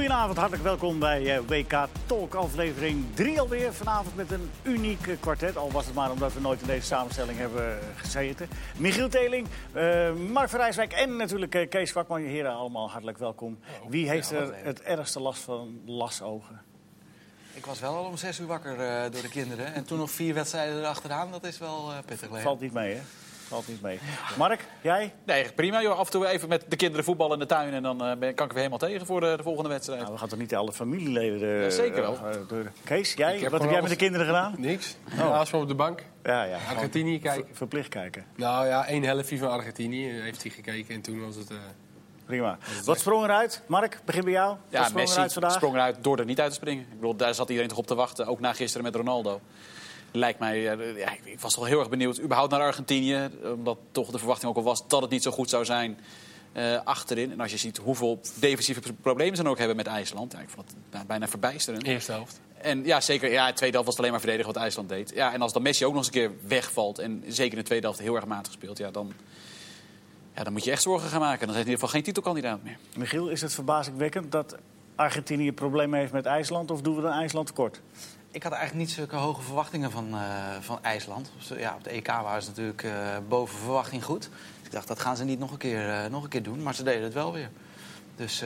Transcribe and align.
Goedenavond, 0.00 0.36
hartelijk 0.36 0.64
welkom 0.64 0.98
bij 0.98 1.36
eh, 1.36 1.42
WK 1.46 1.88
Talk 2.06 2.34
aflevering 2.34 3.04
3 3.14 3.40
alweer. 3.40 3.72
Vanavond 3.72 4.16
met 4.16 4.30
een 4.30 4.50
uniek 4.62 5.06
eh, 5.06 5.16
kwartet, 5.20 5.56
al 5.56 5.70
was 5.70 5.86
het 5.86 5.94
maar 5.94 6.10
omdat 6.10 6.32
we 6.32 6.40
nooit 6.40 6.60
in 6.60 6.66
deze 6.66 6.86
samenstelling 6.86 7.38
hebben 7.38 7.78
gezeten. 7.96 8.48
Michiel 8.76 9.08
Teling, 9.08 9.46
uh, 9.74 10.12
Mark 10.12 10.48
van 10.48 10.60
Rijswijk 10.60 10.92
en 10.92 11.16
natuurlijk 11.16 11.70
Kees 11.70 11.90
Kwakman. 11.90 12.20
Heren, 12.20 12.52
allemaal 12.52 12.90
hartelijk 12.90 13.18
welkom. 13.18 13.58
Wie 13.88 14.08
heeft 14.08 14.30
er 14.30 14.54
het 14.54 14.82
ergste 14.82 15.20
last 15.20 15.42
van 15.42 15.80
lasogen? 15.86 16.62
Ik 17.54 17.66
was 17.66 17.80
wel 17.80 17.94
al 17.94 18.04
om 18.04 18.16
zes 18.16 18.40
uur 18.40 18.46
wakker 18.46 18.72
uh, 18.72 19.02
door 19.12 19.22
de 19.22 19.28
kinderen. 19.28 19.74
En 19.74 19.84
toen 19.84 19.98
nog 19.98 20.10
vier 20.10 20.34
wedstrijden 20.34 20.78
erachteraan, 20.78 21.30
dat 21.30 21.44
is 21.44 21.58
wel 21.58 21.90
uh, 21.90 21.98
pittig. 22.06 22.40
Valt 22.40 22.60
niet 22.60 22.72
mee, 22.72 22.94
hè? 22.94 23.00
Valt 23.50 23.68
niet 23.68 23.82
mee. 23.82 23.98
Mark, 24.38 24.64
jij? 24.80 25.14
Nee, 25.24 25.52
prima. 25.52 25.82
Joh. 25.82 25.98
Af 25.98 26.04
en 26.04 26.12
toe 26.12 26.26
even 26.26 26.48
met 26.48 26.64
de 26.68 26.76
kinderen 26.76 27.04
voetballen 27.04 27.32
in 27.32 27.38
de 27.38 27.46
tuin. 27.46 27.72
En 27.72 27.82
dan 27.82 27.96
uh, 27.96 28.10
kan 28.10 28.28
ik 28.28 28.38
er 28.38 28.46
weer 28.46 28.56
helemaal 28.56 28.78
tegen 28.78 29.06
voor 29.06 29.20
de, 29.20 29.34
de 29.36 29.42
volgende 29.42 29.68
wedstrijd. 29.68 30.00
Nou, 30.00 30.12
we 30.12 30.18
gaan 30.18 30.28
toch 30.28 30.38
niet 30.38 30.54
alle 30.54 30.72
familieleden... 30.72 31.48
Uh, 31.48 31.62
ja, 31.62 31.70
zeker 31.70 32.00
wel. 32.00 32.18
Uh, 32.52 32.58
Kees, 32.84 33.14
jij? 33.14 33.38
Heb 33.38 33.50
Wat 33.50 33.60
heb 33.60 33.70
jij 33.70 33.80
met 33.80 33.90
de 33.90 33.96
kinderen 33.96 34.26
gedaan? 34.26 34.54
Niks. 34.58 34.96
Oh. 35.12 35.18
Naast 35.18 35.52
me 35.52 35.58
op 35.58 35.68
de 35.68 35.74
bank. 35.74 36.04
Ja, 36.22 36.42
ja. 36.42 36.56
Argentinië 36.68 37.20
kijken. 37.20 37.46
Ver, 37.46 37.56
verplicht 37.56 37.88
kijken. 37.88 38.24
Nou 38.36 38.66
ja, 38.66 38.86
één 38.86 39.02
helftje 39.02 39.38
van 39.38 39.50
Argentinië 39.50 40.06
heeft 40.06 40.42
hij 40.42 40.50
gekeken. 40.50 40.94
En 40.94 41.00
toen 41.00 41.24
was 41.24 41.36
het... 41.36 41.52
Prima. 42.26 42.58
Wat 42.84 42.98
sprong 42.98 43.24
eruit? 43.24 43.62
Mark, 43.66 44.00
begin 44.04 44.24
bij 44.24 44.32
jou. 44.32 44.56
Ja, 44.68 44.78
Wat 44.78 44.88
sprong 44.88 44.94
Messi 44.94 45.14
eruit 45.16 45.32
vandaag? 45.32 45.52
sprong 45.52 45.74
eruit 45.74 45.96
door 46.00 46.18
er 46.18 46.24
niet 46.24 46.40
uit 46.40 46.50
te 46.50 46.56
springen. 46.56 46.82
Ik 46.82 46.94
bedoel, 46.94 47.16
daar 47.16 47.34
zat 47.34 47.48
iedereen 47.48 47.68
toch 47.68 47.78
op 47.78 47.86
te 47.86 47.94
wachten. 47.94 48.26
Ook 48.26 48.40
na 48.40 48.52
gisteren 48.52 48.84
met 48.84 48.94
Ronaldo. 48.94 49.40
Lijkt 50.12 50.38
mij, 50.38 50.60
ja, 50.60 51.12
ik 51.24 51.40
was 51.40 51.56
wel 51.56 51.64
heel 51.64 51.78
erg 51.78 51.88
benieuwd. 51.88 52.20
Überhaupt 52.20 52.50
naar 52.50 52.60
Argentinië. 52.60 53.30
Omdat 53.42 53.78
toch 53.92 54.10
de 54.10 54.18
verwachting 54.18 54.50
ook 54.50 54.56
al 54.56 54.62
was 54.62 54.88
dat 54.88 55.02
het 55.02 55.10
niet 55.10 55.22
zo 55.22 55.30
goed 55.30 55.50
zou 55.50 55.64
zijn 55.64 55.98
uh, 56.52 56.78
achterin. 56.84 57.32
En 57.32 57.40
als 57.40 57.50
je 57.50 57.56
ziet 57.56 57.76
hoeveel 57.76 58.20
defensieve 58.34 58.92
problemen 58.92 59.36
ze 59.36 59.42
dan 59.42 59.52
ook 59.52 59.58
hebben 59.58 59.76
met 59.76 59.86
IJsland. 59.86 60.32
Ja, 60.32 60.38
ik 60.38 60.48
vond 60.48 60.74
het 60.90 61.06
bijna 61.06 61.28
verbijsterend. 61.28 61.84
Eerste 61.84 62.12
helft. 62.12 62.40
En 62.60 62.84
ja, 62.84 63.00
zeker. 63.00 63.30
Ja, 63.30 63.46
de 63.46 63.52
tweede 63.52 63.76
helft 63.76 63.86
was 63.86 63.96
het 63.96 63.98
alleen 63.98 64.10
maar 64.10 64.20
verdedigen 64.20 64.52
wat 64.52 64.62
IJsland 64.62 64.88
deed. 64.88 65.12
Ja, 65.14 65.32
en 65.32 65.42
als 65.42 65.52
dan 65.52 65.62
Messi 65.62 65.84
ook 65.84 65.94
nog 65.94 66.04
eens 66.04 66.14
een 66.14 66.20
keer 66.20 66.30
wegvalt. 66.46 66.98
En 66.98 67.24
zeker 67.26 67.52
in 67.52 67.58
de 67.58 67.64
tweede 67.64 67.86
helft 67.86 68.00
heel 68.00 68.14
erg 68.14 68.26
matig 68.26 68.52
speelt. 68.52 68.78
Ja, 68.78 68.90
dan, 68.90 69.12
ja, 70.34 70.44
dan 70.44 70.52
moet 70.52 70.64
je 70.64 70.70
echt 70.70 70.82
zorgen 70.82 71.08
gaan 71.08 71.20
maken. 71.20 71.46
Dan 71.46 71.48
is 71.48 71.56
het 71.56 71.66
in 71.66 71.72
ieder 71.72 71.86
geval 71.86 71.88
geen 71.88 72.02
titelkandidaat 72.02 72.62
meer. 72.62 72.78
Michiel, 72.96 73.28
is 73.28 73.40
het 73.40 73.54
verbazingwekkend 73.54 74.32
dat 74.32 74.56
Argentinië 74.94 75.52
problemen 75.52 75.98
heeft 75.98 76.12
met 76.12 76.26
IJsland? 76.26 76.70
Of 76.70 76.80
doen 76.80 76.96
we 76.96 77.02
dan 77.02 77.12
IJsland 77.12 77.46
tekort? 77.46 77.80
Ik 78.32 78.42
had 78.42 78.52
eigenlijk 78.52 78.86
niet 78.86 78.96
zulke 78.96 79.16
hoge 79.16 79.42
verwachtingen 79.42 79.90
van, 79.90 80.14
uh, 80.14 80.20
van 80.60 80.78
IJsland. 80.82 81.30
Ja, 81.56 81.74
op 81.74 81.84
de 81.84 81.90
EK 81.90 82.06
waren 82.06 82.42
ze 82.42 82.48
natuurlijk 82.48 82.82
uh, 82.82 82.92
boven 83.28 83.58
verwachting 83.58 84.04
goed. 84.04 84.20
Dus 84.22 84.66
ik 84.66 84.72
dacht, 84.72 84.88
dat 84.88 85.00
gaan 85.00 85.16
ze 85.16 85.24
niet 85.24 85.38
nog 85.38 85.50
een 85.50 85.58
keer, 85.58 85.88
uh, 85.88 86.10
nog 86.10 86.22
een 86.22 86.28
keer 86.28 86.42
doen. 86.42 86.62
Maar 86.62 86.74
ze 86.74 86.82
deden 86.82 87.02
het 87.02 87.12
wel 87.12 87.32
weer. 87.32 87.50
Dus 88.16 88.42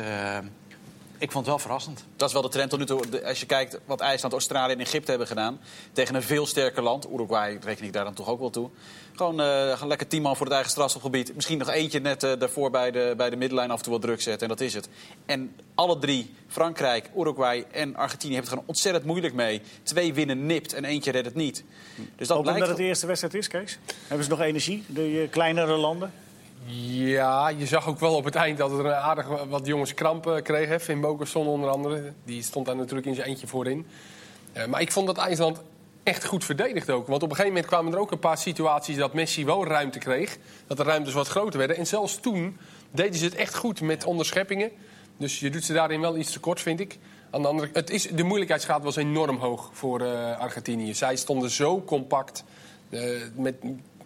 ik 1.18 1.32
vond 1.32 1.34
het 1.34 1.46
wel 1.46 1.58
verrassend. 1.58 2.05
Dat 2.16 2.28
is 2.28 2.34
wel 2.34 2.42
de 2.42 2.48
trend 2.48 2.70
tot 2.70 2.78
nu 2.78 2.86
toe. 2.86 3.27
Als 3.27 3.40
je 3.40 3.46
kijkt 3.46 3.78
wat 3.84 4.00
IJsland, 4.00 4.32
Australië 4.32 4.72
en 4.72 4.80
Egypte 4.80 5.10
hebben 5.10 5.28
gedaan... 5.28 5.60
tegen 5.92 6.14
een 6.14 6.22
veel 6.22 6.46
sterker 6.46 6.82
land. 6.82 7.10
Uruguay 7.10 7.58
reken 7.62 7.84
ik 7.84 7.92
daar 7.92 8.05
dan 8.05 8.14
toch 8.14 8.28
ook 8.28 8.40
wel 8.40 8.50
toe. 8.50 8.70
Gewoon 9.16 9.40
uh, 9.40 9.82
lekker 9.86 10.06
tien 10.06 10.22
man 10.22 10.36
voor 10.36 10.46
het 10.46 10.54
eigen 10.54 10.70
strafschopgebied. 10.70 11.34
Misschien 11.34 11.58
nog 11.58 11.68
eentje 11.68 12.00
net 12.00 12.22
uh, 12.22 12.32
daarvoor 12.38 12.70
bij 12.70 12.90
de, 12.90 13.14
bij 13.16 13.30
de 13.30 13.36
middenlijn 13.36 13.70
af 13.70 13.76
en 13.76 13.82
toe 13.82 13.92
wat 13.92 14.02
druk 14.02 14.20
zetten. 14.20 14.42
En 14.42 14.48
dat 14.48 14.60
is 14.60 14.74
het. 14.74 14.88
En 15.26 15.56
alle 15.74 15.98
drie, 15.98 16.34
Frankrijk, 16.48 17.10
Uruguay 17.16 17.64
en 17.70 17.96
Argentinië... 17.96 18.32
hebben 18.34 18.50
het 18.50 18.58
gewoon 18.58 18.74
ontzettend 18.74 19.04
moeilijk 19.04 19.34
mee. 19.34 19.62
Twee 19.82 20.14
winnen 20.14 20.46
nipt 20.46 20.72
en 20.72 20.84
eentje 20.84 21.10
redt 21.10 21.26
het 21.26 21.34
niet. 21.34 21.64
Dus 22.16 22.28
dat 22.28 22.36
ook 22.36 22.46
omdat 22.46 22.68
het 22.68 22.76
de 22.76 22.82
eerste 22.82 23.06
wedstrijd 23.06 23.34
is, 23.34 23.48
Kees? 23.48 23.78
Hebben 24.06 24.24
ze 24.24 24.30
nog 24.30 24.40
energie, 24.40 24.84
de 24.86 25.28
kleinere 25.30 25.76
landen? 25.76 26.12
Ja, 26.66 27.48
je 27.48 27.66
zag 27.66 27.88
ook 27.88 28.00
wel 28.00 28.14
op 28.14 28.24
het 28.24 28.34
eind 28.34 28.58
dat 28.58 28.72
er 28.72 28.86
een 28.86 28.92
aardig 28.92 29.26
wat 29.48 29.66
jongens 29.66 29.94
krampen 29.94 30.42
kregen. 30.42 30.80
Finn 30.80 31.00
Bokerson 31.00 31.46
onder 31.46 31.70
andere. 31.70 32.12
Die 32.24 32.42
stond 32.42 32.66
daar 32.66 32.77
natuurlijk 32.77 33.06
in 33.06 33.14
zijn 33.14 33.28
eentje 33.28 33.46
voorin. 33.46 33.86
Uh, 34.56 34.66
maar 34.66 34.80
ik 34.80 34.92
vond 34.92 35.06
dat 35.06 35.18
IJsland 35.18 35.60
echt 36.04 36.24
goed 36.24 36.44
verdedigd 36.44 36.90
ook. 36.90 37.06
Want 37.06 37.22
op 37.22 37.30
een 37.30 37.36
gegeven 37.36 37.54
moment 37.54 37.72
kwamen 37.72 37.92
er 37.92 37.98
ook 37.98 38.10
een 38.10 38.18
paar 38.18 38.38
situaties 38.38 38.96
dat 38.96 39.14
Messi 39.14 39.44
wel 39.44 39.66
ruimte 39.66 39.98
kreeg. 39.98 40.36
Dat 40.66 40.76
de 40.76 40.82
ruimtes 40.82 41.12
wat 41.12 41.28
groter 41.28 41.58
werden. 41.58 41.76
En 41.76 41.86
zelfs 41.86 42.16
toen 42.16 42.56
deden 42.90 43.14
ze 43.14 43.24
het 43.24 43.34
echt 43.34 43.54
goed 43.54 43.80
met 43.80 44.04
onderscheppingen. 44.04 44.70
Dus 45.16 45.40
je 45.40 45.50
doet 45.50 45.64
ze 45.64 45.72
daarin 45.72 46.00
wel 46.00 46.16
iets 46.16 46.32
tekort, 46.32 46.60
vind 46.60 46.80
ik. 46.80 46.98
Aan 47.30 47.42
de, 47.42 47.48
andere, 47.48 47.70
het 47.72 47.90
is, 47.90 48.08
de 48.08 48.22
moeilijkheidsgraad 48.22 48.82
was 48.82 48.96
enorm 48.96 49.36
hoog 49.36 49.70
voor 49.72 50.00
uh, 50.00 50.38
Argentinië. 50.38 50.94
Zij 50.94 51.16
stonden 51.16 51.50
zo 51.50 51.82
compact. 51.82 52.44
Uh, 52.90 53.00
met 53.36 53.54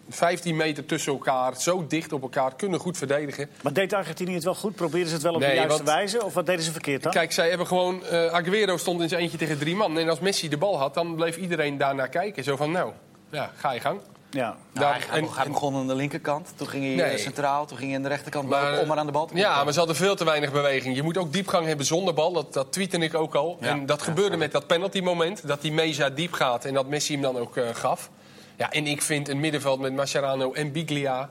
15 0.09 0.57
meter 0.57 0.87
tussen 0.87 1.13
elkaar, 1.13 1.61
zo 1.61 1.87
dicht 1.87 2.13
op 2.13 2.23
elkaar, 2.23 2.57
kunnen 2.57 2.81
goed 2.81 2.99
verdedigen. 2.99 3.51
Maar 3.63 3.73
deed 3.73 3.93
Argentinië 3.93 4.35
het 4.35 4.45
wel 4.45 4.55
goed? 4.55 4.75
Probeerden 4.75 5.09
ze 5.09 5.15
het 5.15 5.23
wel 5.23 5.35
op 5.35 5.41
nee, 5.41 5.51
de 5.51 5.57
juiste 5.57 5.83
wat, 5.83 5.95
wijze? 5.95 6.25
Of 6.25 6.35
wat 6.35 6.47
deden 6.47 6.65
ze 6.65 6.73
verkeerd 6.73 7.03
dan? 7.03 7.13
Kijk, 7.13 7.33
zij 7.33 7.49
hebben 7.49 7.67
gewoon... 7.67 8.03
Uh, 8.13 8.27
Aguero 8.27 8.77
stond 8.77 9.01
in 9.01 9.09
zijn 9.09 9.21
eentje 9.21 9.39
tegen 9.39 9.59
drie 9.59 9.77
man. 9.77 9.99
En 9.99 10.09
als 10.09 10.21
Messi 10.21 10.49
de 10.49 10.57
bal 10.57 10.79
had, 10.79 10.95
dan 10.95 11.15
bleef 11.15 11.37
iedereen 11.37 11.79
daarnaar 11.79 12.09
kijken. 12.09 12.45
Zo 12.45 12.57
van, 12.57 12.71
nou, 12.71 12.93
ja, 13.31 13.51
ga 13.57 13.73
je 13.73 13.81
gang. 13.81 14.01
Ja. 14.31 14.41
Nou, 14.41 14.57
Daar, 14.73 15.07
hij, 15.09 15.19
en, 15.19 15.29
hij 15.35 15.47
begon 15.47 15.75
aan 15.75 15.87
de 15.87 15.95
linkerkant, 15.95 16.53
toen 16.57 16.69
ging 16.69 16.85
hij 16.85 17.09
nee. 17.09 17.19
centraal, 17.19 17.67
toen 17.67 17.77
ging 17.77 17.89
hij 17.89 17.97
aan 17.97 18.03
de 18.03 18.09
rechterkant 18.09 18.49
maar, 18.49 18.63
lopen 18.63 18.81
om 18.81 18.89
maar 18.89 18.99
aan 18.99 19.07
de 19.07 19.13
bal 19.13 19.27
te 19.27 19.33
komen. 19.33 19.49
Ja, 19.49 19.65
maar 19.65 19.73
ze 19.73 19.79
hadden 19.79 19.97
veel 19.97 20.17
te 20.17 20.25
weinig 20.25 20.53
beweging. 20.53 20.97
Je 20.97 21.03
moet 21.03 21.19
ook 21.19 21.33
diepgang 21.33 21.67
hebben 21.67 21.87
zonder 21.87 22.15
bal, 22.15 22.33
dat, 22.33 22.53
dat 22.53 22.73
tweette 22.73 22.99
ik 22.99 23.15
ook 23.15 23.35
al. 23.35 23.57
Ja. 23.61 23.69
En 23.69 23.87
dat 23.87 23.99
ja, 23.99 24.05
gebeurde 24.05 24.37
met 24.37 24.53
dat 24.53 24.67
penalty 24.67 25.01
moment, 25.01 25.47
dat 25.47 25.63
die 25.63 25.73
Meza 25.73 26.11
diep 26.11 26.33
gaat 26.33 26.65
en 26.65 26.75
dat 26.75 26.87
Messi 26.87 27.13
hem 27.13 27.23
dan 27.23 27.39
ook 27.39 27.57
uh, 27.57 27.69
gaf. 27.73 28.11
Ja, 28.59 28.71
en 28.73 28.87
ik 28.87 29.03
vind 29.03 29.29
een 29.29 29.41
middenveld 29.41 29.81
met 29.81 29.93
Mascherano 29.93 30.53
en 30.53 30.73
Biglia... 30.73 31.31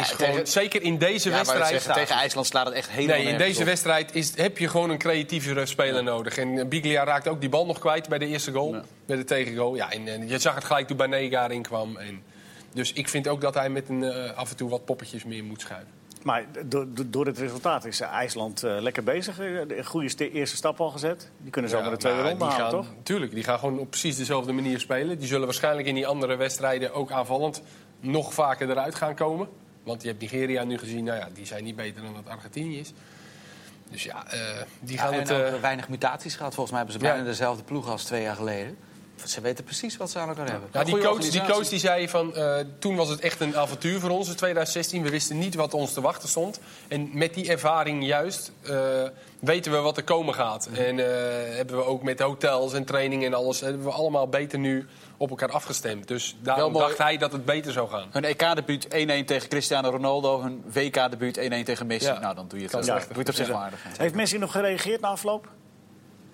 Is 0.00 0.10
gewoon, 0.10 0.32
tegen, 0.32 0.46
zeker 0.48 0.82
in 0.82 0.98
deze 0.98 1.28
ja, 1.28 1.36
wedstrijd... 1.36 1.66
Zeggen, 1.66 1.94
tegen 1.94 2.16
IJsland 2.16 2.46
slaat 2.46 2.66
het 2.66 2.74
echt 2.74 2.90
helemaal 2.90 3.16
Nee, 3.16 3.26
in 3.26 3.38
deze 3.38 3.60
op. 3.60 3.66
wedstrijd 3.66 4.14
is, 4.14 4.36
heb 4.36 4.58
je 4.58 4.68
gewoon 4.68 4.90
een 4.90 4.98
creatievere 4.98 5.66
speler 5.66 5.94
ja. 5.94 6.00
nodig. 6.00 6.36
En 6.36 6.68
Biglia 6.68 7.04
raakte 7.04 7.30
ook 7.30 7.40
die 7.40 7.48
bal 7.48 7.66
nog 7.66 7.78
kwijt 7.78 8.08
bij 8.08 8.18
de 8.18 8.26
eerste 8.26 8.52
goal. 8.52 8.74
Ja. 8.74 8.82
Bij 9.06 9.16
de 9.16 9.24
tegengoal. 9.24 9.74
Ja, 9.74 9.90
en, 9.92 10.08
en, 10.08 10.28
je 10.28 10.38
zag 10.38 10.54
het 10.54 10.64
gelijk 10.64 10.86
toen 10.86 10.96
Banega 10.96 11.44
erin 11.44 11.62
kwam. 11.62 11.96
En, 11.96 12.22
dus 12.72 12.92
ik 12.92 13.08
vind 13.08 13.28
ook 13.28 13.40
dat 13.40 13.54
hij 13.54 13.68
met 13.68 13.88
een, 13.88 14.02
uh, 14.02 14.32
af 14.32 14.50
en 14.50 14.56
toe 14.56 14.70
wat 14.70 14.84
poppetjes 14.84 15.24
meer 15.24 15.44
moet 15.44 15.60
schuiven. 15.60 15.92
Maar 16.22 16.44
door, 16.64 16.86
door 17.06 17.26
het 17.26 17.38
resultaat 17.38 17.84
is 17.84 18.00
IJsland 18.00 18.64
uh, 18.64 18.80
lekker 18.80 19.02
bezig. 19.02 19.38
Een 19.38 19.84
goede 19.84 20.30
eerste 20.30 20.56
stap 20.56 20.80
al 20.80 20.90
gezet. 20.90 21.30
Die 21.38 21.50
kunnen 21.50 21.70
zo 21.70 21.76
ja, 21.76 21.82
maar 21.82 21.92
de 21.92 21.98
tweede 21.98 22.22
ronde 22.22 22.44
halen, 22.44 22.70
toch? 22.70 22.86
Tuurlijk, 23.02 23.34
die 23.34 23.44
gaan 23.44 23.58
gewoon 23.58 23.78
op 23.78 23.90
precies 23.90 24.16
dezelfde 24.16 24.52
manier 24.52 24.80
spelen. 24.80 25.18
Die 25.18 25.28
zullen 25.28 25.44
waarschijnlijk 25.44 25.88
in 25.88 25.94
die 25.94 26.06
andere 26.06 26.36
wedstrijden 26.36 26.92
ook 26.92 27.10
aanvallend 27.10 27.62
nog 28.00 28.34
vaker 28.34 28.70
eruit 28.70 28.94
gaan 28.94 29.14
komen. 29.14 29.48
Want 29.82 30.02
je 30.02 30.08
hebt 30.08 30.20
Nigeria 30.20 30.64
nu 30.64 30.78
gezien, 30.78 31.04
nou 31.04 31.18
ja, 31.18 31.28
die 31.34 31.46
zijn 31.46 31.64
niet 31.64 31.76
beter 31.76 32.02
dan 32.02 32.14
dat 32.14 32.28
Argentinië 32.28 32.78
is. 32.78 32.92
Dus 33.90 34.02
ja, 34.02 34.24
uh, 34.34 34.40
die 34.80 34.98
gaan 34.98 35.12
ja, 35.12 35.18
het... 35.18 35.30
Uh... 35.30 35.60
weinig 35.60 35.88
mutaties 35.88 36.36
gehad. 36.36 36.54
Volgens 36.54 36.76
mij 36.76 36.84
hebben 36.84 37.00
ze 37.00 37.06
bijna 37.08 37.24
dezelfde 37.24 37.62
ploeg 37.62 37.88
als 37.88 38.04
twee 38.04 38.22
jaar 38.22 38.36
geleden. 38.36 38.76
Ze 39.24 39.40
weten 39.40 39.64
precies 39.64 39.96
wat 39.96 40.10
ze 40.10 40.18
aan 40.18 40.28
elkaar 40.28 40.50
hebben. 40.50 40.68
Ja, 40.72 40.84
die, 40.84 40.98
coach, 40.98 41.28
die 41.30 41.44
coach 41.44 41.68
die 41.68 41.78
zei 41.78 42.08
van, 42.08 42.32
uh, 42.36 42.56
toen 42.78 42.96
was 42.96 43.08
het 43.08 43.20
echt 43.20 43.40
een 43.40 43.56
avontuur 43.56 44.00
voor 44.00 44.10
ons 44.10 44.28
in 44.28 44.36
2016. 44.36 45.02
We 45.02 45.10
wisten 45.10 45.38
niet 45.38 45.54
wat 45.54 45.74
ons 45.74 45.92
te 45.92 46.00
wachten 46.00 46.28
stond. 46.28 46.60
En 46.88 47.10
met 47.12 47.34
die 47.34 47.48
ervaring 47.48 48.06
juist 48.06 48.52
uh, 48.62 48.76
weten 49.40 49.72
we 49.72 49.78
wat 49.78 49.96
er 49.96 50.04
komen 50.04 50.34
gaat. 50.34 50.68
Mm 50.68 50.74
-hmm. 50.74 50.84
En 50.84 50.98
uh, 50.98 51.06
hebben 51.56 51.76
we 51.76 51.84
ook 51.84 52.02
met 52.02 52.20
hotels 52.20 52.72
en 52.72 52.84
training 52.84 53.24
en 53.24 53.34
alles... 53.34 53.60
hebben 53.60 53.84
we 53.84 53.90
allemaal 53.90 54.28
beter 54.28 54.58
nu 54.58 54.86
op 55.16 55.30
elkaar 55.30 55.50
afgestemd. 55.50 56.08
Dus 56.08 56.36
daarom 56.42 56.72
dacht 56.72 56.98
hij 56.98 57.16
dat 57.16 57.32
het 57.32 57.44
beter 57.44 57.72
zou 57.72 57.88
gaan. 57.88 58.08
Hun 58.10 58.24
EK-debuut 58.24 58.84
1-1 58.84 58.88
tegen 59.24 59.48
Cristiano 59.48 59.90
Ronaldo. 59.90 60.42
Hun 60.42 60.64
WK-debuut 60.72 61.38
1-1 61.38 61.40
tegen 61.64 61.86
Messi. 61.86 62.08
Ja. 62.08 62.18
Nou, 62.18 62.34
dan 62.34 62.48
doe 62.48 62.58
je 62.58 62.64
het, 62.70 62.86
ja, 62.86 62.94
doe 62.94 63.06
je 63.08 63.18
het 63.18 63.28
op 63.28 63.34
zich 63.34 63.48
ja. 63.48 63.54
aardig. 63.54 63.80
Heeft 63.98 64.14
Messi 64.14 64.38
nog 64.38 64.52
gereageerd 64.52 65.00
na 65.00 65.08
afloop? 65.08 65.48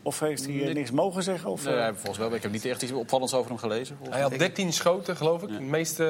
Of 0.02 0.20
heeft 0.20 0.44
hij 0.44 0.54
uh, 0.54 0.74
niks 0.74 0.90
mogen 0.90 1.22
zeggen? 1.22 1.50
Of, 1.50 1.64
nee, 1.64 1.74
uh... 1.74 1.86
volgens 1.94 2.18
wel. 2.18 2.34
Ik 2.34 2.42
heb 2.42 2.52
niet 2.52 2.64
echt 2.64 2.82
iets 2.82 2.92
opvallends 2.92 3.34
over 3.34 3.50
hem 3.50 3.58
gelezen. 3.58 3.98
Hij 4.10 4.20
had 4.20 4.38
13 4.38 4.72
schoten, 4.72 5.16
geloof 5.16 5.42
ik. 5.42 5.48
Ja. 5.48 5.54
Het 5.54 5.64
meeste 5.64 6.04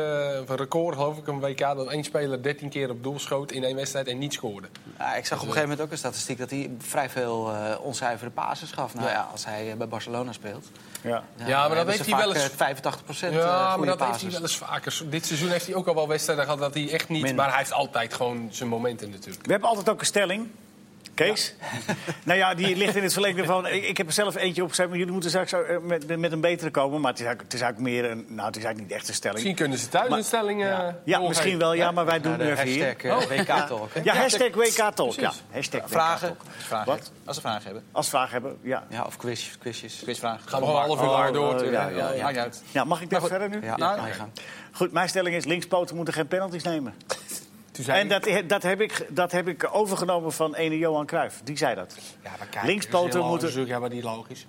uh, 0.49 0.57
record, 0.57 0.95
geloof 0.95 1.19
ik, 1.19 1.27
een 1.27 1.41
WK... 1.41 1.59
dat 1.59 1.91
één 1.91 2.05
speler 2.05 2.43
13 2.43 2.69
keer 2.69 2.91
op 2.91 3.03
doel 3.03 3.19
schoot 3.19 3.53
in 3.53 3.65
één 3.65 3.77
wedstrijd 3.77 4.07
en 4.07 4.19
niet 4.19 4.33
scoorde. 4.33 4.69
Ja, 4.99 5.15
ik 5.15 5.27
zag 5.27 5.39
op 5.39 5.47
een 5.47 5.53
gegeven 5.53 5.69
moment 5.69 5.81
ook 5.81 5.91
een 5.91 5.99
statistiek... 5.99 6.39
dat 6.39 6.51
hij 6.51 6.71
vrij 6.79 7.11
veel 7.11 7.53
onzuivere 7.83 8.31
passes 8.31 8.71
gaf. 8.71 8.95
Nou 8.95 9.09
ja, 9.09 9.29
als 9.33 9.45
hij 9.45 9.75
bij 9.77 9.89
Barcelona 9.89 10.33
speelt. 10.33 10.67
Ja, 11.01 11.23
ja 11.45 11.69
maar 11.69 11.77
dat 11.77 11.87
heeft 11.87 12.07
hij 12.07 12.19
wel 12.19 12.35
eens... 12.35 12.49
85 12.57 13.05
procent 13.05 13.35
Ja, 13.35 13.77
maar 13.77 13.87
dat 13.87 14.05
heeft 14.05 14.21
hij 14.21 14.31
wel 14.31 14.41
eens 14.41 14.57
vaker. 14.57 15.03
Dit 15.09 15.27
seizoen 15.27 15.49
heeft 15.49 15.67
hij 15.67 15.75
ook 15.75 15.87
al 15.87 15.95
wel 15.95 16.09
wedstrijden 16.09 16.45
gehad 16.45 16.61
dat 16.61 16.75
hij 16.75 16.91
echt 16.91 17.09
niet... 17.09 17.23
Minder. 17.23 17.41
Maar 17.41 17.49
hij 17.49 17.59
heeft 17.59 17.73
altijd 17.73 18.15
gewoon 18.15 18.49
zijn 18.51 18.69
momenten 18.69 19.11
natuurlijk. 19.11 19.45
We 19.45 19.51
hebben 19.51 19.69
altijd 19.69 19.89
ook 19.89 20.01
een 20.01 20.07
stelling... 20.07 20.49
Kees? 21.25 21.55
Ja. 21.61 21.95
nou 22.29 22.39
ja, 22.39 22.55
die 22.55 22.77
ligt 22.77 22.97
in 22.97 23.03
het 23.03 23.13
verlengde 23.13 23.45
van... 23.45 23.67
Ik, 23.67 23.85
ik 23.85 23.97
heb 23.97 24.07
er 24.07 24.13
zelf 24.13 24.37
eentje 24.37 24.63
opgezet, 24.63 24.89
maar 24.89 24.99
jullie 24.99 25.13
moeten 25.13 25.31
straks 25.31 25.55
met, 25.83 26.19
met 26.19 26.33
een 26.33 26.41
betere 26.41 26.71
komen. 26.71 27.01
Maar 27.01 27.11
het 27.11 27.21
is, 27.21 27.27
eigenlijk, 27.27 27.53
het 27.53 27.61
is 27.61 27.67
eigenlijk 27.67 27.95
meer 27.95 28.11
een... 28.11 28.27
Nou, 28.29 28.47
het 28.47 28.57
is 28.57 28.65
eigenlijk 28.65 28.79
niet 28.79 28.99
echt 28.99 29.09
een 29.09 29.15
stelling. 29.15 29.39
Misschien 29.39 29.57
kunnen 29.57 29.79
ze 29.79 29.89
thuis 29.89 30.09
maar, 30.09 30.19
een 30.19 30.25
stelling... 30.25 30.61
Uh, 30.61 30.69
ja, 30.69 30.97
ja 31.05 31.21
misschien 31.21 31.59
wel, 31.59 31.73
ja, 31.73 31.91
maar 31.91 32.05
wij 32.05 32.21
doen 32.21 32.39
nu 32.39 32.51
even 32.51 32.67
hier. 32.67 32.85
Hashtag 32.85 33.31
uh, 33.31 33.39
WK-talk. 33.39 33.91
Ja, 34.03 34.15
hashtag 34.15 34.55
WK-talk, 34.55 35.15
ja. 35.15 35.33
Hashtag 35.51 35.83
vragen. 35.87 36.37
vragen. 36.57 36.87
Wat? 36.87 37.11
Als 37.25 37.37
ze 37.37 37.43
vragen 37.43 37.65
hebben. 37.65 37.83
Als 37.93 38.05
ze 38.05 38.11
vragen 38.11 38.33
hebben, 38.33 38.59
ja. 38.63 38.87
Ja, 38.89 39.05
of 39.05 39.17
quiz, 39.17 39.51
quizjes. 39.59 40.01
Quizvragen. 40.03 40.49
Gaan 40.49 40.61
we 40.61 40.67
gewoon 40.67 40.83
half 40.83 41.01
uur 41.01 41.07
lang 41.07 41.33
door. 41.33 41.71
Ja, 41.71 41.89
ja, 41.89 42.13
ja. 42.13 42.41
uit. 42.41 42.63
Ja, 42.71 42.85
mag 42.85 43.01
ik 43.01 43.11
daar 43.11 43.23
verder 43.23 43.49
nu? 43.49 43.63
Ja, 43.63 43.77
nou, 43.77 44.01
Goed, 44.73 44.93
mijn 44.93 45.09
stelling 45.09 45.37
is 45.37 45.45
linkspoten 45.45 45.97
moeten 45.97 46.15
geen 46.15 46.29
penalties 46.29 46.63
nemen. 46.63 46.95
Zei 47.83 48.01
En 48.01 48.09
dat, 48.09 48.29
dat, 48.47 48.63
heb 48.63 48.81
ik, 48.81 49.07
dat 49.09 49.33
heb 49.33 49.49
ik 49.49 49.69
overgenomen 49.73 50.33
van 50.33 50.55
ene 50.55 50.79
Johan 50.79 51.07
Cruijff. 51.07 51.41
Die 51.45 51.57
zei 51.57 51.75
dat. 51.75 51.97
Ja, 52.23 52.31
maar 52.39 52.47
kijk, 52.47 52.65
Linkspoten 52.65 53.25
moeten-. 53.25 53.67
Ja, 53.67 53.79
maar 53.79 53.91
niet 53.91 54.05
logisch. 54.05 54.47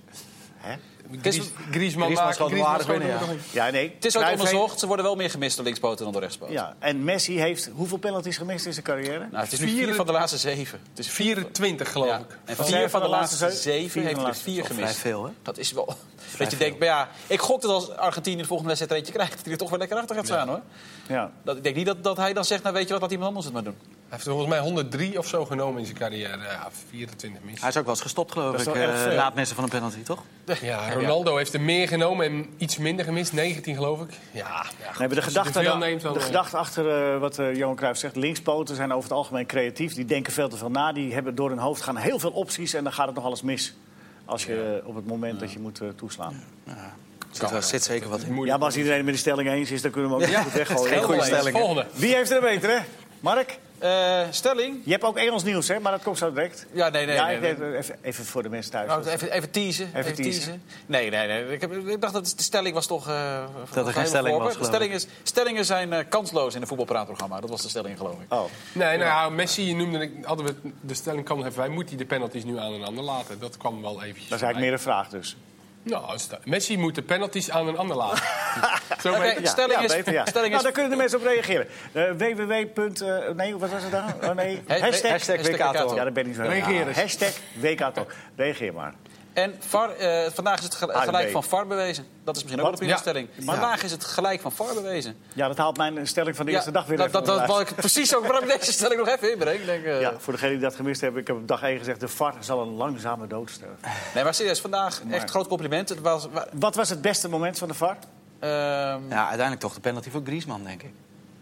Hè? 0.59 0.75
Griezmann, 1.21 1.49
Griezmann 1.71 2.13
wel 2.13 2.67
aardig 2.67 2.87
er 2.87 3.07
ja. 3.07 3.19
Ja, 3.51 3.69
nee. 3.69 3.91
Het 3.95 4.05
is 4.05 4.15
ook 4.15 4.21
Cruijff 4.21 4.41
onderzocht. 4.41 4.79
Ze 4.79 4.87
worden 4.87 5.05
wel 5.05 5.15
meer 5.15 5.29
gemist 5.29 5.55
door 5.55 5.65
linkspoten 5.65 6.03
dan 6.03 6.13
door 6.13 6.21
rechtspoten. 6.21 6.55
heeft- 6.55 6.67
Ja, 6.67 6.75
en 6.87 7.03
Messi 7.03 7.39
heeft 7.39 7.69
hoeveel 7.73 7.97
penalties 7.97 8.37
gemist 8.37 8.65
in 8.65 8.73
zijn 8.73 8.85
carrière? 8.85 9.27
Nou, 9.31 9.43
het 9.43 9.51
is 9.51 9.59
nu 9.59 9.67
Vier- 9.67 9.85
vier 9.85 9.95
van 9.95 10.05
de 10.05 10.11
laatste 10.11 10.37
zeven. 10.37 10.79
Het 10.89 10.99
is 10.99 11.07
vier, 11.09 11.33
24 11.35 11.91
geloof 11.91 12.07
ja. 12.09 12.17
ik. 12.17 12.37
En 12.45 12.55
Van- 12.55 12.65
vier 12.65 12.89
van 12.89 13.01
de 13.01 13.07
laatste 13.07 13.51
zeven? 13.51 14.01
heeft 14.01 14.15
de 14.15 14.21
laatste- 14.21 14.43
vier 14.43 14.63
Vrij 14.65 14.75
gemist. 14.75 14.95
veel, 14.95 15.25
hè? 15.25 15.31
Dat 15.41 15.57
is 15.57 15.71
wel... 15.71 15.95
Dat 16.37 16.51
je 16.51 16.57
denkt, 16.57 16.79
maar 16.79 16.87
ja, 16.87 17.09
ik 17.27 17.39
gok 17.39 17.61
dat 17.61 17.71
als 17.71 17.89
Argentinië 17.89 18.41
de 18.41 18.47
volgende 18.47 18.67
wedstrijd 18.75 18.91
er 18.91 18.97
eentje 18.97 19.13
krijgt... 19.13 19.31
dat 19.35 19.43
hij 19.43 19.51
er 19.51 19.57
toch 19.59 19.69
wel 19.69 19.79
lekker 19.79 19.97
achter 19.97 20.15
gaat 20.15 20.25
staan, 20.25 20.47
hoor. 20.47 20.61
Ja. 21.07 21.31
Dat, 21.43 21.57
ik 21.57 21.63
denk 21.63 21.75
niet 21.75 21.85
dat, 21.85 22.03
dat 22.03 22.17
hij 22.17 22.33
dan 22.33 22.45
zegt, 22.45 22.63
nou 22.63 22.75
weet 22.75 22.85
je 22.87 22.91
wat, 22.93 23.01
laat 23.01 23.11
iemand 23.11 23.27
anders 23.27 23.45
het 23.45 23.53
maar 23.53 23.63
doen. 23.63 23.77
Hij 24.09 24.17
heeft 24.17 24.25
er 24.25 24.35
volgens 24.35 24.49
mij 24.55 24.59
103 24.59 25.17
of 25.17 25.27
zo 25.27 25.45
genomen 25.45 25.79
in 25.79 25.85
zijn 25.85 25.97
carrière. 25.97 26.37
Ja, 26.43 26.67
24 26.89 27.41
mis. 27.43 27.59
Hij 27.59 27.69
is 27.69 27.77
ook 27.77 27.83
wel 27.83 27.93
eens 27.93 28.01
gestopt, 28.01 28.31
geloof 28.31 28.51
Dat 28.51 28.59
is 28.61 28.67
ik, 28.67 28.73
eh, 28.75 29.01
veel. 29.01 29.15
na 29.15 29.25
het 29.25 29.33
missen 29.35 29.55
van 29.55 29.63
een 29.63 29.69
penalty, 29.69 30.01
toch? 30.03 30.23
Ja, 30.61 30.93
Ronaldo 30.93 31.37
heeft 31.37 31.53
er 31.53 31.61
meer 31.61 31.87
genomen 31.87 32.25
en 32.25 32.45
iets 32.57 32.77
minder 32.77 33.05
gemist. 33.05 33.33
19 33.33 33.75
geloof 33.75 34.01
ik. 34.01 34.09
Ja, 34.31 34.65
ja 34.81 34.87
goed, 34.89 34.99
Nee, 34.99 35.07
de 35.07 35.21
gedachte, 35.21 35.61
da- 35.63 35.77
neemt, 35.77 36.01
de 36.01 36.07
eh, 36.09 36.21
gedachte 36.21 36.57
achter 36.57 37.13
eh, 37.13 37.19
wat 37.19 37.39
eh, 37.39 37.55
Johan 37.55 37.75
Cruijff 37.75 37.99
zegt... 37.99 38.15
linkspoten 38.15 38.75
zijn 38.75 38.91
over 38.91 39.03
het 39.09 39.17
algemeen 39.17 39.45
creatief. 39.45 39.93
Die 39.93 40.05
denken 40.05 40.33
veel 40.33 40.49
te 40.49 40.57
veel 40.57 40.69
na. 40.71 40.91
Die 40.93 41.13
hebben 41.13 41.35
door 41.35 41.49
hun 41.49 41.59
hoofd 41.59 41.81
gaan 41.81 41.97
heel 41.97 42.19
veel 42.19 42.31
opties... 42.31 42.73
en 42.73 42.83
dan 42.83 42.93
gaat 42.93 43.05
het 43.05 43.15
nog 43.15 43.25
alles 43.25 43.41
mis. 43.41 43.73
Als 44.25 44.45
je 44.45 44.81
op 44.85 44.95
het 44.95 45.07
moment 45.07 45.39
dat 45.39 45.51
je 45.51 45.59
moet 45.59 45.81
toeslaan. 45.95 46.43
Zit, 47.31 47.49
wel- 47.49 47.61
zit 47.61 47.83
zeker 47.83 48.09
wat 48.09 48.21
in. 48.21 48.35
Ja, 48.45 48.57
maar 48.57 48.65
als 48.65 48.77
iedereen 48.77 48.97
met 49.05 49.13
die 49.13 49.17
stelling 49.21 49.49
eens 49.49 49.71
is... 49.71 49.81
dan 49.81 49.91
kunnen 49.91 50.09
we 50.09 50.15
hem 50.15 50.25
ook 50.25 50.31
Ja. 50.33 50.41
goed 50.43 50.53
weggooien. 50.53 50.93
Geen 50.93 51.03
goede 51.03 51.23
stelling. 51.23 51.57
Volgende. 51.57 51.85
Wie 51.93 52.15
heeft 52.15 52.31
er 52.31 52.41
beter, 52.41 52.69
hè? 52.69 52.77
Mark? 53.19 53.59
Eh, 53.79 54.21
stelling? 54.29 54.81
Je 54.83 54.91
hebt 54.91 55.03
ook 55.03 55.17
Engels 55.17 55.43
nieuws, 55.43 55.67
hè? 55.67 55.79
Maar 55.79 55.91
dat 55.91 56.03
komt 56.03 56.17
zo 56.17 56.33
direct. 56.33 56.65
Ja, 56.71 56.89
nee, 56.89 57.05
nee. 57.05 57.15
ja, 57.15 57.25
nee, 57.25 57.35
ik 57.35 57.41
nee. 57.41 57.55
deed- 57.55 57.73
even, 57.79 57.95
even 58.01 58.25
voor 58.25 58.43
de 58.43 58.49
mensen 58.49 58.71
thuis. 58.71 58.87
Nou, 58.87 59.07
even, 59.07 59.31
even 59.31 59.51
teasen. 59.51 59.89
Even, 59.95 60.13
teasen. 60.13 60.23
teasen. 60.43 60.63
Nee, 60.85 61.09
nee, 61.09 61.27
nee. 61.27 61.51
Ik, 61.51 61.61
heb, 61.61 61.73
ik 61.87 62.01
dacht 62.01 62.13
dat 62.13 62.33
de 62.37 62.43
stelling 62.43 62.73
was 62.73 62.87
toch... 62.87 63.07
eh, 63.07 63.43
Dat 63.73 63.87
er 63.87 63.93
geen 63.93 64.07
stelling 64.07 64.37
was, 64.37 64.53
geloof 64.53 64.67
Stelling 64.67 64.93
is, 64.93 65.07
Stellingen 65.23 65.65
zijn 65.65 65.93
eh, 65.93 65.99
kansloos 66.09 66.55
in 66.55 66.61
een 66.61 66.67
voetbalpraatprogramma. 66.67 67.39
Dat 67.39 67.49
was 67.49 67.61
de 67.61 67.69
stelling, 67.69 67.97
geloof 67.97 68.13
ik. 68.21 68.33
Oh. 68.33 68.43
Nee, 68.73 68.97
nou, 68.97 69.09
ja, 69.09 69.29
Messi 69.29 69.73
noemde 69.73 69.99
ik, 69.99 70.11
hadden 70.23 70.45
we 70.45 70.55
de 70.81 70.93
stelling 70.93 71.25
kwam 71.25 71.37
nog 71.37 71.45
even 71.47 71.59
bij. 71.59 71.69
Moet 71.69 71.89
hij 71.89 71.97
de 71.97 72.05
penalties 72.05 72.43
nu 72.43 72.57
aan 72.57 72.73
een 72.73 72.83
ander 72.83 73.03
laten? 73.03 73.39
Dat 73.39 73.57
kwam 73.57 73.81
wel 73.81 74.03
eventjes. 74.03 74.29
Dat 74.29 74.37
is 74.39 74.43
eigenlijk 74.43 74.59
meer 74.59 74.73
een 74.73 74.79
vraag 74.79 75.09
dus. 75.09 75.37
Nou, 75.83 76.19
Messi 76.43 76.77
moet 76.77 76.95
de 76.95 77.01
penalties 77.01 77.51
aan 77.51 77.67
een 77.67 77.77
ander 77.77 77.95
laten. 77.95 78.23
Zo 79.03 79.19
beter. 79.19 79.41
Ja, 79.41 79.49
stelling 79.49 79.73
ja, 79.73 79.79
is... 79.79 79.95
beter, 79.95 80.13
ja. 80.13 80.25
stelling 80.25 80.51
nou, 80.51 80.63
daar 80.63 80.71
kunnen 80.71 80.91
de 80.91 80.97
mensen 80.97 81.19
op 81.19 81.25
reageren. 81.25 81.67
Eh 81.91 82.11
www. 82.11 82.53
punt, 82.73 83.01
eh, 83.01 83.29
nee, 83.35 83.57
wat 83.57 83.69
was 83.69 83.83
het 83.83 83.91
dan? 83.91 84.29
Oh, 84.29 84.35
nee. 84.35 84.61
Hashtag, 84.67 85.11
hashtag 85.11 85.41
WK. 85.41 85.57
Ja, 85.57 85.71
daar 85.71 86.11
ben 86.11 86.27
ik 86.27 86.35
zo. 86.35 86.41
Reageren. 86.41 86.93
Hashtag 86.93 87.31
WK. 87.53 87.91
Reageer 88.35 88.73
maar. 88.73 88.93
En 89.33 89.55
VAR, 89.59 89.89
eh, 89.89 90.31
vandaag 90.33 90.57
is 90.57 90.63
het 90.63 90.75
gelijk 90.75 91.31
van 91.31 91.43
VAR 91.43 91.67
bewezen. 91.67 92.05
Dat 92.23 92.35
is 92.35 92.41
misschien 92.43 92.61
ook 92.65 92.69
Wat? 92.71 92.79
een 92.81 93.01
prima 93.03 93.29
Ja. 93.37 93.43
Vandaag 93.43 93.83
is 93.83 93.91
het 93.91 94.03
gelijk 94.05 94.41
van 94.41 94.51
VAR 94.51 94.73
bewezen. 94.73 95.17
Ja, 95.33 95.47
dat 95.47 95.57
haalt 95.57 95.77
mijn 95.77 96.07
stelling 96.07 96.35
van 96.35 96.45
de 96.45 96.51
eerste 96.51 96.71
dag 96.71 96.85
weer 96.85 96.97
dat, 96.97 97.05
even 97.07 97.23
dat, 97.23 97.47
dat 97.47 97.59
ik 97.59 97.75
precies 97.75 98.15
ook 98.15 98.25
waarom 98.27 98.49
ik 98.49 98.59
deze 98.59 98.71
stelling 98.71 98.99
nog 98.99 99.07
even 99.09 99.31
inbreng. 99.31 99.65
Denk, 99.65 99.85
eh, 99.85 100.01
Ja, 100.01 100.13
voor 100.17 100.33
degenen 100.33 100.53
die 100.53 100.63
dat 100.63 100.75
gemist 100.75 101.01
hebben, 101.01 101.21
ik 101.21 101.27
heb 101.27 101.35
op 101.35 101.47
dag 101.47 101.61
1 101.63 101.77
gezegd... 101.77 101.99
de 101.99 102.07
VAR 102.07 102.33
zal 102.39 102.61
een 102.61 102.73
langzame 102.75 103.27
dood 103.27 103.49
sterven. 103.49 103.77
Nee, 104.15 104.23
maar 104.23 104.33
serieus, 104.33 104.59
vandaag 104.61 105.01
echt 105.11 105.29
groot 105.29 105.47
compliment. 105.47 105.89
Het 105.89 106.01
was, 106.01 106.27
wa- 106.31 106.47
Wat 106.53 106.75
was 106.75 106.89
het 106.89 107.01
beste 107.01 107.29
moment 107.29 107.57
van 107.57 107.67
de 107.67 107.73
VAR? 107.73 107.97
ehm, 108.39 108.49
Ja, 109.09 109.19
uiteindelijk 109.19 109.59
toch 109.59 109.73
de 109.73 109.79
penalty 109.79 110.09
voor 110.09 110.21
Griezmann, 110.25 110.63
denk 110.63 110.83
ik. 110.83 110.91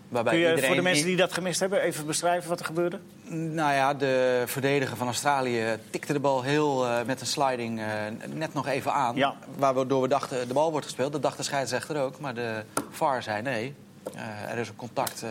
Waarbij 0.10 0.34
Kun 0.34 0.42
je 0.42 0.48
iedereen- 0.48 0.68
voor 0.68 0.76
de 0.76 0.90
mensen 0.90 1.06
die 1.06 1.16
dat 1.16 1.34
gemist 1.34 1.60
hebben 1.60 1.82
even 1.82 2.06
beschrijven 2.06 2.50
wat 2.50 2.60
er 2.60 2.66
gebeurde? 2.66 3.00
Nou 3.30 3.74
ja, 3.74 3.94
de 3.94 4.44
verdediger 4.46 4.98
van 4.98 5.08
Australië 5.08 5.78
tikte 5.90 6.14
de 6.14 6.20
bal 6.20 6.42
heel 6.44 6.86
eh, 6.86 7.06
met 7.06 7.22
een 7.22 7.28
sliding 7.28 7.80
eh, 7.80 7.86
net 8.34 8.54
nog 8.54 8.68
even 8.68 8.94
aan. 8.94 9.16
Ja. 9.16 9.36
Waardoor 9.58 10.02
we 10.02 10.08
dachten, 10.08 10.48
de 10.48 10.54
bal 10.54 10.72
wordt 10.72 10.86
gespeeld. 10.86 11.12
Dat 11.12 11.22
dacht 11.22 11.38
de 11.38 11.44
scheidsrechter 11.44 12.02
ook. 12.02 12.20
Maar 12.20 12.34
de 12.34 12.64
VAR 12.90 13.24
zei 13.24 13.42
nee, 13.42 13.76
eh, 14.14 14.52
er 14.52 14.58
is 14.58 14.68
een 14.70 14.76
contact. 14.76 15.24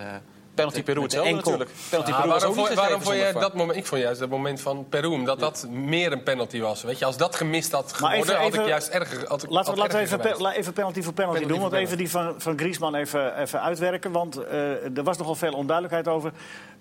Penalty 0.57 0.83
Peru 0.83 0.97
de 0.97 1.03
hetzelfde 1.03 1.31
enkel. 1.31 1.51
natuurlijk. 1.51 1.79
Penalty 1.91 2.11
Ja, 2.11 2.17
Peru 2.17 2.29
was 2.29 2.39
waarom 2.43 2.51
ook 2.51 2.57
niet 2.57 2.67
vond, 2.67 2.79
waarom 2.87 3.03
vond 3.03 3.17
jij 3.17 3.33
dat 3.33 3.55
moment? 3.55 3.79
Ik 3.79 3.87
vond 3.87 4.01
juist 4.01 4.21
dat 4.21 4.29
moment 4.29 4.61
van 4.61 4.87
Peru, 4.89 5.07
omdat 5.09 5.41
dat 5.41 5.67
meer 5.71 6.13
een 6.13 6.23
penalty 6.23 6.61
was. 6.61 6.83
Weet 6.83 6.99
je, 6.99 7.05
als 7.05 7.17
dat 7.17 7.37
gemist 7.37 7.73
had 7.73 7.93
geworden, 7.93 8.21
even- 8.23 8.43
had 8.43 8.55
ik 8.55 8.67
juist 8.67 8.89
erger. 8.89 9.29
Had 9.29 9.43
ik, 9.43 9.51
Laten 9.51 9.75
we, 9.75 9.81
had 9.81 9.89
laten 9.91 10.01
even, 10.07 10.19
geweest. 10.19 10.37
pe- 10.37 10.43
la- 10.43 10.53
even 10.55 10.73
penalty 10.73 11.03
voor 11.03 11.13
penalty, 11.13 11.39
Penalty 11.39 11.61
doen. 11.61 11.71
Want 11.71 11.83
even 11.83 11.97
die 11.99 12.11
van, 12.11 12.35
van 12.39 12.59
Griezmann 12.59 12.95
even, 12.95 13.41
even 13.41 13.61
uitwerken. 13.63 14.13
Want 14.13 14.37
eh, 14.37 14.97
er 14.97 15.03
was 15.03 15.17
nogal 15.17 15.35
veel 15.35 15.53
onduidelijkheid 15.53 16.09
over. 16.09 16.33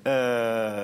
Eh, 0.05 0.77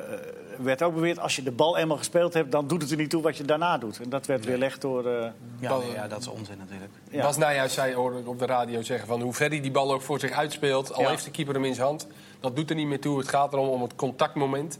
Er 0.57 0.67
werd 0.67 0.81
ook 0.81 0.93
beweerd, 0.93 1.19
als 1.19 1.35
je 1.35 1.43
de 1.43 1.51
bal 1.51 1.77
eenmaal 1.77 1.97
gespeeld 1.97 2.33
hebt... 2.33 2.51
dan 2.51 2.67
doet 2.67 2.81
het 2.81 2.91
er 2.91 2.97
niet 2.97 3.09
toe 3.09 3.21
wat 3.21 3.37
je 3.37 3.43
daarna 3.43 3.77
doet. 3.77 3.99
En 3.99 4.09
dat 4.09 4.25
werd 4.25 4.45
weerlegd 4.45 4.81
door... 4.81 5.05
eh, 5.05 5.27
Ja, 5.59 5.77
nee, 5.77 5.91
ja, 5.93 6.07
dat 6.07 6.19
is 6.19 6.27
onzin 6.27 6.57
natuurlijk. 6.57 6.91
ja. 7.09 7.21
Bas 7.21 7.37
Nijhuis 7.37 7.73
zei 7.73 7.93
hoorde 7.95 8.19
ik 8.19 8.27
op 8.27 8.39
de 8.39 8.45
radio 8.45 8.81
zeggen 8.81 9.07
van 9.07 9.21
hoe 9.21 9.33
ver 9.33 9.49
hij 9.49 9.61
die 9.61 9.71
bal 9.71 9.93
ook 9.93 10.01
voor 10.01 10.19
zich 10.19 10.31
uitspeelt. 10.31 10.93
Al 10.93 11.01
Ja. 11.01 11.09
heeft 11.09 11.23
de 11.25 11.31
keeper 11.31 11.53
hem 11.53 11.65
in 11.65 11.73
zijn 11.75 11.87
hand. 11.87 12.07
Dat 12.39 12.55
doet 12.55 12.69
er 12.69 12.75
niet 12.75 12.87
meer 12.87 12.99
toe. 13.01 13.17
Het 13.19 13.27
gaat 13.27 13.53
erom 13.53 13.67
om 13.69 13.81
het 13.81 13.95
contactmoment. 13.95 14.79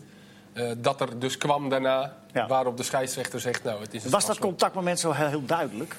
eh, 0.54 0.72
dat 0.78 1.02
er 1.02 1.20
dus 1.20 1.38
kwam 1.38 1.70
daarna. 1.70 2.14
Ja. 2.34 2.48
Waarop 2.48 2.78
de 2.78 2.84
scheidsrechter 2.84 3.40
zegt, 3.40 3.64
nou 3.64 3.82
het 3.82 3.94
is 3.94 4.04
een 4.04 4.10
Was 4.12 4.26
dat 4.26 4.40
contactmoment 4.40 5.00
zo 5.00 5.12
heel, 5.12 5.28
heel 5.28 5.46
duidelijk? 5.46 5.96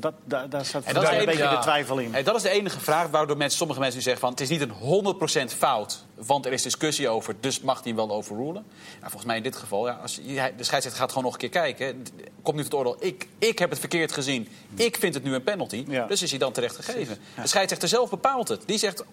Want 0.00 0.02
dat, 0.02 0.14
daar, 0.24 0.48
daar 0.48 0.64
zat 0.64 0.84
En 0.84 0.94
dat 0.94 1.02
een 1.02 1.10
beetje 1.24 1.42
enige- 1.42 1.54
de 1.56 1.62
twijfel 1.62 1.98
in. 1.98 2.12
Hey, 2.12 2.22
dat 2.22 2.36
is 2.36 2.42
de 2.42 2.48
enige 2.48 2.80
vraag 2.80 3.08
waardoor 3.10 3.36
mensen, 3.36 3.58
sommige 3.58 3.80
mensen 3.80 3.96
nu 3.98 4.02
zeggen 4.04 4.20
van... 4.22 4.30
het 4.30 4.40
is 4.40 4.48
niet 4.48 4.60
een 4.60 5.46
100% 5.52 5.56
fout, 5.56 6.04
want 6.14 6.46
er 6.46 6.52
is 6.52 6.62
discussie 6.62 7.08
over... 7.08 7.34
dus 7.40 7.60
mag 7.60 7.74
hij 7.82 7.92
hem 7.92 7.96
wel 7.96 8.16
overrulen. 8.16 8.52
Nou, 8.98 9.00
volgens 9.00 9.24
mij 9.24 9.36
in 9.36 9.42
dit 9.42 9.56
geval, 9.56 9.86
ja, 9.86 9.92
als, 10.02 10.14
je- 10.22 10.52
de 10.56 10.64
scheidsrechter 10.64 11.00
gaat 11.00 11.08
gewoon 11.08 11.24
nog 11.24 11.32
een 11.32 11.38
keer 11.38 11.48
kijken. 11.48 12.06
Komt 12.42 12.56
nu 12.56 12.62
tot 12.62 12.74
oordeel, 12.74 12.96
ik, 12.98 13.28
ik 13.38 13.58
heb 13.58 13.70
het 13.70 13.78
verkeerd 13.78 14.12
gezien. 14.12 14.48
Ik 14.74 14.96
vind 14.96 15.14
het 15.14 15.22
nu 15.24 15.34
een 15.34 15.42
penalty, 15.42 15.84
Ja. 15.88 16.06
dus 16.06 16.22
is 16.22 16.30
hij 16.30 16.38
dan 16.38 16.52
terecht 16.52 16.74
gegeven. 16.76 17.18
De 17.42 17.46
scheidsrechter 17.48 17.88
zelf 17.88 18.10
bepaalt 18.10 18.48
het. 18.48 18.62
Die 18.66 18.78
zegt, 18.78 19.04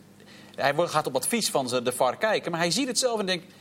hij 0.56 0.74
gaat 0.78 1.08
op 1.08 1.16
advies 1.16 1.50
van 1.50 1.68
de 1.84 1.92
VAR 1.92 2.18
kijken... 2.18 2.52
maar 2.52 2.60
hij 2.60 2.72
ziet 2.72 2.88
het 2.88 3.00
zelf 3.00 3.20
en 3.20 3.26
denkt, 3.26 3.54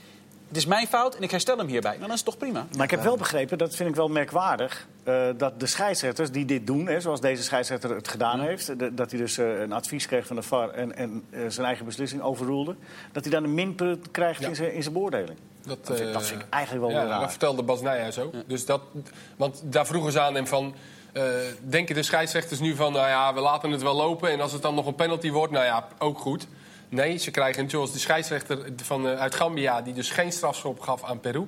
het 0.50 0.56
is 0.58 0.66
mijn 0.66 0.86
fout 0.86 1.14
en 1.16 1.22
ik 1.22 1.30
herstel 1.30 1.56
hem 1.58 1.66
hierbij. 1.66 1.90
Nou, 1.90 2.02
dan 2.02 2.10
is 2.10 2.16
het 2.16 2.24
toch 2.24 2.36
prima. 2.36 2.66
Maar 2.76 2.84
ik 2.84 2.90
heb 2.90 3.02
wel 3.02 3.16
begrepen, 3.16 3.58
dat 3.58 3.74
vind 3.76 3.88
ik 3.88 3.94
wel 3.94 4.08
merkwaardig... 4.08 4.86
eh, 5.04 5.26
dat 5.36 5.60
de 5.60 5.66
scheidsrechters 5.66 6.30
die 6.30 6.44
dit 6.44 6.66
doen, 6.66 6.86
hè, 6.86 7.00
zoals 7.00 7.20
deze 7.20 7.42
scheidsrechter 7.42 7.90
het 7.94 8.08
gedaan 8.08 8.40
heeft... 8.40 8.78
de- 8.78 8.94
dat 8.94 9.10
hij 9.10 9.20
dus 9.20 9.38
eh, 9.38 9.60
een 9.60 9.72
advies 9.72 10.06
kreeg 10.06 10.26
van 10.26 10.36
de 10.36 10.42
VAR 10.42 10.70
en, 10.70 10.96
en 10.96 11.24
eh, 11.30 11.40
zijn 11.48 11.66
eigen 11.66 11.84
beslissing 11.84 12.22
overroelde... 12.22 12.74
dat 13.12 13.22
hij 13.24 13.32
dan 13.32 13.44
een 13.44 13.54
minpunt 13.54 14.10
krijgt 14.10 14.40
Ja. 14.40 14.48
in 14.48 14.54
zijn 14.56 14.74
in 14.74 14.82
zijn 14.82 14.94
beoordeling. 14.94 15.38
Dat, 15.66 15.86
Dat 15.86 15.96
vind, 15.96 16.08
eh, 16.08 16.14
dat 16.14 16.26
vind 16.26 16.40
ik 16.40 16.46
eigenlijk 16.50 16.86
wel 16.86 16.94
ja, 17.02 17.06
raar. 17.06 17.20
dat 17.20 17.30
vertelde 17.30 17.62
Bas 17.62 17.80
Nijhuis 17.80 18.18
ook. 18.18 18.34
Dus 18.46 18.66
dat, 18.66 18.80
want 19.36 19.62
daar 19.64 19.86
vroegen 19.86 20.12
ze 20.12 20.20
aan 20.20 20.34
hem 20.34 20.46
van... 20.46 20.74
eh, 21.12 21.24
denken 21.60 21.94
de 21.94 22.02
scheidsrechters 22.02 22.60
nu 22.60 22.74
van, 22.74 22.92
nou 22.92 23.08
ja, 23.08 23.34
we 23.34 23.40
laten 23.40 23.70
het 23.70 23.82
wel 23.82 23.94
lopen... 23.94 24.30
en 24.30 24.40
als 24.40 24.52
het 24.52 24.62
dan 24.62 24.74
nog 24.74 24.86
een 24.86 24.94
penalty 24.94 25.30
wordt, 25.30 25.52
nou 25.52 25.64
ja, 25.64 25.86
ook 25.98 26.18
goed. 26.18 26.46
Nee, 26.90 27.16
ze 27.16 27.30
krijgen, 27.30 27.70
zoals 27.70 27.92
de 27.92 27.98
scheidsrechter 27.98 28.58
van, 28.82 29.08
eh, 29.08 29.18
uit 29.20 29.34
Gambia... 29.34 29.82
die 29.82 29.94
dus 29.94 30.10
geen 30.10 30.32
strafschop 30.32 30.80
gaf 30.80 31.04
aan 31.04 31.20
Peru... 31.20 31.46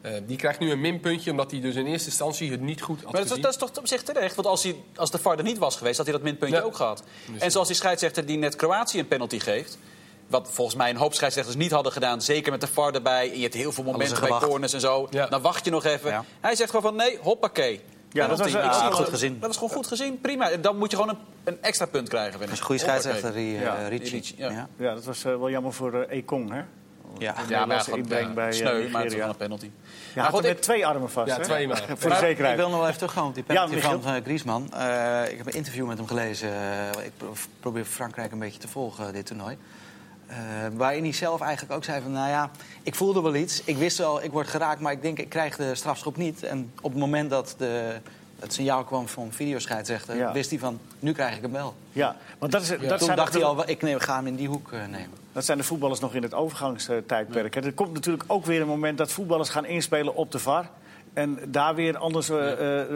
eh, 0.00 0.12
die 0.26 0.36
krijgt 0.36 0.58
nu 0.58 0.70
een 0.70 0.80
minpuntje, 0.80 1.30
omdat 1.30 1.50
hij 1.50 1.60
dus 1.60 1.74
in 1.74 1.86
eerste 1.86 2.08
instantie 2.08 2.50
het 2.50 2.60
niet 2.60 2.82
goed 2.82 2.96
had 3.02 3.04
Maar 3.04 3.12
dat, 3.12 3.22
is- 3.24 3.28
gezien. 3.28 3.42
dat 3.42 3.52
is 3.52 3.58
toch 3.58 3.70
op 3.78 3.86
zich 3.86 4.02
terecht? 4.02 4.34
Want 4.34 4.46
als, 4.48 4.62
hij, 4.62 4.76
als 4.96 5.10
de 5.10 5.18
VAR 5.18 5.36
er 5.38 5.42
niet 5.44 5.58
was 5.58 5.76
geweest, 5.76 5.96
had 5.96 6.06
hij 6.06 6.14
dat 6.14 6.24
minpuntje 6.24 6.56
Ja. 6.56 6.62
ook 6.62 6.76
gehad. 6.76 7.02
En 7.38 7.50
zoals 7.50 7.66
die 7.66 7.76
scheidsrechter 7.76 8.26
die 8.26 8.36
net 8.38 8.56
Kroatië 8.56 8.98
een 8.98 9.08
penalty 9.08 9.38
geeft... 9.38 9.78
wat 10.26 10.48
volgens 10.52 10.76
mij 10.76 10.90
een 10.90 10.96
hoop 10.96 11.14
scheidsrechters 11.14 11.56
niet 11.56 11.70
hadden 11.70 11.92
gedaan... 11.92 12.22
zeker 12.22 12.52
met 12.52 12.60
de 12.60 12.66
VAR 12.66 12.94
erbij, 12.94 13.30
en 13.30 13.36
je 13.36 13.42
hebt 13.42 13.54
heel 13.54 13.72
veel 13.72 13.84
momenten 13.84 14.20
bij 14.20 14.38
corners 14.38 14.72
en 14.72 14.80
zo... 14.80 15.06
Ja. 15.10 15.26
dan 15.26 15.42
wacht 15.42 15.64
je 15.64 15.70
nog 15.70 15.84
even. 15.84 16.10
Ja. 16.10 16.24
Hij 16.40 16.54
zegt 16.54 16.70
gewoon 16.70 16.84
van 16.84 16.96
nee, 16.96 17.18
hoppakee. 17.22 17.80
Ja, 18.14 18.26
dat 18.26 18.38
was, 18.38 18.46
Ik 18.46 18.72
zie 18.72 18.90
goed 18.92 19.08
gezien. 19.08 19.40
Dat 19.40 19.50
is 19.50 19.56
gewoon 19.56 19.70
goed 19.70 19.86
gezien, 19.86 20.20
prima. 20.20 20.50
Dan 20.56 20.76
moet 20.78 20.90
je 20.90 20.96
gewoon 20.96 21.10
een, 21.14 21.18
een 21.44 21.62
extra 21.62 21.86
punt 21.86 22.08
krijgen, 22.08 22.30
vind 22.30 22.42
Dat 22.44 22.52
is 22.52 22.58
een 22.58 22.64
goede 22.64 22.80
scheidsrechter, 22.80 23.32
die 23.32 23.52
Ja, 23.58 23.74
eh, 23.76 23.80
die 23.88 23.98
Ricci. 23.98 24.14
Ricci, 24.14 24.34
ja. 24.38 24.50
Ja. 24.50 24.68
Ja, 24.76 24.94
dat 24.94 25.04
was 25.04 25.24
eh, 25.24 25.36
wel 25.36 25.50
jammer 25.50 25.72
voor 25.72 26.02
eh 26.02 26.16
Ekong, 26.18 26.50
hè? 26.50 26.62
Ja. 27.18 27.34
Ja, 27.48 27.66
maar 27.66 27.80
gewoon, 27.80 27.98
inbreng 27.98 28.26
ja, 28.28 28.32
bij, 28.34 28.52
sneu, 28.52 28.88
maar 28.88 29.02
het 29.02 29.12
is 29.12 29.18
een 29.18 29.36
penalty. 29.36 29.70
Ja, 30.14 30.22
Maar 30.22 30.30
goed, 30.30 30.40
ik- 30.44 30.46
met 30.46 30.62
twee 30.62 30.86
armen 30.86 31.10
vast, 31.10 31.28
Ja, 31.28 31.36
hè? 31.36 31.42
twee 31.42 31.66
maar. 31.68 31.84
Voor 31.96 32.10
de 32.10 32.16
zekerheid. 32.16 32.54
Ik 32.54 32.60
wil 32.60 32.68
nog 32.68 32.78
wel 32.78 32.86
even 32.86 32.98
teruggaan 32.98 33.26
op 33.26 33.34
die 33.34 33.42
penalty 33.44 33.74
Ja, 33.74 33.80
van 34.00 34.22
Griezmann. 34.22 34.72
Eh, 34.72 35.30
ik 35.30 35.36
heb 35.36 35.46
een 35.46 35.52
interview 35.52 35.86
met 35.86 35.98
hem 35.98 36.06
gelezen. 36.06 36.48
Ik 37.04 37.10
pro- 37.16 37.32
probeer 37.60 37.84
Frankrijk 37.84 38.32
een 38.32 38.38
beetje 38.38 38.58
te 38.60 38.68
volgen, 38.68 39.12
dit 39.12 39.26
toernooi. 39.26 39.56
Eh, 40.26 40.36
waarin 40.72 41.02
hij 41.02 41.12
zelf 41.12 41.40
eigenlijk 41.40 41.72
ook 41.72 41.84
zei 41.84 42.02
van, 42.02 42.12
nou 42.12 42.28
ja, 42.28 42.50
ik 42.82 42.94
voelde 42.94 43.22
wel 43.22 43.34
iets. 43.34 43.62
Ik 43.64 43.76
wist 43.76 43.98
wel, 43.98 44.22
ik 44.22 44.30
word 44.30 44.48
geraakt, 44.48 44.80
maar 44.80 44.92
ik 44.92 45.02
denk, 45.02 45.18
ik 45.18 45.28
krijg 45.28 45.56
de 45.56 45.74
strafschop 45.74 46.16
niet. 46.16 46.42
En 46.42 46.72
op 46.80 46.90
het 46.90 47.00
moment 47.00 47.30
dat 47.30 47.54
de, 47.58 47.96
het 48.38 48.52
signaal 48.52 48.84
kwam 48.84 49.08
van 49.08 49.32
videoscheidsrechter... 49.32 50.16
Ja. 50.16 50.32
wist 50.32 50.50
hij 50.50 50.58
van, 50.58 50.80
nu 50.98 51.12
krijg 51.12 51.36
ik 51.36 51.42
hem 51.42 51.52
wel. 51.52 51.74
Ja, 51.92 52.16
want 52.38 52.52
dat, 52.52 52.62
is, 52.62 52.68
dat, 52.68 52.78
Toen 52.80 52.98
zijn 52.98 53.16
dacht 53.16 53.32
hij 53.32 53.44
al, 53.44 53.68
ik 53.68 53.82
neem, 53.82 53.98
ga 53.98 54.16
hem 54.16 54.26
in 54.26 54.36
die 54.36 54.48
hoek 54.48 54.72
eh, 54.72 54.80
nemen. 54.80 55.10
dat 55.32 55.44
zijn 55.44 55.58
de 55.58 55.64
voetballers 55.64 56.00
nog 56.00 56.14
in 56.14 56.22
het 56.22 56.34
overgangstijdperk. 56.34 57.54
Er 57.54 57.72
komt 57.72 57.92
natuurlijk 57.92 58.24
ook 58.26 58.44
weer 58.44 58.60
een 58.60 58.66
moment 58.66 58.98
dat 58.98 59.12
voetballers 59.12 59.48
gaan 59.48 59.66
inspelen 59.66 60.14
op 60.14 60.32
de 60.32 60.38
VAR. 60.38 60.70
En 61.12 61.38
daar 61.46 61.74
weer 61.74 61.96
anders 61.96 62.28
eh, 62.28 62.38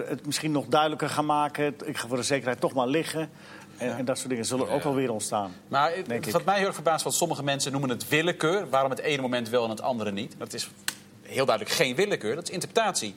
het 0.07 0.27
misschien 0.27 0.53
nog 0.53 0.67
duidelijker 0.67 1.09
gaan 1.09 1.27
maken. 1.27 1.75
Ik 1.85 1.97
ga 1.97 2.09
voor 2.09 2.17
de 2.17 2.23
zekerheid 2.23 2.61
toch 2.61 2.73
maar 2.73 2.87
liggen. 2.87 3.31
En, 3.79 3.97
en 3.97 4.05
dat 4.05 4.17
soort 4.19 4.29
dingen 4.29 4.45
zullen 4.45 4.69
ook 4.69 4.83
wel 4.83 4.95
weer 4.95 5.11
ontstaan. 5.13 5.53
Maar 5.69 5.93
het- 5.95 6.07
wat 6.33 6.45
mij 6.45 6.57
heel 6.57 6.67
erg 6.67 6.75
verbaast, 6.75 7.05
want 7.05 7.15
sommige 7.17 7.43
mensen 7.43 7.73
noemen 7.73 7.91
het 7.91 8.09
willekeur. 8.09 8.69
Waarom 8.71 8.91
het 8.91 9.01
ene 9.01 9.23
moment 9.23 9.49
wel 9.49 9.65
en 9.65 9.71
het 9.71 9.81
andere 9.83 10.13
niet? 10.13 10.35
Dat 10.39 10.53
is 10.53 10.71
heel 11.23 11.45
duidelijk 11.47 11.77
geen 11.77 11.95
willekeur, 11.95 12.35
dat 12.35 12.45
is 12.45 12.51
interpretatie. 12.51 13.15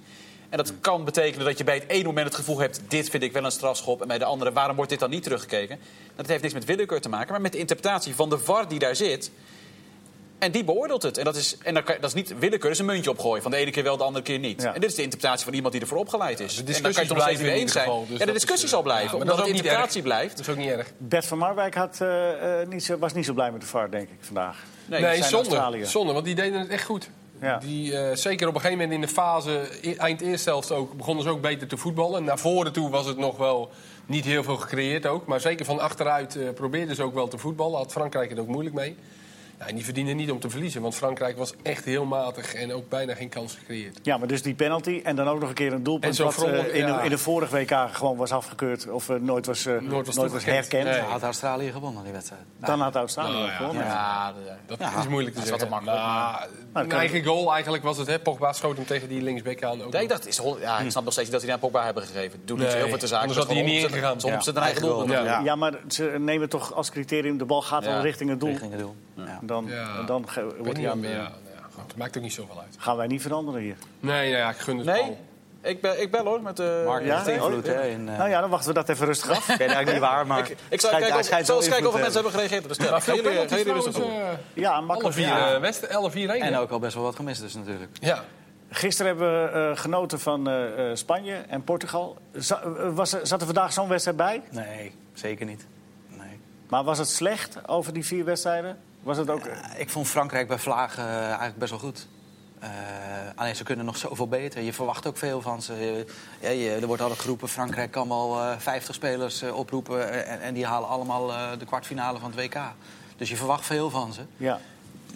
En 0.49 0.57
dat 0.57 0.73
kan 0.81 1.05
betekenen 1.05 1.45
dat 1.45 1.57
je 1.57 1.63
bij 1.63 1.75
het 1.75 1.87
ene 1.87 2.03
moment 2.03 2.27
het 2.27 2.35
gevoel 2.35 2.59
hebt... 2.59 2.81
dit 2.87 3.09
vind 3.09 3.23
ik 3.23 3.31
wel 3.31 3.43
een 3.45 3.51
strafschop, 3.51 4.01
en 4.01 4.07
bij 4.07 4.17
de 4.17 4.25
andere... 4.25 4.51
waarom 4.51 4.75
wordt 4.75 4.91
dit 4.91 4.99
dan 4.99 5.09
niet 5.09 5.23
teruggekeken? 5.23 5.79
Dat 6.15 6.27
heeft 6.27 6.41
niks 6.41 6.53
met 6.53 6.65
willekeur 6.65 7.01
te 7.01 7.09
maken, 7.09 7.31
maar 7.31 7.41
met 7.41 7.51
de 7.51 7.57
interpretatie 7.57 8.15
van 8.15 8.29
de 8.29 8.37
VAR 8.39 8.67
die 8.67 8.79
daar 8.79 8.95
zit... 8.95 9.31
En 10.41 10.51
die 10.51 10.63
beoordeelt 10.63 11.01
het. 11.03 11.17
En 11.17 11.23
dat 11.23 11.35
is, 11.35 11.57
en 11.63 11.73
dan 11.73 11.83
kan- 11.83 11.95
dat 11.99 12.09
is 12.09 12.15
niet 12.15 12.27
willekeur, 12.39 12.59
dat 12.61 12.71
is 12.71 12.79
een 12.79 12.85
muntje 12.85 13.09
opgooien. 13.09 13.41
Van 13.41 13.51
de 13.51 13.57
ene 13.57 13.71
keer 13.71 13.83
wel, 13.83 13.97
de 13.97 14.03
andere 14.03 14.23
keer 14.25 14.39
niet. 14.39 14.61
Ja. 14.61 14.73
En 14.73 14.81
dit 14.81 14.89
is 14.89 14.95
de 14.95 15.01
interpretatie 15.01 15.45
van 15.45 15.53
iemand 15.53 15.73
die 15.73 15.81
ervoor 15.81 15.97
opgeleid 15.97 16.39
is. 16.39 16.55
De 16.55 16.59
en 16.59 16.65
dan 16.65 16.73
kan 16.73 16.73
je 16.75 16.81
discussies 16.91 17.09
het 17.09 17.17
nog 17.17 17.21
steeds 17.23 17.39
blijven 17.39 17.43
weer 17.45 17.53
in 17.55 17.61
eens 17.61 17.71
zijn. 17.71 17.85
geval. 17.85 18.05
dus 18.07 18.19
ja, 18.19 18.25
de 18.25 18.31
discussie 18.31 18.65
eh, 18.67 18.73
zal 18.73 18.81
blijven, 18.81 19.05
ja, 19.05 19.11
maar 19.11 19.21
omdat 19.21 19.37
het 19.37 19.45
niet 19.45 19.55
interpretatie 19.55 20.01
blijft. 20.01 20.37
Dat 20.37 20.47
is 20.47 20.51
ook 20.53 20.57
niet 20.59 20.69
erg. 20.69 20.91
Bert 20.97 21.25
van 21.25 21.37
Marwijk 21.37 21.75
had, 21.75 21.97
eh, 22.01 22.61
eh, 22.61 22.67
niet 22.67 22.83
zo, 22.83 22.97
was 22.97 23.13
niet 23.13 23.25
zo 23.25 23.33
blij 23.33 23.51
met 23.51 23.61
de 23.61 23.67
VAR, 23.67 23.91
denk 23.91 24.09
ik, 24.09 24.17
vandaag. 24.19 24.63
Nee, 24.85 25.01
Nee, 25.01 25.15
zijn 25.17 25.29
zonde, 25.29 25.49
Australië. 25.49 25.85
zonde, 25.85 26.13
want 26.13 26.25
die 26.25 26.35
deden 26.35 26.59
het 26.59 26.69
echt 26.69 26.83
goed. 26.85 27.09
Ja. 27.41 27.57
Die, 27.57 27.97
eh, 27.97 28.15
zeker 28.15 28.47
op 28.47 28.55
een 28.55 28.61
gegeven 28.61 28.81
moment 28.83 29.01
in 29.03 29.07
de 29.07 29.13
fase, 29.13 29.59
eind 29.97 30.21
eerste 30.21 30.49
helft 30.49 30.71
ook, 30.71 30.93
begonnen 30.93 31.23
ze 31.23 31.29
ook 31.29 31.41
beter 31.41 31.67
te 31.67 31.77
voetballen. 31.77 32.23
Naar 32.23 32.39
voren 32.39 32.71
toe 32.71 32.89
was 32.89 33.05
het 33.05 33.17
nog 33.17 33.37
wel 33.37 33.69
niet 34.05 34.25
heel 34.25 34.43
veel 34.43 34.57
gecreëerd 34.57 35.05
ook. 35.05 35.25
Maar 35.25 35.39
zeker 35.39 35.65
van 35.65 35.79
achteruit 35.79 36.35
eh, 36.35 36.49
probeerden 36.55 36.95
ze 36.95 37.03
ook 37.03 37.13
wel 37.13 37.27
te 37.27 37.37
voetballen. 37.37 37.77
Had 37.77 37.91
Frankrijk 37.91 38.29
het 38.29 38.39
ook 38.39 38.47
moeilijk 38.47 38.75
mee. 38.75 38.95
Ja, 39.61 39.67
en 39.67 39.75
die 39.75 39.83
verdienden 39.83 40.15
niet 40.15 40.31
om 40.31 40.39
te 40.39 40.49
verliezen, 40.49 40.81
want 40.81 40.95
Frankrijk 40.95 41.37
was 41.37 41.53
echt 41.61 41.85
heel 41.85 42.05
matig 42.05 42.53
en 42.53 42.73
ook 42.73 42.89
bijna 42.89 43.15
geen 43.15 43.29
kans 43.29 43.55
gecreëerd. 43.55 43.99
Ja, 44.03 44.17
maar 44.17 44.27
dus 44.27 44.41
die 44.41 44.53
penalty 44.53 45.01
en 45.03 45.15
dan 45.15 45.27
ook 45.27 45.39
nog 45.39 45.49
een 45.49 45.55
keer 45.55 45.73
een 45.73 45.83
doelpunt... 45.83 46.17
Wat 46.17 46.43
eh, 46.43 46.75
in, 46.75 46.87
ja. 46.87 46.97
de, 46.97 47.03
in 47.03 47.09
de 47.09 47.17
vorige 47.17 47.55
WK 47.55 47.71
gewoon 47.91 48.17
was 48.17 48.31
afgekeurd 48.31 48.89
of 48.89 49.09
eh, 49.09 49.15
nooit 49.15 49.45
was, 49.45 49.65
eh, 49.65 49.73
Nooit 49.79 50.05
was 50.05 50.15
nooit 50.15 50.31
was 50.31 50.43
toegekend. 50.43 50.71
herkend. 50.71 51.01
Nee. 51.01 51.09
Had 51.11 51.21
Australië 51.23 51.71
gewonnen, 51.71 52.03
die 52.03 52.11
wedstrijd. 52.13 52.41
Dan 52.57 52.79
had 52.79 52.95
Australië 52.95 53.31
Nou 53.31 53.45
ja, 53.45 53.51
gewonnen. 53.51 53.85
Ja, 53.85 54.33
Dat 54.65 54.79
is 54.79 55.07
moeilijk 55.07 55.35
te 55.35 55.41
dat 55.41 55.45
is 55.45 55.49
wat 55.51 55.59
zeggen. 55.59 55.59
te 55.59 55.67
makkelijk. 55.67 55.97
Maar, 55.97 56.49
kan 56.73 56.83
een 56.83 56.91
eigen 56.91 57.23
goal 57.23 57.51
eigenlijk 57.53 57.83
was 57.83 57.97
het, 57.97 58.07
hè. 58.07 58.19
Pogba 58.19 58.53
schoot 58.53 58.75
hem 58.75 58.85
tegen 58.85 59.07
die 59.09 59.21
linksback 59.21 59.63
aan. 59.63 59.83
Ook 59.83 59.91
Nee, 59.91 60.01
ik 60.01 60.09
dacht, 60.09 60.27
is, 60.27 60.41
ja, 60.61 60.79
ik 60.79 60.91
snap 60.91 61.03
nog 61.03 61.13
steeds 61.13 61.29
niet 61.29 61.31
dat 61.31 61.41
hij 61.41 61.49
naar 61.49 61.59
Pogba 61.59 61.83
hebben 61.85 62.03
gegeven. 62.03 62.41
Doet 62.45 62.57
niet 62.57 62.65
Nee, 62.65 62.75
zo 62.75 62.81
heel 62.81 62.87
veel 62.89 62.97
te 62.97 63.07
zaken. 63.07 63.21
anders 63.27 63.45
had 63.45 63.55
hij 63.55 63.63
hier 63.65 63.73
niet 63.73 63.83
ingegaan. 63.91 64.19
Soms 64.21 64.33
Ja. 64.33 64.41
zit 64.41 64.55
een 64.55 64.61
eigen 64.61 64.81
Eigen 64.81 65.05
doel. 65.07 65.15
goal. 65.15 65.25
Ja. 65.25 65.39
Ja, 65.43 65.55
maar 65.55 65.73
ze 65.87 66.15
nemen 66.19 66.49
toch 66.49 66.73
als 66.73 66.89
criterium... 66.89 67.37
de 67.37 67.45
bal 67.45 67.61
gaat 67.61 67.83
wel 67.85 67.93
Ja. 67.93 68.01
richting 68.01 68.29
het 68.29 68.39
doel. 68.39 68.57
Ja. 69.13 69.39
Dan, 69.41 69.65
Ja. 69.67 70.03
dan 70.03 70.25
wordt 70.59 70.77
hij 70.77 70.89
aan... 70.91 71.01
de- 71.01 71.07
nou 71.07 71.19
ja, 71.19 71.31
goed, 71.73 71.83
het 71.87 71.97
maakt 71.97 72.17
ook 72.17 72.23
niet 72.23 72.33
zoveel 72.33 72.59
uit. 72.59 72.75
Gaan 72.77 72.97
wij 72.97 73.07
niet 73.07 73.21
veranderen 73.21 73.61
hier. 73.61 73.75
Nee, 73.99 74.29
nou 74.31 74.41
ja, 74.43 74.49
ik 74.49 74.57
gun 74.57 74.77
het 74.77 74.85
Nee, 74.85 75.17
ik, 75.61 75.81
ben, 75.81 76.01
ik 76.01 76.11
bel 76.11 76.25
hoor. 76.25 76.41
Met, 76.41 76.57
de. 76.57 76.83
Mark 76.85 77.05
Ja? 77.05 77.15
heeft 77.15 77.27
invloed, 77.27 77.67
Oh, 77.67 77.73
hè, 77.73 77.87
in, 77.87 78.09
eh, 78.09 78.17
Nou 78.17 78.29
ja, 78.29 78.41
dan 78.41 78.49
wachten 78.49 78.67
we 78.67 78.73
dat 78.73 78.89
even 78.89 79.05
rustig 79.05 79.29
af. 79.29 79.37
Ik 79.49 79.57
weet 79.57 79.59
eigenlijk 79.59 79.91
niet 79.91 79.99
waar, 79.99 80.27
maar... 80.27 80.39
ik, 80.39 80.57
ik 80.69 80.81
zal 80.81 80.89
kijken, 80.89 81.19
of, 81.19 81.29
kijken 81.29 81.87
of 81.87 81.93
mensen 81.93 82.13
hebben 82.13 82.31
gereageerd 82.31 82.63
op 82.65 82.73
de. 82.73 82.89
Maar 82.89 83.01
veel 83.01 83.15
jullie, 83.15 83.73
rustig 83.73 83.95
op? 83.97 84.03
eh, 84.09 84.27
Ja, 84.53 84.71
alle 84.71 84.85
makkelijk. 84.85 85.15
vier, 85.15 85.25
Ja. 85.25 85.53
eh, 85.53 85.59
Westen, 85.59 85.89
11 85.89 86.11
4 86.11 86.29
1 86.29 86.41
En 86.41 86.57
ook 86.57 86.71
al 86.71 86.79
best 86.79 86.93
wel 86.93 87.03
wat 87.03 87.15
gemist 87.15 87.41
dus 87.41 87.53
natuurlijk. 87.53 87.91
Ja. 87.99 88.23
Gisteren 88.69 89.11
hebben 89.17 89.43
we 89.43 89.49
eh, 89.71 89.77
genoten 89.81 90.19
van 90.19 90.47
eh, 90.49 90.89
eh, 90.89 90.95
Spanje 90.95 91.35
en 91.35 91.63
Portugal. 91.63 92.17
Eh, 92.33 92.41
was, 92.93 93.13
er- 93.13 93.27
zat 93.27 93.39
er 93.39 93.45
vandaag 93.45 93.73
zo'n 93.73 93.87
wedstrijd 93.87 94.17
bij? 94.17 94.41
Nee, 94.51 94.91
zeker 95.13 95.45
niet. 95.45 95.65
Nee. 96.07 96.39
Maar 96.69 96.83
was 96.83 96.97
het 96.97 97.09
slecht 97.09 97.67
over 97.67 97.93
die 97.93 98.05
vier 98.05 98.25
wedstrijden? 98.25 98.77
Was 99.03 99.17
het 99.17 99.29
ook... 99.29 99.45
Ja, 99.45 99.75
ik 99.75 99.89
vond 99.89 100.07
Frankrijk 100.07 100.47
bij 100.47 100.59
Vlagen 100.59 101.03
eh, 101.07 101.23
eigenlijk 101.25 101.57
best 101.57 101.71
wel 101.71 101.79
goed. 101.79 102.07
Eh, 102.59 102.69
alleen 103.35 103.55
ze 103.55 103.63
kunnen 103.63 103.85
nog 103.85 103.97
zoveel 103.97 104.27
beter. 104.27 104.61
Je 104.61 104.73
verwacht 104.73 105.07
ook 105.07 105.17
veel 105.17 105.41
van 105.41 105.61
ze. 105.61 106.05
Ja, 106.39 106.49
je, 106.49 106.71
er 106.71 106.87
wordt 106.87 107.01
altijd 107.01 107.19
geroepen, 107.19 107.47
Frankrijk 107.47 107.91
kan 107.91 108.07
wel 108.07 108.39
eh 108.41 108.57
50 108.57 108.95
spelers 108.95 109.41
eh, 109.41 109.55
oproepen... 109.57 110.09
eh, 110.09 110.31
En, 110.33 110.41
en 110.41 110.53
die 110.53 110.65
halen 110.65 110.89
allemaal 110.89 111.31
eh, 111.31 111.49
de 111.59 111.65
kwartfinale 111.65 112.19
van 112.19 112.31
het 112.31 112.39
WK. 112.39 112.59
Dus 113.17 113.29
je 113.29 113.35
verwacht 113.37 113.65
veel 113.65 113.89
van 113.89 114.13
ze. 114.13 114.21
Ja. 114.37 114.59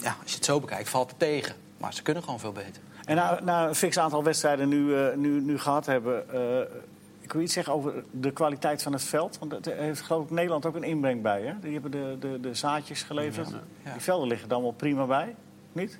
Ja, 0.01 0.15
als 0.21 0.29
je 0.31 0.35
het 0.35 0.45
zo 0.45 0.59
bekijkt, 0.59 0.89
valt 0.89 1.09
het 1.09 1.19
tegen. 1.19 1.55
Maar 1.77 1.93
ze 1.93 2.01
kunnen 2.01 2.23
gewoon 2.23 2.39
veel 2.39 2.51
beter. 2.51 2.81
En 3.05 3.15
na, 3.15 3.39
na 3.43 3.67
een 3.67 3.75
fix 3.75 3.97
aantal 3.97 4.23
wedstrijden 4.23 4.67
nu, 4.69 4.95
eh, 4.97 5.15
nu, 5.15 5.41
nu 5.41 5.59
gehad 5.59 5.85
hebben... 5.85 6.25
eh, 7.25 7.31
ik 7.31 7.33
wil 7.33 7.41
iets 7.41 7.53
zeggen 7.53 7.73
over 7.73 8.03
de 8.11 8.31
kwaliteit 8.31 8.83
van 8.83 8.93
het 8.93 9.03
veld. 9.03 9.37
Want 9.39 9.63
daar 9.63 9.75
heeft 9.75 10.01
geloof 10.01 10.23
ik 10.23 10.29
Nederland 10.29 10.65
ook 10.65 10.75
een 10.75 10.83
inbreng 10.83 11.21
bij. 11.21 11.41
Hè? 11.41 11.59
Die 11.59 11.73
hebben 11.73 11.91
de, 11.91 12.15
de, 12.19 12.39
de 12.39 12.53
zaadjes 12.53 13.03
geleverd. 13.03 13.49
Ja. 13.83 13.91
Die 13.91 14.01
velden 14.01 14.27
liggen 14.27 14.47
er 14.47 14.53
allemaal 14.53 14.71
prima 14.71 15.05
bij. 15.05 15.35
Niet? 15.71 15.99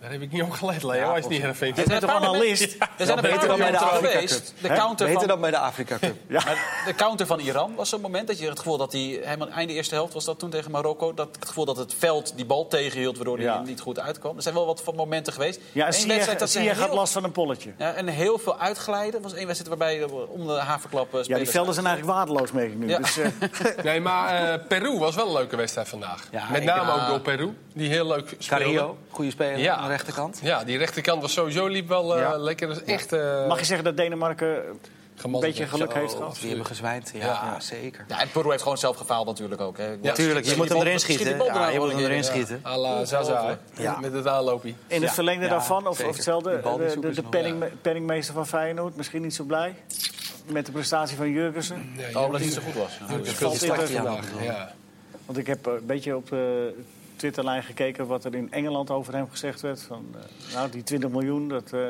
Daar 0.00 0.10
heb 0.10 0.20
ik 0.20 0.32
niet 0.32 0.42
op 0.42 0.50
gelet, 0.50 0.82
Leo. 0.82 1.10
Hij 1.10 1.18
is 1.18 1.26
niet 1.26 1.42
erg 1.42 1.58
Je 1.60 1.72
bent 1.72 2.00
toch 2.00 2.10
analist? 2.10 2.76
Er 2.98 3.06
zijn 3.06 3.18
een 3.18 3.22
beter 3.30 3.48
dan 3.48 3.58
bij 3.58 3.70
de 3.70 3.78
Afrika 3.78 4.10
geweest. 4.10 4.54
De 4.60 4.68
counter, 4.68 5.06
Beter 5.06 5.20
van, 5.20 5.28
dan 5.28 5.40
bij 5.40 5.50
de 5.50 5.58
Afrika 5.58 5.98
Cup. 5.98 6.14
maar 6.28 6.82
de 6.86 6.94
counter 6.94 7.26
van 7.26 7.38
Iran 7.40 7.74
was 7.74 7.88
zo'n 7.88 8.00
moment 8.00 8.26
dat 8.26 8.38
je 8.38 8.48
het 8.48 8.58
gevoel 8.58 8.76
dat 8.76 8.92
hij... 8.92 9.20
Helemaal 9.22 9.48
einde 9.48 9.72
eerste 9.72 9.94
helft 9.94 10.12
was 10.14 10.24
dat 10.24 10.38
toen 10.38 10.50
tegen 10.50 10.70
Marokko. 10.70 11.14
Dat 11.14 11.28
het 11.36 11.46
gevoel 11.46 11.64
dat 11.64 11.76
het 11.76 11.94
veld 11.98 12.32
die 12.36 12.44
bal 12.44 12.68
tegenhield 12.68 13.16
waardoor 13.16 13.36
hij 13.36 13.44
Ja. 13.44 13.60
niet 13.62 13.80
goed 13.80 13.98
uitkwam. 14.00 14.36
Er 14.36 14.42
zijn 14.42 14.54
wel 14.54 14.66
wat 14.66 14.82
van 14.82 14.94
momenten 14.94 15.32
geweest. 15.32 15.60
Ja, 15.72 15.92
zie 15.92 16.06
wedstrijd 16.06 16.32
je, 16.32 16.38
dat 16.38 16.50
ze 16.50 16.58
zie 16.58 16.68
je 16.68 16.74
gaat 16.74 16.92
last 16.92 17.12
van 17.12 17.24
een 17.24 17.32
polletje. 17.32 17.72
Ja, 17.78 17.92
en 17.92 18.06
heel 18.08 18.38
veel 18.38 18.58
uitglijden. 18.58 19.22
Was 19.22 19.32
één 19.34 19.46
wedstrijd 19.46 19.78
waarbij 19.78 20.02
eh, 20.02 20.30
om 20.30 20.46
de 20.46 20.52
haverklap 20.52 21.14
eh, 21.14 21.22
Ja, 21.24 21.36
die 21.36 21.48
velden 21.48 21.74
zijn 21.74 21.86
eigenlijk 21.86 22.16
waardeloos, 22.16 22.52
merk 22.52 22.68
ik 22.72 22.78
nu. 22.78 22.88
Ja. 22.88 22.98
Dus, 22.98 23.16
eh, 23.18 23.28
Nee, 23.84 24.00
maar 24.00 24.52
eh, 24.52 24.66
Peru 24.68 24.98
was 24.98 25.14
wel 25.14 25.26
een 25.26 25.32
leuke 25.32 25.56
wedstrijd 25.56 25.88
vandaag. 25.88 26.28
Ja, 26.30 26.44
Met 26.50 26.64
name 26.64 26.90
ja. 26.92 27.02
ook 27.02 27.08
door 27.08 27.20
Peru, 27.20 27.56
die 27.72 27.88
heel 27.88 28.06
leuk 28.06 28.34
speelde. 28.38 28.64
Carillo, 28.64 28.96
goede 29.10 29.30
speler 29.30 29.58
Ja. 29.58 29.85
De 29.86 29.92
rechterkant. 29.92 30.38
Ja, 30.42 30.64
die 30.64 30.78
rechterkant 30.78 31.22
was 31.22 31.32
sowieso 31.32 31.66
liep 31.66 31.88
wel 31.88 32.14
eh, 32.14 32.20
Ja. 32.20 32.36
lekker. 32.36 32.70
Is 32.70 32.82
echt 32.84 33.12
eh 33.12 33.46
mag 33.48 33.58
je 33.58 33.64
zeggen 33.64 33.84
dat 33.84 33.96
Denemarken 33.96 34.62
een 35.22 35.40
beetje 35.40 35.66
geluk 35.66 35.94
heeft 35.94 36.14
gehad? 36.14 36.36
die 36.40 36.48
hebben 36.48 36.66
gezwijnd. 36.66 37.10
Ja, 37.14 37.26
Ja. 37.26 37.60
zeker. 37.60 38.04
Ja, 38.08 38.20
en 38.20 38.30
Peru 38.30 38.50
heeft 38.50 38.62
gewoon 38.62 38.78
zelf 38.78 38.96
gefaald 38.96 39.26
natuurlijk 39.26 39.60
ook. 39.60 39.78
Hè. 39.78 39.96
Ja, 40.02 40.12
Tuurlijk, 40.12 40.46
je 40.46 40.56
moet 40.56 40.68
hem 40.68 40.78
erin 40.80 41.00
schieten. 41.00 41.44
Ja, 41.44 41.68
je 41.68 41.78
moet 41.78 41.90
hem 41.92 41.98
erin 41.98 42.24
schieten. 42.24 42.60
la 42.62 43.04
Zaza, 43.04 43.58
met 44.00 44.12
het 44.12 44.26
aanloopje. 44.26 44.74
In 44.86 45.02
het 45.02 45.12
verlengde 45.12 45.44
Ja, 45.44 45.50
daarvan, 45.50 45.86
of, 45.86 46.04
of 46.04 46.14
hetzelfde, 46.14 46.60
de, 47.00 47.10
de, 47.10 47.22
penning, 47.22 47.64
penningmeester 47.82 48.34
van 48.34 48.46
Feyenoord, 48.46 48.96
misschien 48.96 49.22
niet 49.22 49.34
zo 49.34 49.44
blij 49.44 49.74
met 50.46 50.66
de 50.66 50.72
prestatie 50.72 51.16
van 51.16 51.30
Jurgensen. 51.30 51.92
Nee, 51.96 52.16
Oh, 52.16 52.22
omdat 52.24 52.40
hij 52.40 52.48
niet 52.48 52.58
zo 52.58 52.62
goed 52.64 52.74
was. 52.74 52.92
Vandaag. 53.88 54.24
Want 55.26 55.38
ik 55.38 55.46
heb 55.46 55.66
eh, 55.66 55.72
een 55.72 55.86
beetje 55.86 56.16
op 56.16 56.28
de 56.28 56.74
Twitterlijn 57.16 57.62
gekeken 57.62 58.06
wat 58.06 58.24
er 58.24 58.34
in 58.34 58.52
Engeland 58.52 58.90
over 58.90 59.14
hem 59.14 59.30
gezegd 59.30 59.60
werd. 59.60 59.82
Van, 59.82 60.14
eh, 60.14 60.54
nou, 60.54 60.70
die 60.70 60.82
20 60.82 61.10
miljoen, 61.10 61.48
dat, 61.48 61.72
eh, 61.72 61.80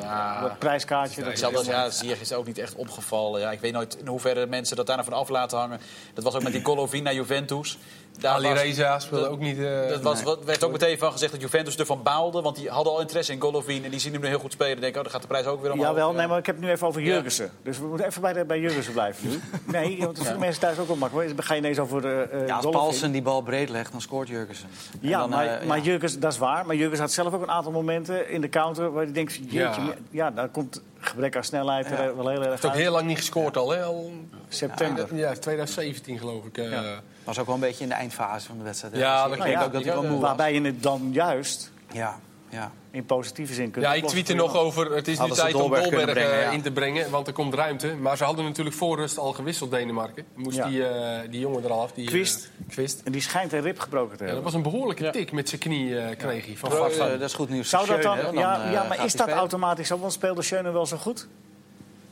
Ja. 0.00 0.40
dat 0.40 0.58
prijskaartje. 0.58 1.22
Dat 1.22 1.38
Zelfs 1.38 1.66
ja, 1.66 1.90
Ziyech 1.90 2.20
is 2.20 2.32
ook 2.32 2.46
niet 2.46 2.58
echt 2.58 2.74
opgevallen. 2.74 3.40
Ja, 3.40 3.50
ik 3.50 3.60
weet 3.60 3.72
nooit 3.72 3.96
in 3.96 4.06
hoeverre 4.06 4.46
mensen 4.46 4.76
dat 4.76 4.86
daarna 4.86 5.04
van 5.04 5.12
af 5.12 5.28
laten 5.28 5.58
hangen. 5.58 5.80
Dat 6.14 6.24
was 6.24 6.34
ook 6.34 6.42
met 6.42 6.52
die 6.52 6.64
Golovin 6.70 7.02
naar 7.02 7.14
Juventus. 7.14 7.78
Daar 8.18 8.34
Ali 8.34 8.52
Reza 8.52 8.98
speelde 8.98 9.28
ook 9.28 9.38
niet... 9.40 9.58
eh, 9.58 9.88
Dat 9.88 10.00
was, 10.02 10.22
werd 10.44 10.64
ook 10.64 10.72
meteen 10.72 10.98
van 10.98 11.12
gezegd 11.12 11.32
dat 11.32 11.40
Juventus 11.40 11.76
ervan 11.76 12.02
baalde. 12.02 12.40
Want 12.42 12.56
die 12.56 12.68
hadden 12.70 12.92
al 12.92 13.00
interesse 13.00 13.32
in 13.32 13.40
Golovin. 13.40 13.84
En 13.84 13.90
die 13.90 14.00
zien 14.00 14.12
hem 14.12 14.20
nu 14.22 14.26
heel 14.28 14.38
goed 14.38 14.52
spelen. 14.52 14.80
denken, 14.80 14.96
oh, 14.98 15.02
dan 15.02 15.12
gaat 15.12 15.20
de 15.22 15.28
prijs 15.28 15.46
ook 15.46 15.62
weer 15.62 15.72
omhoog. 15.72 15.86
Jawel, 15.86 16.10
Ja. 16.10 16.16
nee, 16.16 16.26
maar 16.26 16.38
ik 16.38 16.46
heb 16.46 16.54
het 16.56 16.64
nu 16.64 16.70
even 16.70 16.86
over 16.86 17.00
Jurgensen. 17.02 17.50
Dus 17.62 17.78
we 17.78 17.86
moeten 17.86 18.06
even 18.06 18.20
bij, 18.22 18.32
de, 18.32 18.44
bij 18.44 18.60
Jurgensen 18.60 18.92
blijven 18.92 19.28
nu. 19.28 19.40
Nee, 19.72 19.98
want 19.98 20.16
dat 20.16 20.24
vinden 20.24 20.40
mensen 20.40 20.60
thuis 20.60 20.78
ook 20.78 20.86
wel 20.86 20.96
makkelijk. 20.96 21.28
Dan 21.36 21.44
ga 21.44 21.54
je 21.54 21.60
ineens 21.60 21.78
over 21.78 22.02
de 22.02 22.28
uh, 22.32 22.46
Ja, 22.46 22.56
als 22.56 22.66
Paulsen 22.70 23.12
die 23.12 23.22
bal 23.22 23.42
breed 23.42 23.68
legt, 23.68 23.92
dan 23.92 24.00
scoort 24.00 24.28
Jurgensen. 24.28 24.68
En 25.02 25.08
Ja, 25.08 25.18
dan, 25.18 25.30
maar, 25.30 25.46
eh, 25.46 25.66
maar 25.66 25.76
ja. 25.76 25.82
Jurgens, 25.84 26.18
dat 26.18 26.32
is 26.32 26.38
waar. 26.38 26.66
Maar 26.66 26.76
Jurgens 26.76 27.00
had 27.00 27.12
zelf 27.12 27.34
ook 27.34 27.42
een 27.42 27.50
aantal 27.50 27.72
momenten 27.72 28.28
in 28.30 28.40
de 28.40 28.48
counter... 28.48 28.92
waar 28.92 29.04
hij 29.04 29.12
denkt, 29.12 29.34
jeetje, 29.34 29.58
Ja. 29.58 29.76
ja, 29.76 29.94
ja 30.10 30.30
daar 30.30 30.48
komt 30.48 30.82
gebrek 30.98 31.36
aan 31.36 31.44
snelheid 31.44 31.86
er 31.90 32.04
Ja. 32.04 32.14
wel 32.14 32.28
heel 32.28 32.40
erg 32.40 32.50
heeft 32.50 32.64
ook 32.66 32.72
heel 32.72 32.92
lang 32.92 33.06
niet 33.06 33.16
gescoord 33.18 33.56
al, 33.56 33.70
hè? 33.70 33.82
Al 33.82 34.12
September. 34.48 35.14
ja, 35.16 35.32
2017 35.32 36.18
geloof 36.18 36.44
ik. 36.44 36.58
eh. 36.58 36.70
Ja. 36.70 37.00
Was 37.24 37.38
ook 37.38 37.46
wel 37.46 37.54
een 37.54 37.60
beetje 37.60 37.82
in 37.82 37.88
de 37.88 37.94
eindfase 37.94 38.46
van 38.46 38.58
de 38.58 38.64
wedstrijd. 38.64 38.96
Ja, 38.96 39.12
Dus 39.12 39.22
dat 39.22 39.32
ik 39.32 39.38
Nou 39.38 39.48
denk 39.50 39.60
ja, 39.60 39.66
ook 39.66 39.72
dat 39.72 39.84
hij 39.84 39.92
wel 39.92 40.02
moe 40.02 40.20
was. 40.20 40.20
Waarbij 40.28 40.54
je 40.54 40.60
het 40.60 40.82
dan 40.82 41.08
juist 41.12 41.72
Ja, 41.92 42.18
ja. 42.48 42.72
in 42.90 43.04
positieve 43.04 43.54
zin 43.54 43.70
kunt 43.70 43.84
Ja, 43.84 43.94
ik 43.94 44.06
tweette 44.06 44.34
nog 44.34 44.56
over, 44.56 44.94
het 44.94 45.08
is 45.08 45.18
nu 45.20 45.28
tijd 45.30 45.54
om 45.54 45.60
Dolberg 45.60 45.80
kunnen 45.88 46.06
Dolberg 46.06 46.26
brengen, 46.26 46.38
eh, 46.44 46.46
ja. 46.46 46.50
in 46.50 46.62
te 46.62 46.70
brengen, 46.72 47.10
want 47.10 47.26
er 47.26 47.32
komt 47.32 47.54
ruimte. 47.54 47.94
Maar 47.94 48.16
ze 48.16 48.24
hadden 48.24 48.44
natuurlijk 48.44 48.76
voor 48.76 48.96
rust 48.96 49.18
al 49.18 49.32
gewisseld, 49.32 49.70
Denemarken. 49.70 50.24
Moest 50.34 50.56
Ja. 50.56 50.66
die, 50.68 50.86
eh, 50.88 51.30
die 51.30 51.40
jongen 51.40 51.64
eraf. 51.64 51.92
Die, 51.92 52.04
eh, 52.04 52.10
Quist. 52.10 52.50
Quist. 52.68 53.00
En 53.04 53.12
die 53.12 53.20
schijnt 53.22 53.52
een 53.52 53.60
rib 53.60 53.78
gebroken 53.78 54.16
te 54.16 54.24
Ja, 54.24 54.30
dat 54.30 54.34
hebben. 54.34 54.44
was 54.44 54.54
een 54.54 54.62
behoorlijke 54.72 55.10
tik 55.10 55.32
met 55.32 55.48
zijn 55.48 55.60
knie, 55.60 55.98
eh, 55.98 56.16
kreeg 56.16 56.46
hij. 56.46 56.56
Van 56.56 56.70
dat 56.98 57.20
is 57.20 57.34
goed 57.34 57.48
nieuws. 57.48 57.68
Zou 57.68 57.86
dat 57.86 58.02
dan, 58.02 58.18
ja, 58.32 58.84
maar 58.88 59.04
is 59.04 59.12
dat 59.14 59.28
automatisch 59.28 59.86
zo? 59.88 59.98
Want 59.98 60.12
speelde 60.12 60.42
Schöne 60.42 60.70
wel 60.70 60.86
zo 60.86 60.96
goed? 60.96 61.28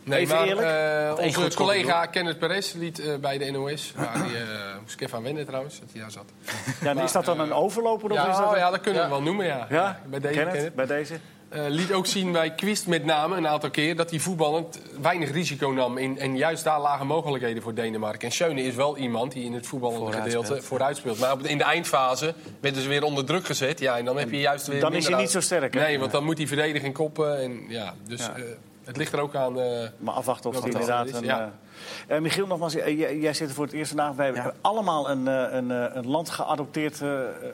Nee, 0.08 0.20
even 0.20 0.36
maar 0.36 0.46
eerlijk? 0.46 0.66
eh, 0.66 1.06
één 1.24 1.36
onze 1.36 1.56
collega 1.56 2.06
Kenneth 2.06 2.38
Perez 2.38 2.72
liet 2.72 2.98
eh, 3.00 3.14
bij 3.16 3.38
de 3.38 3.50
NOS, 3.50 3.92
waar 3.96 4.12
die, 4.26 4.36
eh, 4.36 4.42
moest 4.80 4.94
ik 4.94 5.00
even 5.00 5.16
aan 5.16 5.22
wennen 5.24 5.46
trouwens, 5.46 5.80
dat 5.80 5.88
hij 5.92 6.00
daar 6.00 6.10
zat. 6.10 6.24
Ja, 6.96 7.02
is 7.02 7.12
dat 7.12 7.24
dan 7.24 7.40
een 7.40 7.52
overloper? 7.52 8.10
Of 8.10 8.16
Ja, 8.16 8.28
is 8.30 8.36
dat 8.36 8.46
oh, 8.46 8.52
een- 8.52 8.58
ja, 8.58 8.70
dat 8.70 8.80
kunnen 8.80 9.02
we 9.02 9.08
wel 9.08 9.22
noemen, 9.22 9.46
ja. 9.46 9.66
Ja? 9.70 10.00
bij 10.06 10.20
deze 10.20 10.34
Kenneth, 10.34 10.52
Kenneth. 10.54 10.74
bij 10.74 10.86
deze? 10.86 11.14
Eh, 11.48 11.62
liet 11.68 11.92
ook 11.92 12.06
zien 12.06 12.32
bij 12.32 12.54
Quist 12.54 12.86
met 12.86 13.04
name 13.04 13.36
een 13.36 13.46
aantal 13.48 13.70
keer 13.70 13.96
dat 13.96 14.10
hij 14.10 14.18
voetballend 14.18 14.80
weinig 15.00 15.30
risico 15.32 15.70
nam. 15.70 15.98
In, 15.98 16.18
en 16.18 16.36
juist 16.36 16.64
daar 16.64 16.80
lagen 16.80 17.06
mogelijkheden 17.06 17.62
voor 17.62 17.74
Denemarken. 17.74 18.20
En 18.28 18.32
Schöne 18.34 18.62
is 18.62 18.74
wel 18.74 18.96
iemand 18.96 19.32
die 19.32 19.44
in 19.44 19.52
het 19.52 19.66
voetballende 19.66 20.04
Vooruit 20.04 20.22
gedeelte 20.24 20.46
speelt. 20.46 20.64
vooruit 20.64 20.96
speelt. 20.96 21.18
Maar 21.18 21.36
in 21.42 21.58
de 21.58 21.64
eindfase 21.64 22.34
werden 22.60 22.82
ze 22.82 22.88
weer 22.88 23.02
onder 23.02 23.24
druk 23.24 23.46
gezet. 23.46 23.80
Ja, 23.80 23.98
en 23.98 24.04
dan 24.04 24.16
heb 24.18 24.30
je 24.30 24.40
juist 24.40 24.66
weer. 24.66 24.80
Dan 24.80 24.94
is 24.94 25.06
hij 25.08 25.18
niet 25.20 25.30
zo 25.30 25.40
sterk, 25.40 25.74
hè? 25.74 25.80
Nee, 25.80 25.98
want 25.98 26.10
dan 26.12 26.24
moet 26.24 26.38
hij 26.38 26.46
verdedigen 26.46 26.92
koppen. 26.92 27.42
En, 27.42 27.64
ja, 27.68 27.94
dus 28.06 28.20
Ja. 28.20 28.32
Het 28.88 28.96
ligt 28.96 29.12
er 29.12 29.20
ook 29.20 29.34
aan. 29.34 29.60
eh, 29.60 29.88
Maar 29.98 30.14
afwachten 30.14 30.50
of 30.50 30.54
Welke 30.56 30.70
inderdaad 30.70 31.08
een, 31.08 31.14
het 31.14 31.24
ja. 31.24 31.40
eh, 32.08 32.16
Eh, 32.16 32.22
Michiel, 32.22 32.46
nogmaals, 32.46 32.72
jij, 32.72 33.16
jij 33.18 33.32
zit 33.34 33.48
er 33.48 33.54
voor 33.54 33.64
het 33.64 33.72
eerst 33.74 33.88
vandaag. 33.88 34.14
Wij 34.14 34.28
Ja. 34.28 34.34
hebben 34.34 34.54
allemaal 34.60 35.10
een, 35.10 35.28
eh, 35.28 35.46
een, 35.50 35.70
eh, 35.70 35.84
een 35.94 36.06
land 36.08 36.30
geadopteerd 36.30 37.00
eh, 37.02 37.08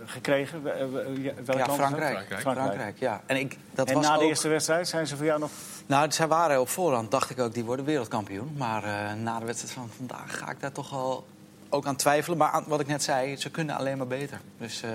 gekregen. 0.04 0.62
We- 0.62 0.88
we- 0.92 1.22
ja, 1.22 1.32
welk 1.44 1.58
Ja, 1.58 1.66
land? 1.66 1.78
Frankrijk. 1.78 2.14
Frankrijk. 2.26 2.40
Frankrijk. 2.56 2.98
ja. 2.98 3.20
En, 3.26 3.36
ik, 3.36 3.58
dat 3.74 3.88
En 3.88 3.94
was 3.94 4.04
na 4.06 4.12
de 4.16 4.22
ook- 4.22 4.28
eerste 4.28 4.48
wedstrijd 4.48 4.88
zijn 4.88 5.06
ze 5.06 5.16
voor 5.16 5.26
jou 5.26 5.40
nog... 5.40 5.50
Nou, 5.86 6.12
zij 6.12 6.26
waren 6.28 6.60
op 6.60 6.68
voorhand, 6.68 7.10
dacht 7.10 7.30
ik 7.30 7.38
ook, 7.40 7.54
die 7.54 7.64
worden 7.64 7.84
wereldkampioen. 7.84 8.54
Maar 8.56 8.84
eh, 8.84 9.12
na 9.22 9.38
de 9.38 9.44
wedstrijd 9.44 9.74
van 9.74 9.90
vandaag 9.96 10.38
ga 10.38 10.50
ik 10.50 10.60
daar 10.60 10.72
toch 10.72 10.90
wel 10.90 11.24
ook 11.68 11.86
aan 11.86 11.96
twijfelen. 11.96 12.38
Maar 12.38 12.50
aan, 12.50 12.64
wat 12.66 12.80
ik 12.80 12.86
net 12.86 13.02
zei, 13.02 13.36
ze 13.36 13.50
kunnen 13.50 13.76
alleen 13.76 13.96
maar 13.98 14.06
beter. 14.06 14.40
Dus, 14.58 14.82
eh, 14.82 14.90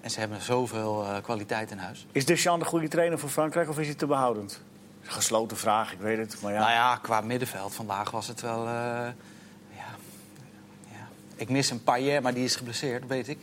en 0.00 0.10
ze 0.10 0.20
hebben 0.20 0.42
zoveel 0.42 1.04
eh, 1.04 1.16
kwaliteit 1.22 1.70
in 1.70 1.78
huis. 1.78 2.06
Is 2.12 2.26
Deschamps 2.26 2.62
de 2.64 2.70
goede 2.70 2.88
trainer 2.88 3.18
voor 3.18 3.28
Frankrijk 3.28 3.68
of 3.68 3.78
is 3.78 3.86
hij 3.86 3.94
te 3.94 4.06
behoudend? 4.06 4.60
Gesloten 5.02 5.56
vraag, 5.56 5.92
ik 5.92 5.98
weet 5.98 6.18
het. 6.18 6.40
Maar 6.42 6.52
ja. 6.52 6.58
Nou 6.58 6.70
ja, 6.70 6.96
qua 7.02 7.20
middenveld 7.20 7.74
vandaag 7.74 8.10
was 8.10 8.26
het 8.26 8.40
wel... 8.40 8.58
eh, 8.58 8.72
ja, 9.76 9.88
ja. 10.90 11.08
Ik 11.36 11.48
mis 11.48 11.70
een 11.70 11.82
Payet, 11.82 12.22
maar 12.22 12.34
die 12.34 12.44
is 12.44 12.56
geblesseerd, 12.56 13.06
weet 13.06 13.28
ik. 13.28 13.38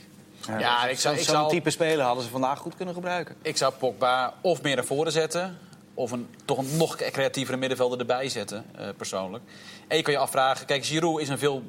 Ja, 0.60 0.88
ik 0.88 1.00
zou, 1.00 1.14
Zo'n 1.14 1.24
ik, 1.24 1.30
zo'n 1.30 1.36
zou, 1.36 1.50
type 1.50 1.70
speler 1.70 2.06
hadden 2.06 2.24
ze 2.24 2.30
vandaag 2.30 2.60
goed 2.60 2.76
kunnen 2.76 2.94
gebruiken. 2.94 3.36
ik 3.42 3.58
zou 3.58 3.74
Pogba 3.74 4.34
of 4.42 4.62
meer 4.62 4.76
naar 4.76 4.86
voren 4.86 5.12
zetten... 5.12 5.58
of 5.94 6.12
een, 6.12 6.28
toch 6.46 6.58
een 6.58 6.78
nog 6.78 6.96
creatievere 6.96 7.58
middenvelder 7.58 8.00
erbij 8.00 8.30
zetten, 8.30 8.66
eh, 8.76 8.88
persoonlijk. 8.98 9.44
En 9.88 9.98
je 9.98 10.04
kan 10.04 10.14
je 10.14 10.20
afvragen... 10.20 10.66
Kijk, 10.66 10.86
Giroud 10.86 11.22
is 11.22 11.30
een 11.30 11.38
veel 11.38 11.64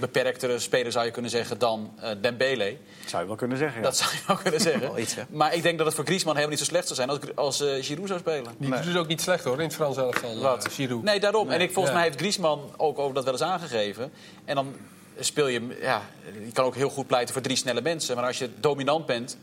beperktere 0.00 0.58
speler, 0.58 0.92
zou 0.92 1.04
je 1.04 1.10
kunnen 1.10 1.30
zeggen, 1.30 1.58
dan 1.58 1.92
eh 2.00 2.10
Dembele. 2.20 2.76
Dat 3.00 3.10
zou 3.10 3.22
je 3.22 3.28
wel 3.28 3.36
kunnen 3.36 3.58
zeggen. 3.58 3.76
Ja. 3.80 3.86
Dat 3.86 3.96
zou 3.96 4.10
je 4.12 4.18
wel 4.26 4.36
kunnen 4.36 4.60
zeggen. 4.60 4.80
Wel 4.90 4.98
iets, 4.98 5.14
maar 5.30 5.54
ik 5.54 5.62
denk 5.62 5.76
dat 5.78 5.86
het 5.86 5.96
voor 5.96 6.04
Griezmann 6.04 6.36
helemaal 6.36 6.58
niet 6.58 6.66
zo 6.66 6.72
slecht 6.72 6.86
zou 6.88 6.98
zijn 6.98 7.08
als, 7.08 7.36
als 7.36 7.60
eh, 7.60 7.84
Giroud 7.84 8.08
zou 8.08 8.20
spelen. 8.20 8.54
Die 8.58 8.70
doet 8.70 8.84
het 8.84 8.96
ook 8.96 9.06
niet 9.06 9.20
slecht 9.20 9.44
hoor, 9.44 9.56
in 9.58 9.64
het 9.64 9.74
Frans 9.74 9.96
elftal. 9.96 10.38
Wat? 10.40 10.66
eh, 10.66 10.72
Giroud. 10.72 11.02
Nee, 11.02 11.20
daarom. 11.20 11.50
En 11.50 11.60
ik, 11.60 11.72
volgens 11.72 11.88
Ja. 11.94 12.00
mij 12.00 12.02
heeft 12.08 12.18
Griezmann 12.20 12.60
ook 12.76 12.98
over 12.98 13.14
dat 13.14 13.24
wel 13.24 13.32
eens 13.32 13.42
aangegeven. 13.42 14.12
En 14.44 14.54
dan 14.54 14.74
speel 15.18 15.46
je... 15.46 15.78
Ja, 15.80 16.02
je 16.44 16.52
kan 16.52 16.64
ook 16.64 16.74
heel 16.74 16.90
goed 16.90 17.06
pleiten 17.06 17.32
voor 17.34 17.42
drie 17.42 17.56
snelle 17.56 17.80
mensen. 17.80 18.16
Maar 18.16 18.24
als 18.26 18.38
je 18.38 18.50
dominant 18.60 19.06
bent... 19.06 19.36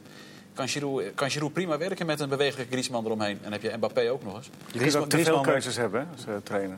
Kan 0.53 0.67
Giroud, 0.67 1.03
kan 1.15 1.29
Giroud 1.31 1.53
prima 1.53 1.77
werken 1.77 2.05
met 2.05 2.19
een 2.19 2.29
bewegelijke 2.29 2.71
Griezmann 2.71 3.05
eromheen. 3.05 3.35
En 3.35 3.43
dan 3.43 3.51
heb 3.51 3.61
je 3.61 3.71
Mbappé 3.77 4.11
ook 4.11 4.23
nog 4.23 4.35
eens. 4.35 4.49
Je 4.71 4.79
kunt 4.79 4.95
ook 4.95 5.01
te 5.03 5.09
veel 5.09 5.23
Griezmann- 5.25 5.43
keuzes 5.45 5.75
hebben 5.75 6.07
als 6.15 6.21
trainer. 6.43 6.77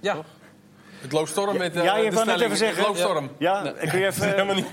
Ja, 0.00 0.16
Het 1.00 1.12
loopt 1.12 1.28
storm 1.28 1.56
met 1.56 1.76
eh, 1.76 1.84
ja, 1.84 1.96
je 1.96 2.10
de 2.10 2.16
stelling. 2.16 2.42
even 2.42 2.56
zeggen. 2.56 2.76
Het 2.78 2.86
loopt 2.86 2.98
storm. 2.98 3.30
Ja, 3.38 3.72
ik 3.78 3.88
kun 3.88 3.98
je 3.98 4.06
even... 4.06 4.28
Helemaal 4.34 4.54
niet. 4.54 4.66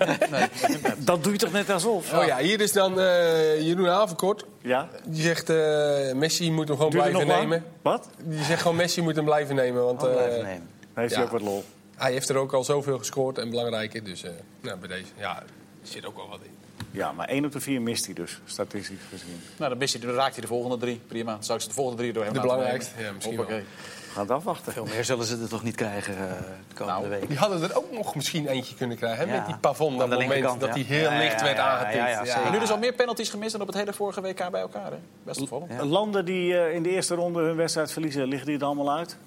Dat 0.98 1.24
doe 1.24 1.32
je 1.32 1.38
toch 1.38 1.52
net 1.52 1.70
alsof? 1.70 2.14
Oh 2.14 2.26
ja, 2.26 2.38
hier 2.38 2.62
is 2.62 2.72
dan 2.72 3.00
eh 3.00 3.62
Jeroen 3.62 3.88
Havenkort. 3.88 4.46
Ja? 4.62 4.90
Die 5.06 5.22
zegt 5.22 5.50
eh, 5.50 6.14
Messi 6.14 6.52
moet 6.52 6.68
hem 6.68 6.78
gewoon 6.78 6.92
Duurt 6.92 7.04
het 7.04 7.12
blijven 7.14 7.36
lang? 7.38 7.50
nemen. 7.50 7.66
Wat? 7.82 8.10
Die 8.24 8.44
zegt 8.44 8.62
gewoon 8.62 8.78
Messi 8.78 9.02
moet 9.02 9.16
hem 9.16 9.26
blijven 9.26 9.56
nemen. 9.56 9.84
Want 9.84 10.04
eh, 10.04 10.12
blijven 10.12 10.44
nemen. 10.44 10.70
Dan 10.94 11.04
heeft 11.04 11.14
hij 11.16 11.24
Ja. 11.24 11.30
ook 11.30 11.38
wat 11.40 11.42
lol. 11.48 11.64
hij 11.96 12.12
heeft 12.12 12.30
er 12.30 12.36
ook 12.38 12.54
al 12.54 12.64
zoveel 12.64 12.98
gescoord 12.98 13.38
en 13.38 13.50
belangrijker. 13.50 14.04
Dus 14.04 14.24
eh, 14.24 14.32
nou, 14.62 14.78
bij 14.78 14.88
deze, 14.88 15.06
ja, 15.18 15.38
er 15.40 15.46
zit 15.84 16.06
ook 16.06 16.16
wel 16.16 16.30
wat 16.30 16.40
in. 16.44 16.56
Ja, 16.92 17.12
maar 17.12 17.28
1 17.28 17.46
op 17.46 17.52
de 17.52 17.60
4 17.60 17.82
mist 17.82 18.06
hij 18.06 18.14
dus, 18.14 18.40
statistisch 18.46 18.98
gezien. 19.10 19.42
nou, 19.58 19.70
dan, 19.70 19.78
mist 19.80 19.94
hij, 19.94 20.02
dan 20.06 20.16
raakt 20.16 20.32
hij 20.34 20.42
de 20.42 20.48
volgende 20.48 20.78
drie. 20.78 21.02
Prima. 21.08 21.32
Dan 21.32 21.44
zou 21.44 21.58
ik 21.58 21.64
ze 21.64 21.70
de 21.70 21.76
volgende 21.76 22.02
drie 22.02 22.14
door 22.14 22.24
hem 22.24 22.34
De 22.34 22.40
belangrijkste, 22.40 22.92
nemen. 22.96 23.08
ja, 23.10 23.14
misschien 23.16 23.38
Hoppakee. 23.38 23.62
We 23.62 23.97
gaan 24.18 24.28
het 24.28 24.36
afwachten. 24.36 24.74
Veel 24.74 24.86
meer 24.86 25.06
zullen 25.06 25.26
ze 25.26 25.38
er 25.42 25.50
toch 25.50 25.64
niet 25.64 25.76
krijgen 25.76 26.14
eh, 26.14 26.20
de 26.68 26.74
komende 26.76 27.00
Nou, 27.08 27.20
week. 27.20 27.28
Die 27.28 27.38
hadden 27.38 27.64
er 27.64 27.78
ook 27.78 27.92
nog 27.92 28.16
misschien 28.16 28.48
eentje 28.48 28.76
kunnen 28.76 28.98
krijgen. 28.98 29.28
Hè? 29.28 29.34
Ja. 29.34 29.38
Met 29.40 29.48
die 29.48 29.58
pavon, 29.58 29.94
dat 29.94 30.02
Aan 30.02 30.10
de 30.10 30.16
moment 30.16 30.32
linkerkant, 30.34 30.60
dat 30.62 30.70
ja. 30.76 30.86
hij 30.86 30.98
heel 30.98 31.12
Ja, 31.12 31.18
licht 31.18 31.40
ja, 31.40 31.44
werd 31.46 31.58
ja, 31.58 31.70
aangetikt. 31.70 31.96
ja, 31.96 32.08
ja, 32.08 32.26
zeker. 32.26 32.42
En 32.46 32.52
nu 32.52 32.60
dus 32.60 32.72
al 32.72 32.78
meer 32.78 32.94
penalties 32.94 33.30
gemist 33.30 33.52
dan 33.52 33.62
op 33.62 33.68
het 33.68 33.76
hele 33.76 33.94
vorige 33.94 34.22
WK 34.22 34.50
bij 34.52 34.62
elkaar. 34.62 34.92
Hè? 34.92 34.98
Best 35.24 35.42
opvallend. 35.42 35.82
Landen 35.82 36.26
die 36.26 36.58
eh, 36.60 36.76
in 36.76 36.84
de 36.84 36.90
eerste 36.90 37.16
ronde 37.16 37.42
hun 37.42 37.56
wedstrijd 37.56 37.92
verliezen, 37.92 38.28
liggen 38.28 38.48
die 38.48 38.58
er 38.60 38.66
allemaal 38.66 38.92
uit? 38.98 39.18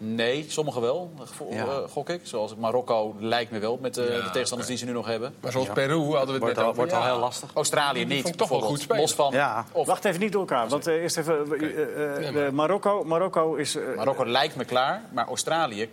Nee, 0.00 0.44
sommigen 0.48 0.80
wel, 0.80 1.12
Ja. 1.50 1.64
eh, 1.64 1.76
gok 1.88 2.08
ik. 2.08 2.20
Zoals 2.22 2.54
Marokko 2.54 3.16
lijkt 3.18 3.50
me 3.50 3.58
wel 3.58 3.78
met 3.82 3.96
eh, 3.96 4.08
Ja, 4.16 4.20
de 4.22 4.30
tegenstanders 4.30 4.68
die 4.68 4.78
ze 4.78 4.84
nu 4.84 4.92
nog 4.92 5.06
hebben. 5.06 5.34
Maar 5.40 5.52
zoals 5.52 5.68
Peru 5.68 5.94
hadden 5.94 6.10
we 6.26 6.32
het 6.32 6.40
Wordt 6.40 6.46
net 6.54 6.56
al, 6.58 6.62
over. 6.64 6.76
wordt 6.76 6.92
al 6.92 7.04
heel 7.04 7.18
lastig. 7.18 7.50
Australië 7.54 8.04
niet. 8.04 8.22
vond 8.22 8.34
ik 8.34 8.40
toch 8.40 8.48
wel 8.48 8.58
bijvoorbeeld. 8.58 8.70
goed 8.70 8.80
spelen. 8.80 9.00
Los 9.00 9.14
van. 9.14 9.32
Ja. 9.32 9.64
Of 9.72 9.86
Wacht 9.86 10.04
even 10.04 10.20
niet 10.20 10.32
door 10.32 10.40
elkaar, 10.40 10.68
want 10.68 10.86
eh, 10.86 10.94
eerst 10.94 11.16
even... 11.16 11.34
eh, 11.60 11.82
eh, 11.82 12.28
eh, 12.28 12.46
eh, 12.46 12.52
Marokko, 12.52 13.04
Marokko 13.04 13.54
is... 13.54 13.76
eh, 13.76 13.96
Marokko 13.96 14.26
lijkt 14.26 14.56
me 14.56 14.64
klaar, 14.64 15.02
maar 15.12 15.26
Australië, 15.26 15.88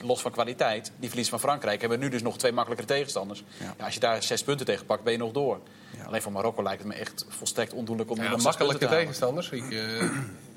los 0.00 0.20
van 0.20 0.30
kwaliteit, 0.30 0.92
die 0.96 1.08
verlies 1.08 1.28
van 1.28 1.40
Frankrijk, 1.40 1.80
hebben 1.80 1.98
nu 1.98 2.08
dus 2.08 2.22
nog 2.22 2.38
twee 2.38 2.52
makkelijkere 2.52 2.92
tegenstanders. 2.92 3.44
Ja. 3.58 3.74
Ja, 3.78 3.84
als 3.84 3.94
je 3.94 4.00
daar 4.00 4.22
zes 4.22 4.42
punten 4.42 4.66
tegen 4.66 4.86
pakt, 4.86 5.02
ben 5.02 5.12
je 5.12 5.18
nog 5.18 5.32
door. 5.32 5.58
Alleen 6.06 6.22
voor 6.22 6.32
Marokko 6.32 6.62
lijkt 6.62 6.82
het 6.82 6.92
me 6.92 6.98
echt 6.98 7.26
volstrekt 7.28 7.72
ondoenlijk 7.72 8.10
om 8.10 8.16
Ja, 8.16 8.22
nog 8.22 8.40
zes 8.40 8.42
punten 8.56 8.60
makkelijke 8.66 8.94
te 8.94 9.00
tegenstanders. 9.00 9.50
Ik, 9.50 9.70
eh, 9.72 10.08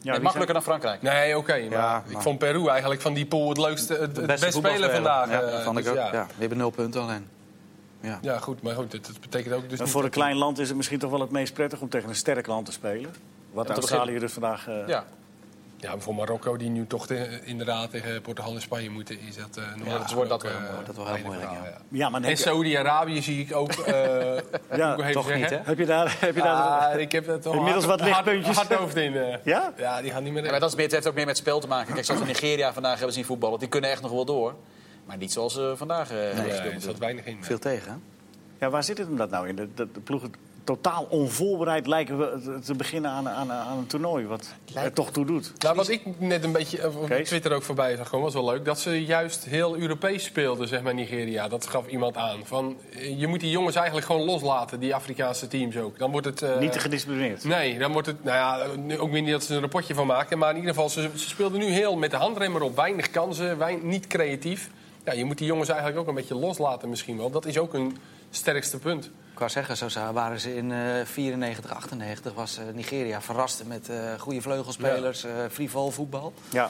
ja, 0.02 0.06
Nee, 0.06 0.14
die 0.14 0.22
makkelijker 0.24 0.54
dan 0.54 0.64
Frankrijk. 0.64 1.02
nee, 1.02 1.38
oké. 1.38 1.52
maar 1.54 1.62
Ja, 1.70 2.04
ik 2.08 2.14
maar- 2.14 2.22
vond 2.22 2.40
Peru 2.40 2.68
eigenlijk 2.68 3.02
van 3.02 3.14
die 3.14 3.26
pool 3.26 3.50
het 3.50 3.58
leukste, 3.58 3.94
het, 3.94 4.18
het 4.18 4.26
best 4.26 4.54
spelen 4.54 4.92
vandaag. 4.92 5.30
Ja, 5.30 5.42
eh, 5.42 5.52
dat 5.52 5.64
vond 5.64 5.78
ik 5.78 5.84
dus 5.84 5.92
ook. 5.94 5.98
Ja. 6.00 6.10
Ja. 6.12 6.26
We 6.26 6.34
hebben 6.40 6.58
nul 6.58 6.70
punten 6.70 7.02
alleen. 7.02 7.28
Ja. 8.02 8.20
Ja, 8.22 8.38
goed, 8.40 8.62
maar 8.62 8.76
goed, 8.76 8.92
het, 8.92 9.08
het 9.08 9.22
betekent 9.22 9.54
ook 9.56 9.70
dus 9.70 9.80
niet 9.80 9.90
voor 9.90 10.00
een 10.04 10.06
dat- 10.10 10.16
klein 10.16 10.36
land 10.36 10.60
is 10.60 10.68
het 10.68 10.78
misschien 10.78 11.00
toch 11.00 11.12
wel 11.12 11.20
het 11.20 11.32
meest 11.32 11.54
prettig 11.54 11.82
om 11.82 11.90
tegen 11.90 12.10
een 12.10 12.16
sterk 12.16 12.48
land 12.48 12.66
te 12.66 12.72
spelen. 12.72 13.14
Wat 13.52 13.70
Australië 13.70 14.20
dus 14.20 14.34
vandaag... 14.34 14.68
eh, 14.68 14.88
Ja. 14.88 15.04
Ja, 15.82 15.98
voor 16.00 16.16
Marokko, 16.16 16.58
die 16.58 16.70
nu 16.70 16.88
toch 16.88 17.08
te- 17.08 17.40
inderdaad 17.44 17.92
tegen 17.92 18.22
Portugal 18.22 18.54
en 18.56 18.62
Spanje 18.62 18.90
moeten, 18.90 19.20
is 19.28 19.36
dat 19.36 19.58
eh 19.58 19.64
Ja, 19.78 19.84
wel 19.90 19.98
dat 20.00 20.12
wordt 20.12 20.30
dat 20.30 20.46
ook, 20.46 20.52
wel 20.52 20.62
mooi. 20.62 20.86
Dat 20.86 20.96
wel 20.96 21.08
heel 21.08 21.26
moeilijk, 21.26 21.52
ja. 21.52 21.78
ja. 21.90 22.10
Maar 22.10 22.24
En 22.24 22.38
Saudi-Arabië 22.38 23.22
zie 23.22 23.42
ik 23.42 23.56
ook. 23.56 23.72
eh, 23.72 24.38
Ja, 24.78 24.96
ik 24.98 25.12
toch 25.14 25.34
niet, 25.34 25.50
hè? 25.50 25.58
heb 25.64 25.78
je 25.78 25.86
daar... 25.86 26.18
Heb 26.20 26.36
je 26.36 26.42
daar 26.42 27.00
ik 27.00 27.12
heb 27.12 27.28
het 27.28 27.46
Inmiddels 27.46 27.86
hard, 27.86 28.00
wat 28.00 28.08
lichtpuntjes. 28.10 28.56
Hard, 28.56 28.68
hard 28.68 28.80
hoofd 28.80 28.96
in. 28.96 29.16
eh. 29.16 29.38
Ja? 29.44 29.74
Ja, 29.78 30.02
die 30.02 30.12
gaan 30.12 30.24
niet 30.24 30.34
meer 30.34 30.44
Ja, 30.44 30.52
maar 30.52 30.60
dat 30.60 30.70
is 30.70 30.76
meer, 30.76 30.84
het 30.86 30.94
heeft 30.94 31.08
ook 31.08 31.14
meer 31.16 31.26
met 31.26 31.38
spel 31.38 31.60
te 31.60 31.68
maken. 31.68 31.94
Kijk, 31.94 32.06
zoals 32.06 32.22
we 32.22 32.28
Nigeria 32.28 32.74
vandaag 32.74 32.96
hebben 32.96 33.14
zien 33.14 33.26
voetballen, 33.26 33.60
die 33.60 33.68
kunnen 33.68 33.90
echt 33.90 34.02
nog 34.02 34.12
wel 34.12 34.26
door. 34.26 34.56
Maar 35.06 35.18
niet 35.18 35.32
zoals 35.32 35.54
ze 35.54 35.74
vandaag 35.76 36.12
eh 36.12 36.18
hebben 36.18 36.44
Nee, 36.46 36.54
er 36.60 36.82
zat 36.82 36.98
weinig 36.98 37.26
in. 37.26 37.38
Veel 37.44 37.60
tegen, 37.60 37.92
hè? 37.92 37.98
Ja, 38.66 38.70
waar 38.72 38.84
zit 38.84 38.98
het 38.98 39.08
hem 39.08 39.18
dat 39.18 39.30
nou 39.30 39.48
in? 39.48 39.56
Dat 39.56 39.68
de, 39.78 39.88
de 39.94 40.00
ploegen 40.00 40.32
totaal 40.64 41.06
onvoorbereid 41.10 41.88
lijken 41.88 42.18
we 42.18 42.60
te- 42.66 42.74
beginnen 42.76 43.12
aan, 43.12 43.30
aan, 43.30 43.52
aan 43.52 43.78
een 43.78 43.88
toernooi. 43.88 44.26
Wat 44.26 44.54
er 44.74 44.94
toch 44.94 45.12
toe 45.12 45.26
doet. 45.26 45.52
Nou, 45.60 45.76
wat 45.76 45.90
ik 45.90 46.02
net 46.20 46.44
een 46.44 46.52
beetje 46.52 46.82
eh, 46.82 47.02
op 47.02 47.08
Kees? 47.08 47.28
Twitter 47.28 47.52
ook 47.54 47.64
voorbij 47.64 47.96
zag, 47.96 48.08
gewoon 48.10 48.24
was 48.24 48.34
wel 48.34 48.46
leuk. 48.46 48.66
Dat 48.66 48.80
ze 48.80 49.06
juist 49.06 49.46
heel 49.46 49.78
Europees 49.78 50.24
speelden, 50.24 50.68
zeg 50.68 50.82
maar, 50.82 50.94
Nigeria. 50.94 51.48
Dat 51.48 51.68
gaf 51.68 51.88
iemand 51.88 52.18
aan. 52.18 52.40
Van, 52.44 52.78
eh, 52.94 53.20
je 53.20 53.28
moet 53.28 53.40
die 53.40 53.50
jongens 53.52 53.76
eigenlijk 53.76 54.06
gewoon 54.06 54.22
loslaten, 54.26 54.80
die 54.80 54.96
Afrikaanse 54.96 55.48
teams 55.48 55.78
ook. 55.78 55.98
Dan 56.00 56.12
wordt 56.12 56.26
het... 56.26 56.42
eh, 56.42 56.58
Niet 56.60 56.72
te 56.72 56.80
gedisciplineerd. 56.80 57.44
Nee, 57.44 57.80
dan 57.80 57.92
wordt 57.92 58.08
het... 58.08 58.24
Nou 58.24 58.38
ja, 58.38 58.66
ook 58.98 59.12
weer 59.12 59.22
niet 59.22 59.32
dat 59.32 59.44
ze 59.44 59.50
er 59.50 59.56
een 59.56 59.62
rapportje 59.62 59.94
van 59.94 60.08
maken. 60.08 60.38
Maar 60.38 60.50
in 60.50 60.56
ieder 60.56 60.74
geval, 60.74 60.90
ze, 60.90 61.10
ze 61.16 61.30
speelden 61.30 61.60
nu 61.60 61.66
heel 61.66 61.96
met 61.98 62.12
de 62.12 62.18
handremmer 62.18 62.62
op. 62.62 62.76
Weinig 62.76 63.10
kansen, 63.12 63.58
wein, 63.58 63.80
niet 63.88 64.08
creatief. 64.08 64.70
Ja, 65.06 65.14
je 65.14 65.26
moet 65.26 65.38
die 65.38 65.48
jongens 65.48 65.70
eigenlijk 65.70 66.00
ook 66.00 66.08
een 66.08 66.16
beetje 66.16 66.36
loslaten 66.36 66.90
misschien 66.90 67.18
wel. 67.18 67.30
Dat 67.32 67.46
is 67.46 67.58
ook 67.58 67.72
hun 67.74 67.98
sterkste 68.30 68.78
punt. 68.80 69.10
Ik 69.42 69.48
wou 69.48 69.66
zeggen, 69.66 69.92
zo 69.92 70.14
waren 70.14 70.40
ze 70.40 70.56
in 70.56 70.72
eh 70.72 71.06
94, 71.06 71.74
98 71.74 72.34
was 72.34 72.58
eh, 72.58 72.64
Nigeria 72.74 73.22
verrast 73.22 73.64
met 73.66 73.90
eh 73.90 74.20
goede 74.20 74.42
vleugelspelers, 74.42 75.24
eh 75.24 75.32
frivol 75.52 75.92
voetbal. 75.92 76.34
Ja. 76.50 76.70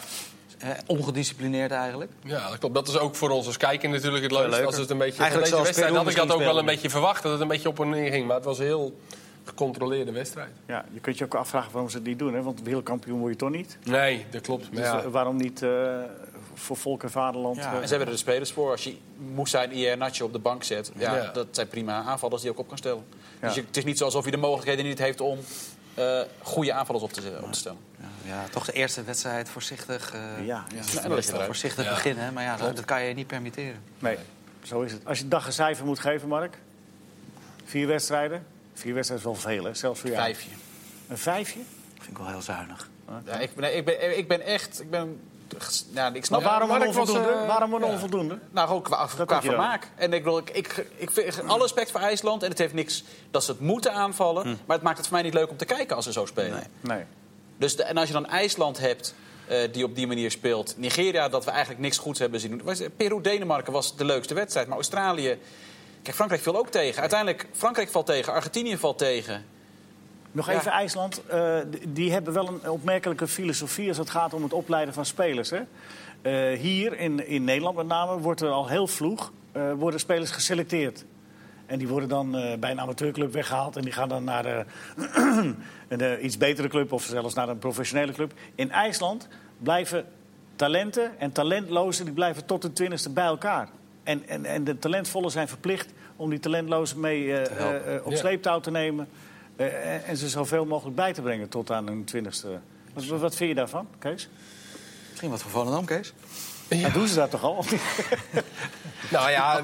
Eh, 0.57 0.69
ongedisciplineerd 0.85 1.71
eigenlijk. 1.71 2.11
Ja, 2.23 2.49
dat 2.49 2.57
klopt. 2.57 2.75
Dat 2.75 2.87
is 2.87 2.97
ook 2.97 3.15
voor 3.15 3.29
ons 3.29 3.45
als 3.45 3.57
kijker 3.57 3.89
natuurlijk 3.89 4.23
het 4.23 4.31
leukste. 4.31 4.65
Als 4.65 4.77
het 4.77 4.89
een 4.89 4.97
beetje, 4.97 5.21
Eigenlijk 5.21 5.51
deze 5.51 5.63
wedstrijd 5.63 5.95
had 5.95 6.09
ik 6.09 6.15
dat 6.15 6.31
ook 6.31 6.39
wel 6.39 6.57
een 6.57 6.65
beetje 6.65 6.89
verwacht. 6.89 7.23
Dat 7.23 7.31
het 7.31 7.41
een 7.41 7.47
beetje 7.47 7.69
op 7.69 7.79
en 7.79 7.89
neer 7.89 8.11
ging. 8.11 8.27
Maar 8.27 8.35
het 8.35 8.45
was 8.45 8.59
een 8.59 8.65
heel 8.65 8.99
gecontroleerde 9.43 10.11
wedstrijd. 10.11 10.51
ja, 10.65 10.85
je 10.93 10.99
kunt 10.99 11.17
je 11.17 11.23
ook 11.25 11.35
afvragen 11.35 11.71
waarom 11.71 11.89
ze 11.89 11.97
het 11.97 12.05
niet 12.05 12.19
doen. 12.19 12.33
Hè? 12.33 12.41
Want 12.41 12.61
wereldkampioen 12.61 13.19
word 13.19 13.31
je 13.31 13.37
toch 13.37 13.49
niet? 13.49 13.77
Nee, 13.83 14.25
dat 14.29 14.41
klopt. 14.41 14.67
Dus 14.71 14.85
ja, 14.85 15.01
eh, 15.01 15.07
waarom 15.07 15.35
niet 15.35 15.61
eh, 15.61 15.69
voor 16.61 16.77
volk 16.77 17.03
en 17.03 17.11
vaderland? 17.11 17.57
Ja, 17.57 17.63
eh, 17.73 17.73
En 17.77 17.83
ze 17.83 17.89
hebben 17.89 18.07
er 18.07 18.13
de 18.13 18.19
spelers 18.19 18.51
voor. 18.51 18.71
Als 18.71 18.83
je 18.83 18.97
Moussa 19.33 19.63
en 19.63 19.71
IR 19.71 19.97
Natje 19.97 20.23
op 20.23 20.31
de 20.33 20.39
bank 20.39 20.63
zet, 20.63 20.91
ja, 20.97 21.15
Ja. 21.15 21.31
dat 21.31 21.47
zijn 21.51 21.67
prima 21.67 22.03
aanvallers 22.03 22.41
die 22.41 22.51
je 22.51 22.55
ook 22.57 22.61
op 22.63 22.67
kan 22.69 22.77
stellen. 22.77 23.03
Ja. 23.41 23.47
Dus 23.47 23.55
je- 23.55 23.63
het 23.67 23.77
is 23.77 23.83
niet 23.83 23.97
zo 23.97 24.05
alsof 24.05 24.25
je 24.25 24.31
de 24.31 24.37
mogelijkheden 24.37 24.85
niet 24.85 24.99
heeft 24.99 25.21
om 25.21 25.39
eh, 25.93 26.21
goede 26.41 26.73
aanvallers 26.73 27.03
op 27.03 27.13
te, 27.13 27.39
op 27.43 27.51
te 27.51 27.59
stellen. 27.59 27.77
Ja, 27.99 28.05
ja, 28.25 28.43
toch 28.51 28.65
de 28.65 28.71
eerste 28.71 29.03
wedstrijd 29.03 29.49
voorzichtig, 29.49 30.13
eh, 30.13 30.45
ja, 30.45 30.65
eruit. 31.03 31.31
voorzichtig 31.45 31.83
Ja. 31.85 31.89
beginnen. 31.89 32.33
Maar 32.33 32.43
ja, 32.43 32.57
dat, 32.57 32.75
dat 32.75 32.85
kan 32.85 33.03
je 33.03 33.13
niet 33.13 33.27
permitteren. 33.27 33.83
nee, 33.99 34.17
zo 34.63 34.81
is 34.81 34.91
het. 34.91 35.05
Als 35.05 35.17
je 35.19 35.27
dag 35.27 35.45
een 35.45 35.53
cijfer 35.53 35.85
moet 35.85 35.99
geven, 35.99 36.27
Mark. 36.27 36.57
Vier 37.65 37.87
wedstrijden. 37.87 38.45
Vier 38.73 38.93
wedstrijden 38.93 39.27
is 39.29 39.33
wel 39.41 39.51
veel, 39.53 39.63
hè? 39.63 39.73
Zelfs 39.73 39.99
voor 39.99 40.09
jou. 40.09 40.21
Vijfje. 40.21 40.49
Een 41.07 41.17
vijfje? 41.17 41.59
vind 41.97 42.11
ik 42.11 42.17
wel 42.17 42.27
heel 42.27 42.41
zuinig. 42.41 42.89
Ja, 43.25 43.39
ik, 43.39 43.55
nee, 43.55 43.73
ik, 43.75 43.85
ben, 43.85 44.17
ik 44.17 44.27
ben 44.27 44.41
echt... 44.41 44.81
Ik 44.81 44.89
ben, 44.89 45.19
nou, 45.89 46.13
ik 46.15 46.25
snap 46.25 46.41
Maar 46.41 46.49
waarom 46.49 46.71
een 46.71 46.77
was, 46.79 46.87
onvoldoende? 46.87 47.29
eh, 47.29 47.47
waarom 47.47 47.73
een 47.73 47.79
ja. 47.79 47.85
onvoldoende? 47.85 48.39
Nou, 48.51 48.67
gewoon 48.67 48.81
qua, 48.81 49.07
vermaak. 49.41 49.87
En 49.95 50.13
ik, 50.13 50.23
wil, 50.23 50.37
ik, 50.37 50.49
ik, 50.49 50.85
ik 50.95 51.11
vind 51.11 51.47
alle 51.47 51.61
respect 51.61 51.91
voor 51.91 51.99
IJsland. 51.99 52.43
En 52.43 52.49
het 52.49 52.57
heeft 52.57 52.73
niks 52.73 53.03
dat 53.31 53.43
ze 53.43 53.51
het 53.51 53.59
moeten 53.59 53.93
aanvallen. 53.93 54.45
Maar 54.65 54.75
het 54.75 54.85
maakt 54.85 54.97
het 54.97 55.07
voor 55.07 55.15
mij 55.15 55.25
niet 55.25 55.33
leuk 55.33 55.49
om 55.49 55.57
te 55.57 55.65
kijken 55.65 55.95
als 55.95 56.05
ze 56.05 56.11
zo 56.11 56.25
spelen. 56.25 56.63
Nee. 56.81 57.03
Dus 57.57 57.75
de- 57.75 57.83
en 57.83 57.97
als 57.97 58.07
je 58.07 58.13
dan 58.13 58.25
IJsland 58.27 58.79
hebt 58.79 59.13
eh, 59.47 59.57
die 59.71 59.83
op 59.83 59.95
die 59.95 60.07
manier 60.07 60.31
speelt. 60.31 60.73
Nigeria, 60.77 61.29
dat 61.29 61.45
we 61.45 61.51
eigenlijk 61.51 61.81
niks 61.81 61.97
goeds 61.97 62.19
hebben 62.19 62.39
zien 62.39 62.51
doen. 62.51 62.61
Was- 62.63 62.81
Peru-Denemarken 62.97 63.73
was 63.73 63.95
de 63.95 64.05
leukste 64.05 64.33
wedstrijd. 64.33 64.67
Maar 64.67 64.75
Australië... 64.75 65.39
Kijk, 66.03 66.15
Frankrijk 66.15 66.41
viel 66.43 66.57
ook 66.57 66.69
tegen. 66.69 67.01
Uiteindelijk, 67.01 67.47
Frankrijk 67.53 67.89
valt 67.89 68.05
tegen. 68.05 68.33
Argentinië 68.33 68.77
valt 68.77 68.97
tegen. 68.97 69.45
Nog 70.31 70.47
Ja. 70.51 70.53
even 70.53 70.71
IJsland. 70.71 71.25
Eh, 71.25 71.57
die 71.87 72.11
hebben 72.11 72.33
wel 72.33 72.47
een 72.47 72.69
opmerkelijke 72.69 73.27
filosofie 73.27 73.87
als 73.87 73.97
het 73.97 74.09
gaat 74.09 74.33
om 74.33 74.43
het 74.43 74.53
opleiden 74.53 74.93
van 74.93 75.05
spelers. 75.05 75.49
Hè? 75.49 75.59
Eh, 76.21 76.59
hier 76.59 76.99
in, 76.99 77.27
in 77.27 77.43
Nederland 77.43 77.75
met 77.75 77.87
name 77.87 78.19
wordt 78.19 78.41
er 78.41 78.49
al 78.49 78.67
heel 78.67 78.87
vroeg 78.87 79.31
eh, 79.51 79.71
worden 79.73 79.99
spelers 79.99 80.31
geselecteerd. 80.31 81.05
En 81.65 81.77
die 81.77 81.87
worden 81.87 82.09
dan 82.09 82.31
bij 82.59 82.71
een 82.71 82.79
amateurclub 82.79 83.33
weggehaald. 83.33 83.75
En 83.75 83.81
die 83.81 83.91
gaan 83.91 84.09
dan 84.09 84.23
naar 84.23 84.45
een 85.87 86.25
iets 86.25 86.37
betere 86.37 86.67
club 86.67 86.91
of 86.91 87.03
zelfs 87.03 87.33
naar 87.33 87.49
een 87.49 87.57
professionele 87.57 88.11
club. 88.11 88.33
In 88.55 88.71
IJsland 88.71 89.27
blijven 89.57 90.05
talenten 90.55 91.19
en 91.19 91.31
talentlozen 91.31 92.05
die 92.05 92.13
blijven 92.13 92.45
tot 92.45 92.61
de 92.61 92.73
twintigste 92.73 93.09
bij 93.09 93.25
elkaar. 93.25 93.69
En, 94.03 94.27
en, 94.27 94.45
en 94.45 94.63
de 94.63 94.79
talentvolle 94.79 95.29
zijn 95.29 95.47
verplicht 95.47 95.93
om 96.15 96.29
die 96.29 96.39
talentlozen 96.39 96.99
mee 96.99 97.35
op 98.03 98.13
sleeptouw 98.13 98.59
te 98.59 98.71
nemen. 98.71 99.07
Eh, 99.67 100.09
en- 100.09 100.17
ze 100.17 100.29
zoveel 100.29 100.65
mogelijk 100.65 100.95
bij 100.95 101.13
te 101.13 101.21
brengen 101.21 101.49
tot 101.49 101.71
aan 101.71 101.87
hun 101.87 102.03
twintigste. 102.05 102.59
Wat, 102.93 103.05
wat- 103.05 103.35
vind 103.35 103.49
je 103.49 103.55
daarvan, 103.55 103.87
Kees? 103.99 104.29
Misschien 105.09 105.29
wat 105.29 105.41
voor 105.41 105.51
Volendam, 105.51 105.85
Kees? 105.85 106.13
Ja. 106.69 106.89
doen 106.89 107.07
ze 107.07 107.15
dat 107.15 107.31
toch 107.31 107.43
al? 107.43 107.63
Nou 109.09 109.29
ja, 109.31 109.61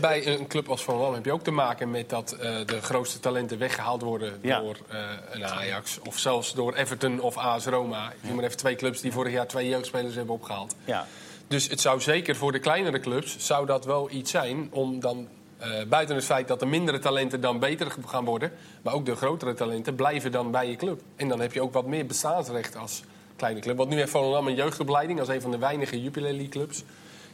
bij 0.00 0.26
een 0.26 0.46
club 0.46 0.68
als 0.68 0.84
Van 0.84 0.98
Wam 0.98 1.14
heb 1.14 1.24
je 1.24 1.32
ook 1.32 1.42
te 1.44 1.50
maken 1.50 1.90
met 1.90 2.08
dat 2.10 2.32
eh, 2.32 2.56
de 2.66 2.80
grootste 2.82 3.20
talenten 3.20 3.58
weggehaald 3.58 4.02
worden 4.02 4.38
Ja. 4.42 4.60
door 4.60 4.76
eh, 4.88 4.98
een 5.30 5.44
Ajax. 5.46 5.98
Of 6.06 6.18
zelfs 6.18 6.54
door 6.54 6.74
Everton 6.74 7.20
of 7.20 7.36
AS 7.36 7.64
Roma. 7.66 8.10
Ik 8.10 8.16
noem 8.22 8.34
maar 8.34 8.44
even 8.44 8.56
twee 8.56 8.76
clubs 8.76 9.00
die 9.00 9.12
vorig 9.12 9.32
jaar 9.32 9.46
twee 9.46 9.68
jeugdspelers 9.68 10.14
hebben 10.14 10.34
opgehaald. 10.34 10.74
ja. 10.84 11.06
Dus 11.48 11.68
het 11.68 11.80
zou 11.80 12.00
zeker 12.00 12.36
voor 12.36 12.52
de 12.52 12.58
kleinere 12.58 13.00
clubs 13.00 13.36
zou 13.38 13.66
dat 13.66 13.84
wel 13.84 14.10
iets 14.10 14.30
zijn 14.30 14.68
om 14.70 15.00
dan. 15.00 15.28
Eh, 15.58 15.70
buiten 15.88 16.16
het 16.16 16.24
feit 16.24 16.48
dat 16.48 16.60
de 16.60 16.66
mindere 16.66 16.98
talenten 16.98 17.40
dan 17.40 17.58
beter 17.58 17.94
gaan 18.06 18.24
worden, 18.24 18.52
maar 18.82 18.94
ook 18.94 19.06
de 19.06 19.16
grotere 19.16 19.54
talenten 19.54 19.94
blijven 19.94 20.32
dan 20.32 20.50
bij 20.50 20.70
je 20.70 20.76
club. 20.76 21.00
En 21.16 21.28
dan 21.28 21.40
heb 21.40 21.52
je 21.52 21.62
ook 21.62 21.72
wat 21.72 21.86
meer 21.86 22.06
bestaansrecht 22.06 22.76
als 22.76 23.02
kleine 23.36 23.60
club. 23.60 23.76
Want 23.76 23.88
nu 23.88 23.96
heeft 23.96 24.10
Volendam 24.10 24.46
een 24.46 24.54
jeugdopleiding 24.54 25.20
als 25.20 25.28
een 25.28 25.40
van 25.40 25.50
de 25.50 25.58
weinige 25.58 26.02
Jupiler 26.02 26.30
League 26.30 26.48
clubs. 26.48 26.84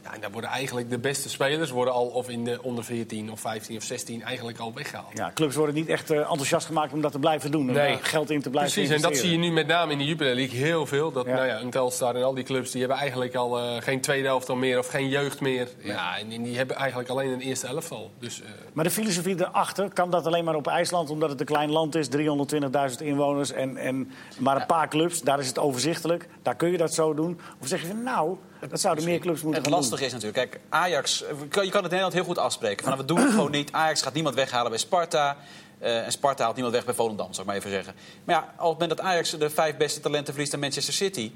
Ja, 0.03 0.13
en 0.13 0.21
daar 0.21 0.31
worden 0.31 0.49
eigenlijk 0.49 0.89
de 0.89 0.99
beste 0.99 1.29
spelers 1.29 1.69
worden 1.69 1.93
al 1.93 2.05
of 2.05 2.29
in 2.29 2.43
de 2.43 2.59
onder 2.63 2.83
14 2.83 3.31
of 3.31 3.39
15 3.39 3.77
of 3.77 3.83
16 3.83 4.23
eigenlijk 4.23 4.59
al 4.59 4.73
weggehaald. 4.73 5.07
ja, 5.13 5.31
clubs 5.33 5.55
worden 5.55 5.75
niet 5.75 5.87
echt 5.87 6.11
eh, 6.11 6.17
enthousiast 6.17 6.65
gemaakt 6.65 6.93
om 6.93 7.01
dat 7.01 7.11
te 7.11 7.19
blijven 7.19 7.51
doen. 7.51 7.61
Om 7.69 7.75
Nee. 7.75 7.87
daar 7.93 8.03
geld 8.03 8.29
in 8.29 8.41
te 8.41 8.49
blijven 8.49 8.73
Precies, 8.73 8.95
en 8.95 9.01
dat 9.01 9.17
zie 9.17 9.31
je 9.31 9.37
nu 9.37 9.51
met 9.51 9.67
name 9.67 9.91
in 9.91 9.97
de 9.97 10.05
Jupiler 10.05 10.35
League 10.35 10.59
heel 10.59 10.85
veel. 10.85 11.11
Dat 11.11 11.25
Ja. 11.25 11.33
nou 11.33 11.45
ja, 11.47 11.59
een 11.59 11.69
Telstar 11.69 12.15
en 12.15 12.23
al 12.23 12.33
die 12.33 12.43
clubs 12.43 12.71
die 12.71 12.79
hebben 12.79 12.97
eigenlijk 12.99 13.35
al 13.35 13.59
eh, 13.59 13.81
geen 13.81 14.01
tweede 14.01 14.27
elftal 14.27 14.55
meer 14.55 14.77
of 14.79 14.87
geen 14.87 15.09
jeugd 15.09 15.39
meer. 15.41 15.67
Ja, 15.83 16.17
en 16.17 16.27
die, 16.29 16.41
die 16.41 16.57
hebben 16.57 16.75
eigenlijk 16.75 17.09
alleen 17.09 17.29
een 17.29 17.41
eerste 17.41 17.67
elftal. 17.67 18.11
Dus 18.19 18.41
eh, 18.41 18.47
Maar 18.73 18.83
de 18.83 18.91
filosofie 18.91 19.35
erachter, 19.39 19.93
kan 19.93 20.09
dat 20.09 20.25
alleen 20.25 20.43
maar 20.43 20.55
op 20.55 20.67
IJsland... 20.67 21.09
omdat 21.09 21.29
het 21.29 21.39
een 21.39 21.45
klein 21.45 21.71
land 21.71 21.95
is, 21.95 22.07
320.000 22.17 22.17
inwoners 22.97 23.51
en, 23.51 23.77
en 23.77 24.11
maar 24.39 24.55
een 24.55 24.65
paar 24.65 24.87
clubs. 24.89 25.21
Daar 25.21 25.39
is 25.39 25.47
het 25.47 25.59
overzichtelijk, 25.59 26.27
daar 26.41 26.55
kun 26.55 26.71
je 26.71 26.77
dat 26.77 26.93
zo 26.93 27.13
doen. 27.13 27.39
Of 27.61 27.67
zeg 27.67 27.81
je 27.81 27.87
van 27.87 28.03
nou, 28.03 28.37
dat 28.69 28.79
zouden 28.79 29.03
meer 29.03 29.19
clubs 29.19 29.41
moeten 29.41 29.61
Het 29.61 29.71
gaan 29.71 29.79
lastige 29.79 30.05
is 30.05 30.11
natuurlijk, 30.11 30.49
kijk, 30.49 30.61
Ajax, 30.69 31.19
je 31.19 31.25
kan 31.25 31.65
je 31.65 31.71
kan 31.71 31.83
het 31.83 31.91
in 31.91 31.97
Nederland 31.97 32.13
heel 32.13 32.23
goed 32.23 32.37
afspreken. 32.37 32.85
Van, 32.85 32.93
nou, 32.93 33.07
we 33.07 33.13
doen 33.13 33.23
het 33.23 33.33
gewoon 33.33 33.51
niet. 33.51 33.71
Ajax 33.71 34.01
gaat 34.01 34.13
niemand 34.13 34.35
weghalen 34.35 34.69
bij 34.69 34.79
Sparta. 34.79 35.37
eh, 35.79 36.05
en 36.05 36.11
Sparta 36.11 36.43
haalt 36.43 36.55
niemand 36.55 36.75
weg 36.75 36.85
bij 36.85 36.93
Volendam, 36.93 37.27
zou 37.27 37.39
ik 37.39 37.45
maar 37.45 37.55
even 37.55 37.69
zeggen. 37.69 37.93
Maar 38.23 38.35
ja, 38.35 38.41
op 38.41 38.69
het 38.69 38.79
moment 38.79 38.89
dat 38.89 39.01
Ajax 39.01 39.29
de 39.29 39.49
vijf 39.49 39.77
beste 39.77 39.99
talenten 39.99 40.33
verliest 40.33 40.53
aan 40.53 40.59
Manchester 40.59 40.93
City... 40.93 41.31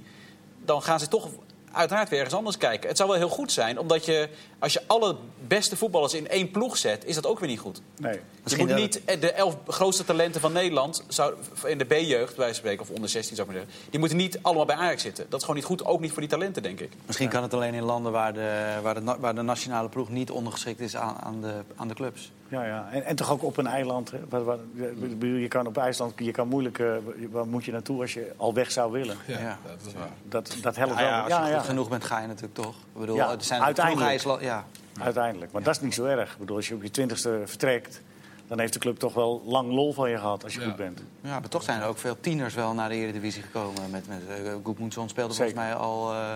dan 0.66 0.82
gaan 0.82 1.00
ze 1.00 1.08
toch 1.08 1.30
uiteraard 1.72 2.10
weer 2.10 2.20
ergens 2.20 2.38
anders 2.38 2.58
kijken. 2.58 2.88
Het 2.88 2.98
zou 2.98 3.10
wel 3.10 3.18
heel 3.18 3.30
goed 3.30 3.52
zijn, 3.52 3.80
omdat 3.80 4.06
je, 4.06 4.30
als 4.60 4.74
je 4.74 4.82
alle 4.88 5.15
beste 5.48 5.78
voetballers 5.78 6.13
in 6.13 6.28
één 6.28 6.52
ploeg 6.52 6.78
zet... 6.78 7.06
is 7.06 7.15
dat 7.15 7.26
ook 7.26 7.39
weer 7.39 7.50
niet 7.50 7.60
goed. 7.60 7.82
Nee. 8.00 8.20
Je 8.46 8.58
moet 8.58 8.76
niet 8.76 9.06
eh, 9.06 9.22
de 9.22 9.32
elf 9.32 9.58
grootste 9.67 10.04
talenten 10.06 10.41
van 10.41 10.52
Nederland, 10.52 11.04
zou, 11.08 11.34
in 11.65 11.78
de 11.78 11.86
B-jeugd 11.86 12.36
bij 12.36 12.54
spreken, 12.54 12.82
of 12.82 12.89
onder 12.89 13.10
16 13.10 13.36
zou 13.36 13.48
ik 13.48 13.54
maar 13.56 13.63
zeggen, 13.65 13.84
die 13.91 14.00
moeten 14.00 14.17
niet 14.17 14.39
allemaal 14.41 14.65
bij 14.65 14.76
Ajax 14.76 15.02
zitten. 15.02 15.26
Dat 15.30 15.34
is 15.39 15.41
gewoon 15.46 15.56
niet 15.60 15.65
goed, 15.70 15.86
ook 15.86 16.00
niet 16.00 16.12
voor 16.12 16.22
die 16.22 16.30
talenten, 16.30 16.63
denk 16.63 16.80
ik. 16.80 16.91
Misschien 17.06 17.30
kan 17.30 17.43
het 17.43 17.54
alleen 17.54 17.74
in 17.74 17.84
landen 17.84 18.12
waar 18.12 18.34
de, 18.34 18.78
waar 18.82 18.93
de, 19.04 19.15
waar 19.20 19.36
de 19.36 19.41
nationale 19.41 19.89
ploeg 19.89 20.10
niet 20.10 20.32
ondergeschikt 20.32 20.80
is 20.80 20.96
aan, 20.96 21.15
aan, 21.24 21.41
de, 21.41 21.54
aan 21.76 21.88
de 21.88 21.93
clubs. 21.93 22.32
Ja, 22.50 22.65
ja. 22.65 22.88
En, 22.91 23.04
en 23.06 23.15
toch 23.15 23.32
ook 23.32 23.43
op 23.43 23.58
een 23.58 23.67
eiland. 23.67 24.12
Hè? 24.12 24.17
Waar, 24.30 24.43
waar- 24.43 24.58
ik 24.76 25.20
bedoel, 25.20 25.36
je 25.38 25.48
kan 25.48 25.67
op 25.67 25.78
IJsland, 25.78 26.13
je 26.17 26.32
kan 26.32 26.48
moeilijk... 26.48 26.80
eh, 26.80 26.88
waar 27.32 27.48
moet 27.48 27.65
je 27.65 27.72
naartoe 27.72 28.02
als 28.02 28.13
je 28.13 28.34
al 28.38 28.54
weg 28.54 28.72
zou 28.72 28.91
willen? 28.91 29.17
ja, 29.28 29.39
Ja. 29.39 29.58
dat 29.67 29.88
is 29.88 29.93
waar. 29.93 30.10
Dat, 30.30 30.56
dat 30.62 30.76
helpt 30.76 30.93
Nou 30.93 31.06
ja, 31.06 31.12
wel. 31.13 31.24
als 31.24 31.34
je 31.34 31.39
Ja, 31.39 31.48
ja, 31.50 31.58
goed 31.58 31.65
genoeg 31.67 31.89
bent, 31.89 32.04
ga 32.04 32.20
je 32.20 32.28
natuurlijk 32.28 32.54
toch. 32.54 32.76
Ik 32.93 33.00
bedoel, 33.00 33.15
Ja, 33.15 33.32
er 33.32 33.38
zijn 33.43 33.62
uiteindelijk. 33.62 34.08
IJsland, 34.08 34.41
ja. 34.48 34.66
uiteindelijk. 35.04 35.52
Maar 35.52 35.64
dat 35.64 35.76
is 35.76 35.82
niet 35.82 35.94
zo 35.94 36.06
erg. 36.06 36.32
Ik 36.32 36.38
bedoel, 36.38 36.56
als 36.56 36.68
je 36.68 36.76
op 36.76 36.84
je 36.84 36.92
twintigste 36.92 37.42
vertrekt... 37.46 38.02
dan 38.48 38.60
heeft 38.60 38.74
de 38.74 38.80
club 38.80 38.98
toch 39.00 39.14
wel 39.14 39.44
lang 39.46 39.72
lol 39.72 39.94
van 39.94 40.10
je 40.10 40.18
gehad 40.18 40.44
als 40.44 40.54
je 40.54 40.60
Ja. 40.60 40.66
goed 40.68 40.76
bent. 40.76 41.02
ja, 41.22 41.40
maar 41.40 41.50
toch 41.50 41.64
zijn 41.64 41.82
er 41.82 41.88
ook 41.88 41.98
veel 41.98 42.20
tieners 42.20 42.54
wel 42.54 42.74
naar 42.74 42.90
de 42.90 42.96
Eredivisie 42.96 43.42
gekomen. 43.44 43.90
Met, 43.92 44.08
met, 44.08 44.22
uh, 44.44 44.54
Goedmoedson 44.64 45.10
speelde 45.10 45.34
Zeker. 45.34 45.54
volgens 45.54 45.74
mij 45.76 45.82
al 45.88 46.14
eh, 46.14 46.36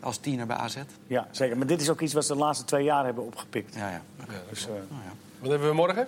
als 0.00 0.16
tiener 0.18 0.46
bij 0.46 0.56
AZ. 0.56 0.76
Ja, 1.06 1.26
zeker. 1.30 1.56
Maar 1.56 1.66
dit 1.66 1.80
is 1.80 1.90
ook 1.90 2.00
iets 2.00 2.12
wat 2.12 2.24
ze 2.24 2.32
de 2.32 2.38
laatste 2.38 2.64
twee 2.64 2.84
jaar 2.84 3.04
hebben 3.04 3.24
opgepikt. 3.24 3.74
Ja, 3.74 3.90
ja. 3.90 4.02
Dus, 4.48 4.66
eh, 4.66 4.72
Nou 4.72 5.02
ja. 5.04 5.12
Wat 5.38 5.50
hebben 5.50 5.68
we 5.68 5.74
morgen? 5.74 6.06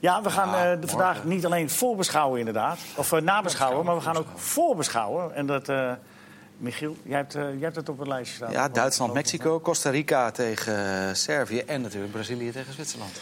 Ja, 0.00 0.22
we 0.22 0.30
gaan 0.30 0.54
eh, 0.54 0.62
morgen. 0.62 0.88
vandaag 0.88 1.24
niet 1.24 1.44
alleen 1.44 1.70
voorbeschouwen 1.70 2.38
inderdaad. 2.38 2.78
Of 2.96 3.12
eh, 3.12 3.20
nabeschouwen, 3.20 3.84
maar 3.84 3.94
we 3.94 4.00
gaan 4.00 4.16
ook 4.16 4.26
voorbeschouwen. 4.34 5.34
En 5.34 5.46
dat, 5.46 5.68
eh, 5.68 5.92
Michiel, 6.56 6.96
jij 7.02 7.16
hebt, 7.16 7.34
eh, 7.34 7.42
jij 7.42 7.60
hebt 7.60 7.76
het 7.76 7.88
op 7.88 7.98
het 7.98 8.08
lijstje 8.08 8.36
staan. 8.36 8.50
ja, 8.52 8.68
Duitsland, 8.68 9.12
Mexico, 9.12 9.60
Costa 9.60 9.90
Rica 9.90 10.30
tegen 10.30 11.08
eh, 11.08 11.14
Servië 11.14 11.58
en 11.58 11.80
natuurlijk 11.80 12.12
Brazilië 12.12 12.50
tegen 12.50 12.72
Zwitserland. 12.72 13.20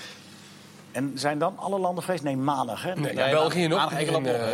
En 0.93 1.12
zijn 1.14 1.38
dan 1.38 1.59
alle 1.59 1.79
landen 1.79 2.05
geweest? 2.05 2.23
Nee, 2.23 2.37
maandag, 2.37 2.83
hè? 2.83 2.95
Nee, 2.95 3.14
Ja, 3.14 3.31
België 3.31 3.66
nog. 3.66 3.79
maandag 3.79 3.99
Engeland 3.99 4.27
En, 4.27 4.33
nog, 4.33 4.40
eh, 4.43 4.49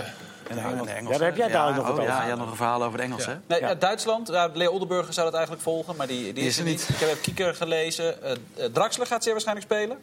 Ja, 0.57 0.69
Engeland. 0.69 0.89
Ja, 1.09 1.19
daar 1.19 1.29
heb 1.29 1.37
jij 1.37 1.49
daar 1.49 1.75
nog 1.75 1.79
oh, 1.79 1.83
wat 1.83 1.93
over. 1.99 2.03
Ja, 2.13 2.23
je 2.23 2.29
had 2.31 2.39
nog 2.39 2.51
een 2.51 2.57
verhaal 2.57 2.85
over 2.85 2.99
de 2.99 3.05
Engels, 3.05 3.25
Ja. 3.25 3.31
hè? 3.31 3.37
Nee, 3.47 3.61
Ja. 3.61 3.71
eh, 3.71 3.81
Duitsland, 3.81 4.29
ja, 4.29 4.51
Leo 4.55 4.71
Oldenburger 4.71 5.13
zou 5.13 5.27
dat 5.27 5.35
eigenlijk 5.35 5.65
volgen, 5.65 5.97
maar 5.97 6.07
die, 6.07 6.33
die, 6.33 6.45
is, 6.45 6.59
er 6.59 6.65
niet. 6.65 6.89
Ik 6.89 6.97
heb 6.97 7.23
Kieker 7.23 7.55
gelezen. 7.55 8.23
Eh, 8.23 8.33
eh, 8.33 8.73
Draxler 8.73 9.07
gaat 9.07 9.23
zeer 9.23 9.33
waarschijnlijk 9.33 9.67
spelen 9.67 9.99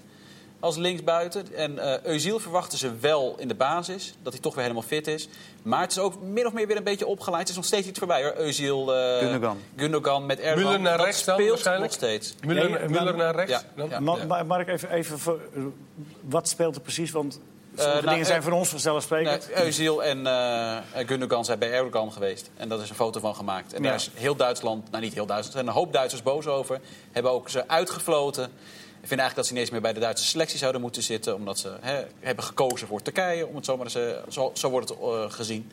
als 0.63 0.75
linksbuiten. 0.77 1.55
En 1.55 1.79
eh 1.79 2.01
Eusiel 2.03 2.39
verwachten 2.39 2.77
ze 2.77 2.95
wel 2.99 3.35
in 3.37 3.47
de 3.47 3.55
basis, 3.55 4.15
dat 4.21 4.33
hij 4.33 4.41
toch 4.41 4.53
weer 4.53 4.63
helemaal 4.63 4.83
fit 4.87 5.07
is. 5.07 5.27
Maar 5.61 5.81
het 5.81 5.91
is 5.91 5.99
ook 5.99 6.21
min 6.21 6.45
of 6.45 6.53
meer 6.53 6.67
weer 6.67 6.77
een 6.77 6.83
beetje 6.83 7.05
opgeleid. 7.07 7.39
Het 7.41 7.49
is 7.49 7.55
nog 7.55 7.65
steeds 7.65 7.87
iets 7.87 7.99
voorbij 7.99 8.23
hoor. 8.23 8.33
Eusiel, 8.37 8.95
eh 8.95 9.17
Gundogan. 9.17 9.57
Gundogan 9.75 10.25
met 10.25 10.39
Erdogan. 10.39 10.73
Müller 10.77 10.81
naar 10.81 10.97
dat 10.97 11.05
rechts 11.05 11.23
dan 11.23 11.35
speelt 11.35 11.49
waarschijnlijk? 11.49 11.91
nog 11.91 11.99
steeds. 12.01 12.33
Müller, 12.41 12.69
Nee, 12.69 12.89
Müller 12.89 13.15
naar 13.15 13.35
rechts. 13.35 13.51
Ja, 13.51 13.61
dan? 13.75 13.89
ja. 13.89 13.99
Ma- 13.99 14.25
Ma- 14.27 14.43
Mark, 14.43 14.67
even, 14.67 14.91
even 14.91 15.19
voor, 15.19 15.39
eh, 15.55 15.61
wat 16.21 16.47
speelt 16.49 16.75
er 16.75 16.81
precies? 16.81 17.11
Want 17.11 17.39
sommige 17.75 17.97
nou, 18.01 18.09
dingen 18.09 18.25
zijn 18.25 18.37
eh, 18.39 18.43
voor 18.43 18.53
ons 18.53 18.69
vanzelfsprekend. 18.69 19.49
Özil 19.49 20.03
en 20.03 20.27
eh, 20.27 20.77
Gundogan 21.07 21.45
zijn 21.45 21.59
bij 21.59 21.71
Erdogan 21.71 22.11
geweest. 22.11 22.49
En 22.57 22.69
daar 22.69 22.79
is 22.81 22.89
een 22.89 22.95
foto 22.95 23.19
van 23.19 23.35
gemaakt. 23.35 23.73
En 23.73 23.81
Ja. 23.83 23.87
daar 23.87 23.97
is 23.97 24.09
heel 24.13 24.35
Duitsland, 24.35 24.91
nou 24.91 25.03
niet 25.03 25.13
heel 25.13 25.25
Duitsland, 25.25 25.57
er 25.57 25.63
zijn 25.63 25.75
een 25.75 25.81
hoop 25.81 25.93
Duitsers 25.93 26.23
boos 26.23 26.47
over. 26.47 26.79
Hebben 27.11 27.31
ook 27.31 27.49
ze 27.49 27.67
uitgefloten. 27.67 28.51
Ik 29.03 29.09
vind 29.09 29.21
eigenlijk 29.21 29.35
dat 29.35 29.45
ze 29.45 29.51
niet 29.53 29.61
eens 29.61 29.71
meer 29.71 29.81
bij 29.81 29.93
de 29.93 29.99
Duitse 29.99 30.25
selectie 30.25 30.57
zouden 30.57 30.81
moeten 30.81 31.03
zitten. 31.03 31.35
Omdat 31.35 31.59
ze 31.59 31.71
hè, 31.81 32.03
hebben 32.19 32.43
gekozen 32.43 32.87
voor 32.87 33.01
Turkije, 33.01 33.47
om 33.47 33.55
het 33.55 33.65
zo 33.65 33.77
maar 33.77 33.85
eens, 33.85 33.95
eh, 33.95 34.09
zo, 34.29 34.51
zo 34.53 34.69
wordt 34.69 34.89
het 34.89 34.97
eh, 34.99 35.23
gezien. 35.31 35.71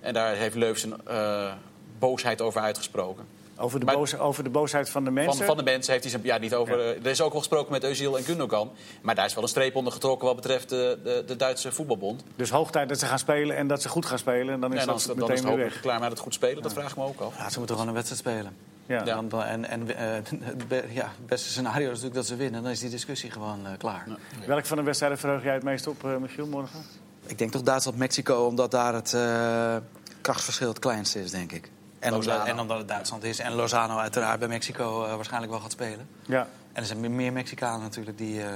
En 0.00 0.14
daar 0.14 0.34
heeft 0.34 0.54
Leuf 0.54 0.78
zijn 0.78 0.94
eh, 1.06 1.52
boosheid 1.98 2.40
over 2.40 2.60
uitgesproken. 2.60 3.24
over, 3.56 3.80
de 3.80 3.84
maar- 3.86 3.94
boos, 3.94 4.18
over 4.18 4.44
de 4.44 4.50
boosheid 4.50 4.90
van 4.90 5.04
de 5.04 5.10
mensen. 5.10 5.36
Van, 5.36 5.46
van 5.46 5.56
de 5.56 5.62
mensen 5.62 5.92
heeft 5.92 6.04
hij 6.04 6.12
zijn, 6.12 6.24
ja, 6.24 6.38
niet 6.38 6.54
over. 6.54 6.78
Er 6.80 7.06
is 7.06 7.20
ook 7.20 7.30
wel 7.32 7.40
gesproken 7.40 7.72
met 7.72 7.84
Özil 7.84 8.16
en 8.16 8.24
Gundogan. 8.24 8.70
Maar 9.00 9.14
daar 9.14 9.24
is 9.26 9.34
wel 9.34 9.42
een 9.42 9.48
streep 9.48 9.76
onder 9.76 9.92
getrokken 9.92 10.26
wat 10.26 10.36
betreft 10.36 10.68
de, 10.68 10.98
de, 11.04 11.22
de 11.26 11.36
Duitse 11.36 11.72
voetbalbond. 11.72 12.22
Dus 12.36 12.50
hoog 12.50 12.70
tijd 12.70 12.88
dat 12.88 12.98
ze 12.98 13.06
gaan 13.06 13.18
spelen 13.18 13.56
en 13.56 13.66
dat 13.66 13.82
ze 13.82 13.88
goed 13.88 14.06
gaan 14.06 14.18
spelen. 14.18 14.54
En 14.54 14.60
dan 14.60 14.72
is 14.74 14.80
En 14.80 14.86
dan, 14.86 14.96
dat 14.96 15.04
dan 15.06 15.14
is 15.14 15.28
meteen 15.28 15.46
het 15.46 15.54
weer 15.54 15.64
weg. 15.64 15.80
klaar 15.80 16.00
met 16.00 16.10
het 16.10 16.18
goed 16.18 16.34
spelen. 16.34 16.62
Dat 16.62 16.72
vraag 16.72 16.90
ik 16.90 16.96
me 16.96 17.04
ook 17.04 17.20
af. 17.20 17.36
Ja, 17.36 17.50
ze 17.50 17.58
moeten 17.58 17.76
gewoon 17.76 17.88
een 17.90 18.02
wedstrijd 18.02 18.20
spelen. 18.22 18.56
Ja. 18.88 18.96
Ja. 18.98 19.04
Dan, 19.04 19.28
dan- 19.28 19.42
en 19.44 19.64
en 19.68 19.96
eh, 19.96 20.10
het, 20.42 20.68
be- 20.68 20.84
ja, 20.90 21.04
het 21.04 21.26
beste 21.26 21.48
scenario 21.48 21.84
is 21.86 21.88
natuurlijk 21.88 22.14
dat 22.14 22.26
ze 22.26 22.36
winnen. 22.36 22.62
Dan 22.62 22.70
is 22.72 22.80
die 22.80 22.90
discussie 22.90 23.30
gewoon 23.30 23.66
eh, 23.66 23.72
klaar. 23.78 24.06
Welke 24.46 24.64
van 24.66 24.76
de 24.76 24.82
wedstrijden 24.82 25.18
verheug 25.18 25.42
jij 25.42 25.54
het 25.54 25.62
meest 25.62 25.86
op, 25.86 26.04
eh, 26.04 26.16
Michiel, 26.16 26.46
morgen? 26.46 26.80
Ik 27.26 27.38
denk 27.38 27.50
toch 27.52 27.62
Duitsland-Mexico, 27.62 28.46
omdat 28.46 28.70
daar 28.70 28.94
het 28.94 29.14
eh, 29.14 29.76
krachtsverschil 30.20 30.68
het 30.68 30.78
kleinste 30.78 31.20
is, 31.20 31.30
denk 31.30 31.52
ik. 31.52 31.70
En 31.98 32.12
Lozano. 32.12 32.44
en 32.44 32.58
omdat 32.58 32.78
het 32.78 32.88
Duitsland 32.88 33.24
is. 33.24 33.38
En 33.38 33.52
Lozano 33.52 33.96
uiteraard 33.98 34.38
bij 34.38 34.48
Mexico 34.48 35.04
eh, 35.04 35.14
waarschijnlijk 35.14 35.52
wel 35.52 35.60
gaat 35.60 35.72
spelen. 35.72 36.08
Ja. 36.26 36.40
En 36.72 36.80
er 36.82 36.84
zijn 36.86 37.14
meer- 37.16 37.32
Mexicanen 37.32 37.80
natuurlijk 37.80 38.18
die, 38.18 38.42
eh, 38.42 38.48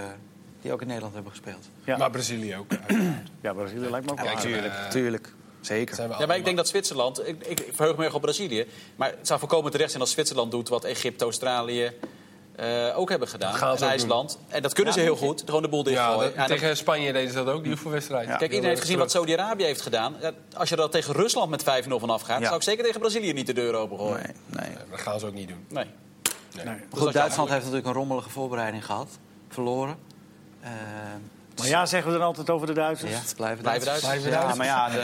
die 0.60 0.72
ook 0.72 0.80
in 0.80 0.86
Nederland 0.86 1.14
hebben 1.14 1.32
gespeeld. 1.32 1.68
Ja, 1.84 1.96
Maar 1.96 2.10
Brazilië 2.10 2.56
ook. 2.56 2.70
ja 3.40 3.52
Brazilië 3.52 3.90
lijkt 3.90 4.06
me 4.06 4.12
ook 4.12 4.18
Ja, 4.18 4.24
wel. 4.24 4.36
tuurlijk. 4.36 4.74
eh, 4.74 4.88
tuurlijk. 4.88 5.32
Zeker. 5.62 5.94
Zijn 5.94 6.08
we 6.08 6.14
Ja, 6.18 6.26
maar 6.26 6.36
ik 6.36 6.44
denk 6.44 6.56
dat 6.56 6.68
Zwitserland... 6.68 7.28
Ik, 7.28 7.46
ik 7.46 7.68
verheug 7.72 7.96
me 7.96 8.04
erg 8.04 8.14
op 8.14 8.20
Brazilië. 8.20 8.66
Maar 8.96 9.08
het 9.18 9.26
zou 9.26 9.38
voorkomen 9.40 9.70
terecht 9.70 9.90
zijn 9.90 10.02
als 10.02 10.10
Zwitserland 10.10 10.50
doet... 10.50 10.68
wat 10.68 10.84
Egypte, 10.84 11.24
Australië 11.24 11.92
eh, 12.56 12.98
ook 12.98 13.08
hebben 13.08 13.28
gedaan. 13.28 13.50
Dat 13.50 13.60
gaan 13.60 13.76
ze 13.78 13.84
en 13.84 13.90
ook 13.90 13.96
IJsland. 13.98 14.38
En 14.48 14.62
dat 14.62 14.72
kunnen 14.72 14.92
ze 14.92 15.00
heel 15.00 15.16
goed. 15.16 15.42
Gewoon 15.46 15.62
de 15.62 15.68
boel 15.68 15.78
Ja, 15.78 15.84
dichtgooien. 15.90 16.28
dat- 16.30 16.34
Ja, 16.34 16.46
tegen 16.46 16.76
Spanje 16.76 17.12
deden 17.12 17.30
ze 17.30 17.44
dat 17.44 17.54
ook, 17.54 17.62
die 17.62 17.72
oefenwedstrijd. 17.72 18.26
Kijk, 18.26 18.40
iedereen 18.42 18.64
heeft 18.64 18.80
gezien 18.80 18.98
wat 18.98 19.10
Saudi-Arabië 19.10 19.64
heeft 19.64 19.80
gedaan. 19.80 20.16
Ja, 20.20 20.32
Als 20.56 20.68
je 20.68 20.76
er 20.76 20.90
tegen 20.90 21.14
Rusland 21.14 21.50
met 21.50 21.62
5-0 21.62 21.98
van 22.00 22.10
afgaat... 22.10 22.38
Ja. 22.40 22.44
zou 22.44 22.56
ik 22.56 22.62
zeker 22.62 22.84
tegen 22.84 23.00
Brazilië 23.00 23.32
niet 23.32 23.46
de 23.46 23.52
deur 23.52 23.74
opengooien. 23.74 24.14
Nee, 24.22 24.32
nee. 24.46 24.68
Nee, 24.76 24.76
dat 24.90 25.00
gaan 25.00 25.20
ze 25.20 25.26
ook 25.26 25.34
niet 25.34 25.48
doen. 25.48 25.64
Nee. 25.68 25.86
Nee. 26.54 26.64
Dat 26.90 26.98
goed, 27.00 27.12
Duitsland 27.12 27.48
heeft 27.48 27.60
natuurlijk 27.60 27.86
een 27.86 27.92
rommelige 27.92 28.30
voorbereiding 28.30 28.84
gehad. 28.84 29.08
Verloren. 29.48 29.96
Eh, 30.60 30.70
Maar 31.62 31.70
ja, 31.80 31.86
zeggen 31.86 32.12
we 32.12 32.18
dan 32.18 32.26
altijd 32.26 32.50
over 32.50 32.66
de 32.66 32.72
Duitsers? 32.72 33.10
ja, 33.12 33.18
het 33.18 33.34
blijven 33.36 33.62
Blijven 33.62 33.84
Duitsers. 33.86 34.12
Blijven 34.12 34.30
Ja, 34.30 34.36
Duitsers. 34.36 34.58
maar 34.58 34.66
ja... 34.66 34.88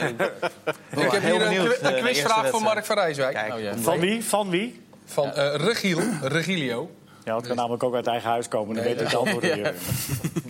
de- 0.95 1.01
Ik 1.03 1.11
heb 1.11 1.23
heel 1.23 1.33
hier 1.39 1.47
een, 1.47 1.55
benieuwd, 1.55 1.73
eh, 1.73 1.89
een 1.91 1.95
de 1.95 2.01
quizvraag 2.01 2.49
voor 2.49 2.63
Mark 2.63 2.85
van 2.85 2.97
Rijswijk. 2.97 3.35
Kijk, 3.35 3.53
Oh, 3.55 3.61
ja. 3.61 3.77
Van 3.77 3.99
wie? 4.01 4.25
Van 4.25 4.51
wie? 4.51 4.83
van 5.07 5.33
eh 5.33 5.55
Regiel, 5.55 6.01
Regilio. 6.23 6.91
Ja, 7.25 7.37
het 7.37 7.47
kan 7.47 7.57
namelijk 7.57 7.83
ook 7.83 7.95
uit 7.95 8.07
eigen 8.07 8.31
huis 8.31 8.49
komen. 8.49 8.75
Dan 8.75 8.85
weet 8.85 9.01
ik 9.01 9.07
het 9.07 9.15
antwoord 9.15 9.45
hier. 9.45 9.75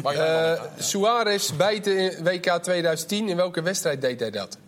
Eh 0.05 0.13
daar 0.15 0.59
Suarez 0.79 1.51
bijten 1.53 1.99
in 1.99 2.25
WK 2.25 2.51
2010. 2.63 3.29
In 3.29 3.37
welke 3.37 3.63
wedstrijd 3.63 4.01
deed 4.01 4.21
hij 4.21 4.31
dat? 4.31 4.59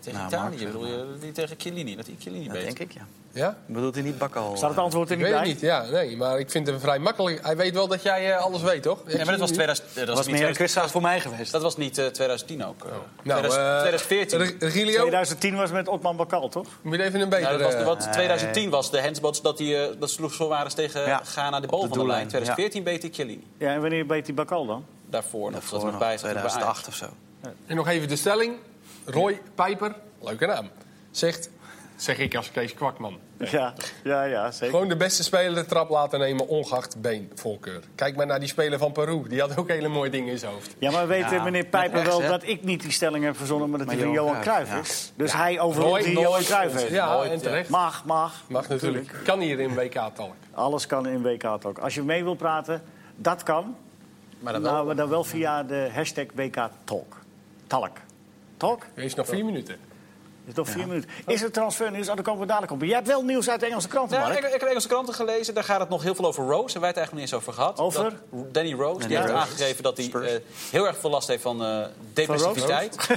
Tegen 0.00 0.18
Nou, 0.18 0.28
Italië, 0.32 0.64
bedoel 0.66 0.86
je? 0.86 1.04
Die 1.20 1.32
tegen 1.32 1.56
Chiellini, 1.58 1.96
dat 1.96 2.06
die 2.06 2.16
Chiellini 2.18 2.46
Dat 2.48 2.54
denk 2.56 2.78
ik, 2.78 2.92
ja. 2.92 3.06
Ja? 3.34 3.56
Bedoelt 3.66 3.94
hij 3.94 4.02
niet 4.04 4.18
Bakkal? 4.18 4.56
Staat 4.56 4.70
het 4.70 4.78
antwoord 4.78 5.10
er 5.10 5.16
Ik 5.16 5.18
niet 5.22 5.26
weet 5.30 5.36
bij? 5.40 5.48
het 5.48 5.54
niet, 5.54 5.70
ja. 5.70 5.84
Nee, 5.90 6.16
maar 6.16 6.38
ik 6.38 6.50
vind 6.50 6.66
hem 6.66 6.80
vrij 6.80 6.98
makkelijk. 6.98 7.44
Hij 7.44 7.56
weet 7.56 7.74
wel 7.74 7.88
dat 7.88 8.02
jij 8.02 8.32
eh, 8.34 8.40
alles 8.42 8.62
weet, 8.62 8.82
toch? 8.82 9.04
Nee, 9.06 9.16
maar 9.16 9.24
dat 9.26 9.38
was 9.38 9.50
2000, 9.50 9.88
eh, 9.88 9.94
dat 9.94 10.06
was 10.06 10.14
meer 10.16 10.18
een 10.18 10.24
2000 10.24 10.56
quizvraag 10.56 10.90
voor 10.90 11.02
mij 11.02 11.20
geweest. 11.20 11.52
Dat 11.52 11.62
was 11.62 11.76
niet 11.76 11.98
eh, 11.98 12.06
2010 12.06 12.64
ook. 12.64 12.84
eh. 12.84 12.90
Nou, 13.22 13.40
2000 13.40 13.62
eh, 13.62 13.78
2014. 13.78 14.38
Re- 14.38 14.66
Regilio, 14.66 15.00
2010 15.00 15.56
was 15.56 15.70
met 15.70 15.88
Otman 15.88 16.16
Bakal, 16.16 16.48
toch? 16.48 16.66
moet 16.82 16.96
je 16.96 17.02
even 17.02 17.20
een 17.20 17.30
was 17.58 17.76
de, 17.76 17.84
wat, 17.84 17.98
Nee. 17.98 18.08
2010 18.12 18.70
was 18.70 18.90
de 18.90 19.00
handsbots 19.02 19.42
dat, 19.42 19.56
die, 19.56 19.76
eh, 19.76 19.88
dat 19.98 20.10
sloeg 20.10 20.32
Suarez 20.32 20.74
tegen 20.74 21.06
Ja, 21.06 21.20
Ghana 21.24 21.60
de 21.60 21.66
bal 21.66 21.80
de 21.80 21.88
van 21.88 21.98
de 21.98 22.06
lijn. 22.06 22.28
doellijn, 22.28 22.28
2014 22.28 22.82
beet 22.82 23.02
hij 23.02 23.10
Chiellini. 23.12 23.46
Ja, 23.58 23.72
en 23.72 23.80
wanneer 23.80 24.06
beet 24.06 24.24
die 24.26 24.34
Bakal 24.34 24.66
dan? 24.66 24.84
Daarvoor 25.10 25.50
nog. 25.50 25.68
Dat 25.70 25.82
nog 25.82 25.90
hij 25.90 25.98
bij 25.98 26.16
2008 26.16 26.88
of 26.88 26.94
zo. 26.94 27.06
En 27.66 27.76
nog 27.76 27.88
even 27.88 28.08
de 28.08 28.16
stelling. 28.16 28.54
Roy 29.04 29.40
Pijper, 29.54 29.94
leuke 30.20 30.46
naam, 30.46 30.70
zegt... 31.10 31.48
Zeg 31.96 32.18
ik 32.18 32.34
als 32.34 32.50
Kees 32.50 32.74
Kwakman. 32.74 33.18
Ja, 33.50 33.74
ja, 34.04 34.22
ja 34.22 34.50
zeker. 34.50 34.74
Gewoon 34.74 34.88
de 34.88 34.96
beste 34.96 35.22
speler 35.22 35.54
de 35.54 35.64
trap 35.68 35.90
laten 35.90 36.18
nemen, 36.18 36.48
ongeacht 36.48 37.00
beenvoorkeur. 37.00 37.80
Kijk 37.94 38.16
maar 38.16 38.26
naar 38.26 38.38
die 38.38 38.48
speler 38.48 38.78
van 38.78 38.92
Peru. 38.92 39.28
Die 39.28 39.40
had 39.40 39.56
ook 39.56 39.68
hele 39.68 39.88
mooie 39.88 40.10
dingen 40.10 40.32
in 40.32 40.38
zijn 40.38 40.52
hoofd. 40.52 40.74
Ja, 40.78 40.90
maar 40.90 41.06
weet 41.06 41.30
Ja, 41.30 41.42
meneer 41.42 41.64
Pijper 41.64 41.98
rechts, 41.98 42.08
wel 42.08 42.22
hè? 42.22 42.28
dat 42.28 42.42
ik 42.46 42.62
niet 42.62 42.82
die 42.82 42.92
stelling 42.92 43.24
heb 43.24 43.36
verzonnen, 43.36 43.68
maar 43.70 43.78
dat 43.78 43.86
Maar 43.86 43.96
die 43.96 44.04
van 44.04 44.14
Johan 44.14 44.40
Cruijff 44.40 44.80
is. 44.80 45.12
Dus 45.16 45.32
hij 45.32 45.60
overroelt 45.60 46.02
die 46.02 46.18
Johan 46.18 46.42
Cruijff 46.42 46.74
heeft. 46.74 46.90
Ja, 46.90 47.12
Nooit, 47.14 47.30
en 47.30 47.36
ja. 47.36 47.42
terecht. 47.42 47.68
Mag, 47.68 48.04
mag. 48.04 48.42
Mag 48.48 48.68
natuurlijk. 48.68 49.20
Kan 49.24 49.40
hier 49.40 49.60
in 49.60 49.74
WK-talk. 49.74 50.34
Alles 50.50 50.86
kan 50.86 51.06
in 51.06 51.22
WK-talk. 51.22 51.78
Als 51.78 51.94
je 51.94 52.02
mee 52.02 52.24
wil 52.24 52.34
praten, 52.34 52.82
dat 53.16 53.42
kan. 53.42 53.76
Maar 54.38 54.52
dan 54.52 54.62
wel. 54.62 54.72
Nou, 54.72 54.94
dan 54.94 55.08
wel 55.08 55.24
via 55.24 55.62
de 55.62 55.90
hashtag 55.92 56.26
WK-talk. 56.34 57.16
Talk. 57.66 57.96
Talk? 58.56 58.86
Is 58.94 59.14
nog 59.14 59.26
vier 59.26 59.44
minuten. 59.44 59.76
Is 60.46 60.54
nog 60.54 60.68
vier 60.68 60.86
minuten. 60.86 61.10
Is 61.26 61.42
er 61.42 61.50
transfernieuws? 61.50 62.08
Oh, 62.08 62.14
daar 62.14 62.24
komen 62.24 62.40
we 62.40 62.46
dadelijk 62.46 62.72
op. 62.72 62.80
Jij 62.82 62.94
hebt 62.94 63.06
wel 63.06 63.22
nieuws 63.22 63.50
uit 63.50 63.60
de 63.60 63.66
Engelse 63.66 63.88
kranten, 63.88 64.18
Ja, 64.18 64.24
Mark. 64.24 64.38
ik, 64.38 64.44
ik 64.44 64.60
heb 64.60 64.68
Engelse 64.68 64.88
kranten 64.88 65.14
gelezen. 65.14 65.54
Daar 65.54 65.64
gaat 65.64 65.80
het 65.80 65.88
nog 65.88 66.02
heel 66.02 66.14
veel 66.14 66.26
over 66.26 66.44
Rose. 66.44 66.72
Hebben 66.72 66.80
wij 66.80 66.88
het 66.88 66.96
eigenlijk 66.96 67.10
nog 67.10 67.20
niet 67.20 67.32
eens 67.32 67.34
over 67.34 67.52
gehad. 67.52 67.78
Over? 67.78 68.02
Dat 68.30 68.54
Danny 68.54 68.72
Rose. 68.72 69.08
die 69.08 69.16
heeft 69.16 69.30
aangegeven 69.30 69.82
dat 69.82 69.96
hij 69.96 70.10
eh, 70.12 70.40
heel 70.70 70.86
erg 70.86 70.98
veel 70.98 71.10
last 71.10 71.28
heeft 71.28 71.42
van 71.42 71.64
eh, 71.64 71.84
depressiviteit. 72.12 72.96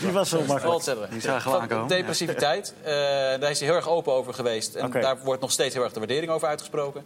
Die 0.00 0.12
was 0.12 0.28
zo 0.28 0.42
makkelijk. 0.46 1.10
Die 1.10 1.20
zagen 1.20 1.44
we 1.44 1.50
Van 1.50 1.60
aankomen. 1.60 1.88
Depressiviteit. 1.88 2.74
Eh, 2.82 2.92
daar 2.92 3.50
is 3.50 3.58
hij 3.58 3.68
heel 3.68 3.76
erg 3.76 3.88
open 3.88 4.12
over 4.12 4.34
geweest. 4.34 4.74
En 4.74 4.86
Oké. 4.86 5.00
daar 5.00 5.18
wordt 5.24 5.40
nog 5.40 5.50
steeds 5.50 5.74
heel 5.74 5.82
erg 5.82 5.92
de 5.92 5.98
waardering 5.98 6.32
over 6.32 6.48
uitgesproken. 6.48 7.04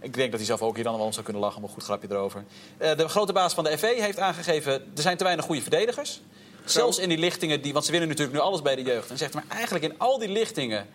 Ik 0.00 0.14
denk 0.14 0.30
dat 0.30 0.38
hij 0.40 0.48
zelf 0.48 0.62
ook 0.62 0.74
hier 0.74 0.84
dan 0.84 0.96
wel 0.96 1.04
om 1.04 1.12
zou 1.12 1.24
kunnen 1.24 1.42
lachen. 1.42 1.60
Maar 1.60 1.70
goed 1.70 1.82
grapje 1.82 2.08
erover. 2.10 2.44
Eh, 2.78 2.96
de 2.96 3.08
grote 3.08 3.32
baas 3.32 3.54
van 3.54 3.64
de 3.64 3.78
FV 3.78 4.00
heeft 4.00 4.18
aangegeven... 4.18 4.72
er 4.72 5.02
zijn 5.02 5.16
te 5.16 5.24
weinig 5.24 5.44
goede 5.44 5.60
verdedigers. 5.62 6.22
Zelfs 6.70 6.98
in 6.98 7.08
die 7.08 7.18
lichtingen, 7.18 7.62
die, 7.62 7.72
want 7.72 7.84
ze 7.84 7.90
winnen 7.90 8.08
natuurlijk 8.08 8.36
nu 8.36 8.42
alles 8.42 8.62
bij 8.62 8.76
de 8.76 8.82
jeugd. 8.82 9.10
En 9.10 9.18
zegt 9.18 9.34
maar 9.34 9.44
eigenlijk 9.48 9.84
in 9.84 9.94
al 9.98 10.18
die 10.18 10.28
lichtingen 10.28 10.86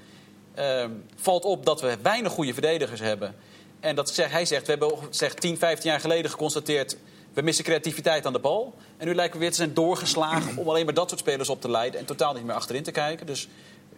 ehm, 0.53 0.89
valt 1.15 1.45
op 1.45 1.65
dat 1.65 1.81
we 1.81 1.97
weinig 2.01 2.31
goede 2.31 2.53
verdedigers 2.53 2.99
hebben. 2.99 3.36
En 3.79 3.95
dat 3.95 4.10
zegt, 4.10 4.31
hij 4.31 4.45
zegt, 4.45 4.65
we 4.65 4.71
hebben 4.71 4.97
zeg, 5.10 5.34
10, 5.34 5.57
15 5.57 5.89
jaar 5.89 5.99
geleden 5.99 6.31
geconstateerd... 6.31 6.97
we 7.34 7.41
missen 7.41 7.63
creativiteit 7.63 8.25
aan 8.25 8.34
de 8.34 8.39
bal. 8.39 8.75
En 8.97 9.07
nu 9.07 9.15
lijken 9.15 9.34
we 9.34 9.39
weer 9.39 9.49
te 9.49 9.55
zijn 9.55 9.73
doorgeslagen 9.73 10.57
om 10.57 10.69
alleen 10.69 10.86
maar 10.86 10.93
dat 10.93 11.10
soort 11.10 11.21
spelers 11.21 11.49
op 11.49 11.62
te 11.62 11.69
leiden... 11.69 11.99
en 11.99 12.05
totaal 12.05 12.34
niet 12.34 12.43
meer 12.43 12.55
achterin 12.55 12.84
te 12.84 12.91
kijken. 12.91 13.25
Dus 13.25 13.47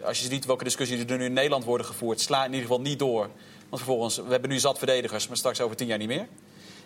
als 0.01 0.19
je 0.19 0.27
ziet 0.27 0.45
welke 0.45 0.63
discussies 0.63 0.99
er 0.99 1.17
nu 1.17 1.25
in 1.25 1.33
Nederland 1.33 1.63
worden 1.63 1.85
gevoerd... 1.85 2.21
sla 2.21 2.39
in 2.39 2.51
ieder 2.51 2.61
geval 2.61 2.81
niet 2.81 2.99
door. 2.99 3.29
Want 3.69 3.81
vervolgens, 3.81 4.15
we 4.15 4.31
hebben 4.31 4.49
nu 4.49 4.59
zat 4.59 4.77
verdedigers, 4.77 5.27
maar 5.27 5.37
straks 5.37 5.61
over 5.61 5.75
10 5.75 5.87
jaar 5.87 5.97
niet 5.97 6.07
meer. 6.07 6.27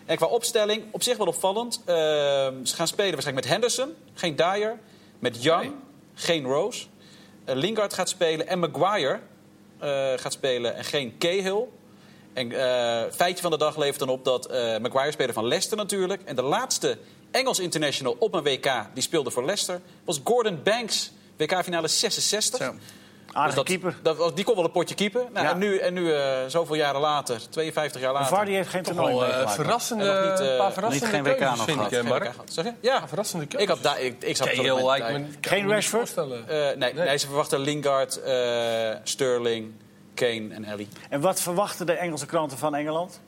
En 0.08 0.16
qua 0.16 0.26
opstelling, 0.26 0.82
op 0.90 1.02
zich 1.02 1.16
wel 1.16 1.26
opvallend. 1.26 1.80
Ehm, 1.84 2.64
ze 2.64 2.74
gaan 2.74 2.86
spelen 2.86 3.12
waarschijnlijk 3.12 3.46
met 3.46 3.52
Henderson, 3.54 3.94
geen 4.14 4.36
Dyer. 4.36 4.78
Met 5.18 5.42
Young, 5.42 5.62
Nee. 5.62 5.72
geen 6.14 6.44
Rose. 6.44 6.86
Eh, 7.44 7.54
Lingard 7.54 7.94
gaat 7.94 8.08
spelen 8.08 8.46
en 8.46 8.58
Maguire 8.58 9.20
eh, 9.78 10.12
gaat 10.16 10.32
spelen 10.32 10.74
en 10.74 10.84
geen 10.84 11.18
Cahill. 11.18 11.64
En 12.32 12.52
eh, 12.52 13.12
feitje 13.12 13.42
van 13.42 13.50
de 13.50 13.56
dag 13.56 13.76
levert 13.76 13.98
dan 13.98 14.08
op 14.08 14.24
dat 14.24 14.48
Maguire 14.80 15.12
speler 15.12 15.34
van 15.34 15.46
Leicester 15.46 15.76
natuurlijk. 15.76 16.22
En 16.22 16.36
de 16.36 16.42
laatste 16.42 16.98
Engels 17.30 17.58
international 17.58 18.16
op 18.18 18.34
een 18.34 18.42
WK 18.42 18.86
die 18.94 19.02
speelde 19.02 19.30
voor 19.30 19.44
Leicester 19.44 19.80
was 20.04 20.20
Gordon 20.24 20.60
Banks. 20.62 21.10
WK-finale 21.36 21.88
66. 21.88 22.58
Zo. 22.58 22.74
Aardige 23.38 23.56
dat, 23.56 23.66
keeper. 23.66 23.94
Dat, 24.02 24.36
die 24.36 24.44
kon 24.44 24.54
wel 24.54 24.64
een 24.64 24.70
potje 24.70 24.94
keeper. 24.94 25.22
Nou, 25.32 25.46
Ja. 25.46 25.52
En 25.52 25.58
nu, 25.58 25.76
en 25.78 25.94
nu 25.94 26.12
eh, 26.12 26.22
zoveel 26.46 26.74
jaren 26.74 27.00
later, 27.00 27.40
52 27.50 28.00
jaar 28.00 28.12
later. 28.12 28.36
Vardy 28.36 28.50
heeft 28.52 28.68
geen 28.68 28.82
toernooi 28.82 29.14
eh, 29.14 29.20
meegemaakt. 29.20 29.54
verrassende, 29.54 30.04
niet, 30.30 30.40
eh, 30.40 30.50
een 30.50 30.56
paar 30.56 30.64
niet 30.66 30.74
verrassende 30.74 31.06
geen 31.06 31.24
WK 31.24 31.36
keuzes, 31.38 31.56
nog 31.56 31.66
vind 31.66 31.80
ik, 31.80 31.88
gehad. 31.88 32.04
Mark? 32.04 32.30
Gehad. 32.30 32.52
Zeg 32.52 32.64
je? 32.64 32.72
Ja. 32.80 33.08
Verrassende 33.08 33.46
Ik, 33.56 33.68
had 33.68 33.82
daar, 33.82 34.00
ik, 34.00 34.22
ik 34.22 34.36
zat 34.36 34.46
er 34.46 34.62
me... 34.62 34.98
kan 34.98 35.24
Geen 35.40 35.62
niet 35.64 35.72
Rashford? 35.72 36.00
voorstellen. 36.02 36.48
Eh, 36.48 36.56
nee, 36.56 36.92
Nee. 36.92 37.04
nee. 37.04 37.18
ze 37.18 37.26
verwachten 37.26 37.58
Lingard, 37.60 38.22
eh, 38.22 38.90
Sterling, 39.02 39.72
Kane 40.14 40.48
en 40.54 40.64
Ellie. 40.64 40.88
En 41.10 41.20
wat 41.20 41.40
verwachten 41.40 41.86
de 41.86 41.92
Engelse 41.92 42.26
kranten 42.26 42.58
van 42.58 42.74
Engeland? 42.74 43.20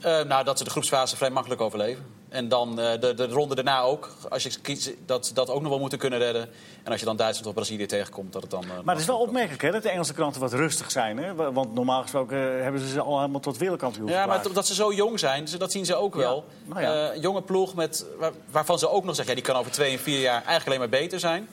Eh, 0.00 0.22
nou, 0.22 0.44
dat 0.44 0.58
ze 0.58 0.64
de 0.64 0.70
groepsfase 0.70 1.16
vrij 1.16 1.30
makkelijk 1.30 1.60
overleven. 1.60 2.04
En 2.32 2.48
dan 2.48 2.80
eh, 2.80 3.00
de, 3.00 3.14
de 3.14 3.26
ronde 3.28 3.54
daarna 3.54 3.80
ook. 3.80 4.10
Als 4.28 4.42
je 4.42 4.60
kiest, 4.62 4.90
dat 5.06 5.30
dat 5.34 5.50
ook 5.50 5.60
nog 5.60 5.70
wel 5.70 5.78
moeten 5.80 5.98
kunnen 5.98 6.18
redden. 6.18 6.48
En 6.82 6.90
als 6.90 7.00
je 7.00 7.06
dan 7.06 7.16
Duitsland 7.16 7.48
of 7.48 7.54
Brazilië 7.54 7.86
tegenkomt, 7.86 8.32
dat 8.32 8.42
het 8.42 8.50
dan... 8.50 8.62
eh, 8.62 8.68
Maar 8.84 8.94
het 8.94 9.02
is 9.02 9.08
wel 9.10 9.18
opmerkelijk 9.18 9.62
hè, 9.62 9.70
dat 9.70 9.82
de 9.82 9.88
Engelse 9.90 10.12
kranten 10.14 10.40
wat 10.40 10.52
rustig 10.52 10.90
zijn. 10.90 11.18
Hè? 11.18 11.34
Wa- 11.34 11.52
Want 11.52 11.74
normaal 11.74 12.02
gesproken 12.02 12.56
eh, 12.56 12.62
hebben 12.62 12.80
ze 12.80 12.88
ze 12.88 13.00
al 13.00 13.18
helemaal 13.20 13.40
tot 13.40 13.56
wereldkampioen 13.58 14.08
Ja, 14.08 14.26
maar 14.26 14.42
dat 14.52 14.66
ze 14.66 14.74
zo 14.74 14.92
jong 14.92 15.18
zijn, 15.18 15.46
dat 15.58 15.72
zien 15.72 15.84
ze 15.86 15.94
ook 15.94 16.14
wel. 16.14 16.44
nou 16.64 16.80
ja. 16.80 17.16
Jonge 17.16 17.42
ploeg 17.42 17.74
met, 17.74 18.06
waar- 18.18 18.32
waarvan 18.50 18.78
ze 18.78 18.88
ook 18.88 19.04
nog 19.04 19.14
zeggen... 19.16 19.34
Ja, 19.36 19.40
die 19.42 19.50
kan 19.52 19.60
over 19.60 19.72
twee 19.72 19.92
en 19.92 19.98
vier 19.98 20.20
jaar 20.20 20.44
eigenlijk 20.44 20.66
alleen 20.66 20.78
maar 20.78 21.00
beter 21.00 21.20
zijn. 21.20 21.48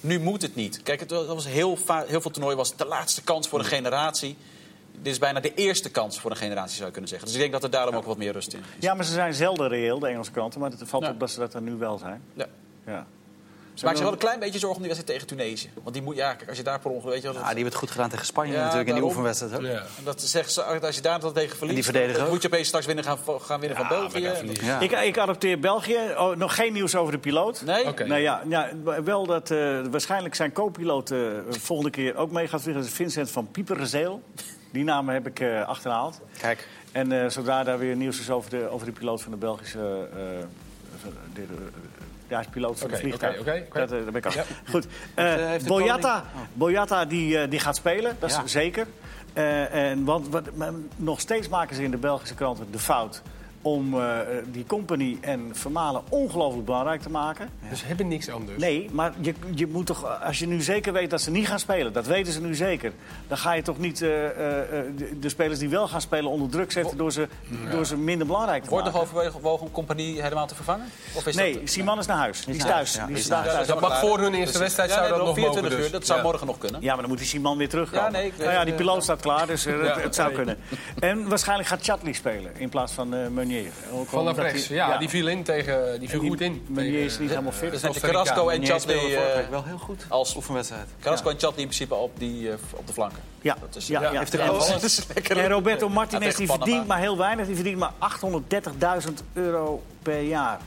Nu 0.00 0.20
moet 0.20 0.42
het 0.42 0.54
niet. 0.54 0.82
Kijk, 0.82 1.00
het 1.00 1.10
was 1.10 1.46
heel, 1.46 1.78
heel 2.06 2.20
veel 2.20 2.30
toernooien 2.30 2.56
was 2.56 2.76
de 2.76 2.84
laatste 2.86 3.22
kans 3.22 3.48
voor 3.48 3.58
een 3.58 3.64
generatie. 3.64 4.36
Dit 5.02 5.12
is 5.12 5.18
bijna 5.18 5.40
de 5.40 5.54
eerste 5.54 5.90
kans 5.90 6.20
voor 6.20 6.30
een 6.30 6.36
generatie, 6.36 6.74
zou 6.74 6.84
je 6.86 6.92
kunnen 6.92 7.10
zeggen. 7.10 7.26
Dus 7.28 7.36
ik 7.36 7.42
denk 7.42 7.52
dat 7.52 7.64
er 7.64 7.70
daarom 7.70 7.94
ook 7.94 8.04
wat 8.04 8.16
meer 8.16 8.32
rust 8.32 8.52
in 8.52 8.58
is. 8.58 8.64
Ja, 8.78 8.94
maar 8.94 9.04
ze 9.04 9.12
zijn 9.12 9.34
zelden 9.34 9.68
reëel, 9.68 9.98
de 9.98 10.08
Engelse 10.08 10.30
kranten. 10.30 10.60
Maar 10.60 10.70
het 10.70 10.82
valt 10.84 11.02
Ja. 11.04 11.10
op 11.10 11.20
dat 11.20 11.30
ze 11.30 11.38
dat 11.38 11.54
er 11.54 11.62
nu 11.62 11.74
wel 11.76 11.98
zijn. 11.98 12.22
Ja. 12.34 12.46
Ja. 12.86 13.06
Ze 13.74 13.84
maken 13.84 14.02
zich 14.02 14.08
wel 14.08 14.18
een 14.18 14.24
klein 14.24 14.40
beetje 14.40 14.58
zorgen 14.58 14.76
om 14.82 14.86
die 14.86 14.94
wedstrijd 14.94 15.20
tegen 15.20 15.36
Tunesië. 15.36 15.70
Want 15.82 15.94
die 15.94 16.02
moet, 16.04 16.16
ja, 16.16 16.34
kijk, 16.34 16.48
als 16.48 16.58
je 16.58 16.64
daar 16.64 16.80
per 16.80 16.90
ongeluk... 16.90 17.12
Weet 17.12 17.22
je, 17.22 17.28
wel, 17.28 17.32
dat, 17.32 17.42
Ja, 17.42 17.48
die 17.48 17.54
hebben 17.56 17.72
het 17.72 17.82
goed 17.82 17.90
gedaan 17.90 18.08
tegen 18.10 18.26
Spanje 18.26 18.52
Ja, 18.52 18.58
natuurlijk 18.62 18.88
in 18.88 18.94
die 18.94 19.04
oefenwedstrijd. 19.04 19.54
Ook. 19.54 19.62
Ja. 19.62 19.82
dat 20.04 20.22
zeggen 20.22 20.52
ze, 20.52 20.62
als 20.62 20.94
je 20.94 21.00
daar 21.00 21.20
dan 21.20 21.32
tegen 21.32 21.56
verliest... 21.56 21.74
die 21.74 21.84
verdedigen 21.84 22.14
dan 22.16 22.24
ook. 22.24 22.32
moet 22.32 22.42
je 22.42 22.48
opeens 22.48 22.66
straks 22.68 22.86
winnen 22.86 23.04
gaan, 23.04 23.18
gaan 23.40 23.60
winnen 23.60 23.78
van 23.78 23.88
België. 23.88 24.32
Ja. 24.62 24.80
Ik, 24.80 24.90
ik 24.92 25.18
adopteer 25.18 25.58
België. 25.60 25.98
Oh, 26.16 26.36
nog 26.36 26.54
geen 26.54 26.72
nieuws 26.72 26.94
over 26.96 27.12
de 27.12 27.18
piloot. 27.18 27.62
Nee? 27.64 27.84
Nou 27.84 28.20
ja, 28.20 28.42
ja, 28.48 28.70
wel 29.04 29.26
dat 29.26 29.50
eh, 29.50 29.80
waarschijnlijk 29.90 30.34
zijn 30.34 30.52
co-piloot 30.52 31.10
eh, 31.10 31.18
volgende 31.48 31.90
keer 31.90 32.16
ook 32.16 32.30
mee 32.30 32.48
gaat 32.48 32.60
vliegen. 32.60 32.82
Dat 32.82 32.90
is 32.90 32.96
Vincent 32.96 33.30
van 33.30 33.50
Pieperezeel. 33.50 34.22
Die 34.70 34.84
naam 34.84 35.08
heb 35.08 35.26
ik 35.26 35.40
eh, 35.40 35.62
achterhaald. 35.66 36.20
Kijk, 36.38 36.68
En 36.92 37.22
eh, 37.22 37.28
zodra 37.30 37.64
daar 37.64 37.78
weer 37.78 37.96
nieuws 37.96 38.20
is 38.20 38.30
over 38.30 38.50
de, 38.50 38.68
over 38.68 38.86
de 38.86 38.92
piloot 38.92 39.22
van 39.22 39.32
de 39.32 39.38
Belgische... 39.38 40.08
eh, 40.12 40.18
de, 41.34 41.46
de- 41.46 41.68
ja, 42.28 42.44
piloot 42.50 42.78
van 42.78 42.90
het 42.90 42.98
vliegtuig. 43.00 43.36
Dat, 43.72 43.88
dat 43.88 44.04
ben 44.04 44.14
ik 44.14 44.26
af. 44.26 44.34
Ja. 44.34 44.44
Goed. 44.70 44.86
De 45.14 45.60
Boyata, 45.66 46.24
Boyata 46.52 47.04
die, 47.04 47.48
die 47.48 47.60
gaat 47.60 47.76
spelen, 47.76 48.16
dat 48.18 48.30
Ja. 48.30 48.42
is 48.42 48.52
zeker. 48.52 48.86
En, 49.32 50.04
want 50.04 50.28
wat, 50.28 50.48
nog 50.96 51.20
steeds 51.20 51.48
maken 51.48 51.76
ze 51.76 51.82
in 51.82 51.90
de 51.90 51.96
Belgische 51.96 52.34
kranten 52.34 52.66
de 52.70 52.78
fout... 52.78 53.22
om 53.62 54.00
eh, 54.00 54.08
die 54.52 54.66
company 54.66 55.18
en 55.20 55.50
Vermalen 55.52 56.02
ongelooflijk 56.08 56.64
belangrijk 56.64 57.00
te 57.02 57.10
maken. 57.10 57.48
Dus 57.70 57.78
ze 57.78 57.86
hebben 57.86 58.08
niks 58.08 58.28
anders. 58.30 58.58
Nee, 58.58 58.88
maar 58.92 59.12
je, 59.20 59.34
je 59.54 59.66
moet 59.66 59.86
toch, 59.86 60.20
als 60.22 60.38
je 60.38 60.46
nu 60.46 60.60
zeker 60.62 60.92
weet 60.92 61.10
dat 61.10 61.20
ze 61.20 61.30
niet 61.30 61.46
gaan 61.46 61.58
spelen, 61.58 61.92
dat 61.92 62.06
weten 62.06 62.32
ze 62.32 62.40
nu 62.40 62.54
zeker, 62.54 62.92
dan 63.28 63.38
ga 63.38 63.52
je 63.52 63.62
toch 63.62 63.78
niet 63.78 64.02
eh, 64.02 64.26
eh, 64.26 64.60
eh, 64.78 64.84
de, 64.96 65.18
de 65.18 65.28
spelers 65.28 65.58
die 65.58 65.68
wel 65.68 65.88
gaan 65.88 66.00
spelen 66.00 66.30
onder 66.30 66.48
druk 66.50 66.72
zetten 66.72 66.96
door 66.96 67.12
ze, 67.12 67.28
door 67.70 67.86
ze 67.86 67.96
minder 67.96 68.26
belangrijk 68.26 68.62
te 68.64 68.70
Wordt 68.70 68.84
nog 68.84 68.94
maken. 68.94 69.26
overwogen 69.26 69.66
om 69.66 69.72
compagnie 69.72 70.22
helemaal 70.22 70.46
te 70.46 70.54
vervangen? 70.54 70.86
Of 71.14 71.26
is 71.26 71.36
Nee, 71.36 71.58
dat, 71.60 71.70
Simon 71.70 71.98
is 71.98 72.06
naar 72.06 72.16
huis. 72.16 72.44
Die 72.44 72.54
is 72.54 72.62
naar 72.62 72.72
thuis. 72.72 72.94
ja. 72.94 73.06
Die 73.06 73.16
is. 73.16 73.26
Dat 73.66 73.80
mag 73.80 74.00
voor 74.00 74.18
hun 74.18 74.34
eerste 74.34 74.58
wedstrijd, 74.58 74.88
ja, 74.88 74.94
zou 74.96 75.08
nee, 75.08 75.18
dat 75.18 75.26
nog 75.26 75.36
24 75.36 75.62
mogen. 75.62 75.76
uur, 75.76 75.82
dus. 75.82 75.92
dat 75.98 76.06
zou 76.06 76.18
Ja. 76.18 76.24
morgen 76.24 76.46
nog 76.46 76.58
kunnen. 76.58 76.80
Ja, 76.80 76.88
maar 76.90 77.00
dan 77.00 77.08
moet 77.08 77.18
die 77.18 77.26
Simon 77.26 77.58
weer 77.58 77.68
terugkomen. 77.68 78.04
Ja, 78.04 78.10
nee, 78.18 78.32
nou 78.38 78.50
ja, 78.50 78.64
die 78.64 78.74
piloot 78.74 79.02
staat 79.02 79.20
klaar, 79.20 79.46
dus 79.46 79.64
Ja, 79.64 79.70
het, 79.72 80.02
het 80.02 80.14
zou 80.14 80.32
kunnen. 80.32 80.58
En 80.98 81.28
waarschijnlijk 81.28 81.68
gaat 81.68 81.82
Chatley 81.82 82.12
spelen 82.12 82.56
in 82.56 82.68
plaats 82.68 82.92
van 82.92 83.14
eh 83.14 83.26
Ook 83.92 84.08
Vanaf 84.08 84.36
rechts. 84.36 84.68
hij- 84.68 84.76
Ja, 84.76 84.98
die 84.98 85.08
viel 85.08 85.26
in 85.28 85.42
tegen... 85.42 86.00
Die 86.00 86.08
viel 86.08 86.20
die- 86.20 86.28
goed 86.28 86.40
in. 86.40 86.64
Meunier 86.68 87.04
is 87.04 87.18
niet 87.18 87.28
helemaal 87.30 87.52
fit. 87.52 87.70
Dus 87.70 87.82
Rica. 87.82 88.00
Carrasco 88.00 88.48
en 88.48 88.64
Chatley... 88.66 88.96
vorige 88.98 89.16
eh, 89.16 89.48
wel 89.48 89.64
heel 89.64 89.78
goed. 89.78 90.04
als 90.08 90.34
Oefenwedstrijd. 90.36 90.86
Carrasco 91.00 91.28
en 91.30 91.38
Chatley 91.38 91.60
in 91.60 91.66
principe 91.66 91.94
op, 91.94 92.18
die, 92.18 92.48
eh, 92.50 92.56
op 92.74 92.86
de 92.86 92.92
flanken. 92.92 93.18
Ja, 93.40 93.56
Dat 93.60 93.76
is- 93.76 93.86
ja, 93.86 94.00
ja, 94.02 94.12
ja. 94.12 94.18
heeft 94.18 94.34
En-. 94.34 94.46
Dat 94.72 94.82
is 94.82 95.06
Roberto 95.48 95.86
Ja, 95.86 95.92
Martinez 95.94 96.36
die 96.36 96.46
verdient 96.46 96.86
maar 96.86 96.98
heel 96.98 97.16
weinig. 97.16 97.46
Die 97.46 97.54
verdient 97.54 97.78
maar 97.78 97.92
830.000 99.06 99.12
euro 99.32 99.82
per 100.02 100.20
jaar. 100.20 100.58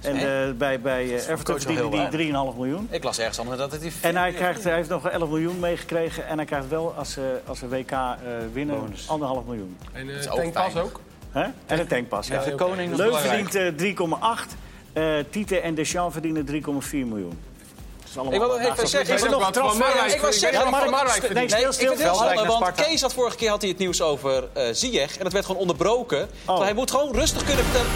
En 0.00 0.16
eh, 0.16 0.52
bij, 0.52 0.80
bij 0.80 1.04
Everton 1.14 1.60
verdiende 1.60 2.08
die 2.10 2.32
3,5 2.52 2.56
miljoen. 2.56 2.88
Ik 2.90 3.04
las 3.04 3.18
ergens 3.18 3.38
anders 3.38 3.58
dat 3.58 3.72
het 3.72 3.80
die 3.80 3.92
En 4.00 4.16
hij, 4.16 4.32
krijgt, 4.32 4.64
hij 4.64 4.74
heeft 4.74 4.88
nog 4.88 5.08
11 5.08 5.28
miljoen 5.28 5.58
meegekregen. 5.60 6.26
En 6.26 6.36
hij 6.36 6.46
krijgt 6.46 6.68
wel, 6.68 6.94
als 6.96 7.12
ze, 7.12 7.40
als 7.46 7.58
ze 7.58 7.68
WK 7.68 7.90
eh, 7.90 8.08
winnen, 8.52 8.78
Bonus. 8.80 9.08
anderhalf 9.08 9.44
miljoen. 9.44 9.76
En 9.92 10.08
is 10.08 10.26
uh, 10.26 10.32
ook 10.32 10.38
tankpas 10.40 10.76
ook. 10.76 11.00
Hè? 11.38 11.48
En 11.66 11.80
een 11.80 11.86
tankpas. 11.86 12.26
Ja. 12.26 12.44
De 12.44 12.54
koning 12.54 12.90
belangrijk? 12.96 13.50
verdient 13.50 13.78
eh, 13.80 13.96
3,8. 14.46 14.56
Eh 14.92 15.04
Tite 15.30 15.60
en 15.60 15.74
Deschamps 15.74 16.12
verdienen 16.12 16.46
3,4 16.46 16.52
miljoen. 16.90 17.38
Dat 17.98 18.08
is 18.08 18.16
allemaal 18.16 18.34
Ik 18.34 18.40
wil 18.40 18.72
even 18.72 18.88
zeggen, 18.88 19.14
Is 19.14 19.20
er 19.20 19.26
ik 19.26 19.32
nog 19.32 19.48
Ik 20.14 20.20
was 20.20 20.34
ik 20.34 20.40
zeggen, 20.40 20.70
Marwijk 20.70 21.10
verdient. 21.10 21.50
Nee, 21.50 21.72
stil, 21.72 21.92
ik 21.92 21.98
vind 21.98 22.46
want. 22.46 22.74
Kees 22.74 23.00
had 23.00 23.12
vorige 23.12 23.36
keer 23.36 23.50
had 23.50 23.60
hij 23.60 23.70
het 23.70 23.78
nieuws 23.78 24.02
over 24.02 24.48
eh 24.52 24.64
Ziyech. 24.72 25.16
En 25.16 25.22
dat 25.22 25.32
werd 25.32 25.44
gewoon 25.44 25.60
onderbroken. 25.60 26.28
Oh. 26.46 26.60
Hij 26.60 26.74
moet 26.74 26.90
gewoon 26.90 27.14
rustig 27.14 27.44
kunnen 27.44 27.64
vertellen. 27.64 27.90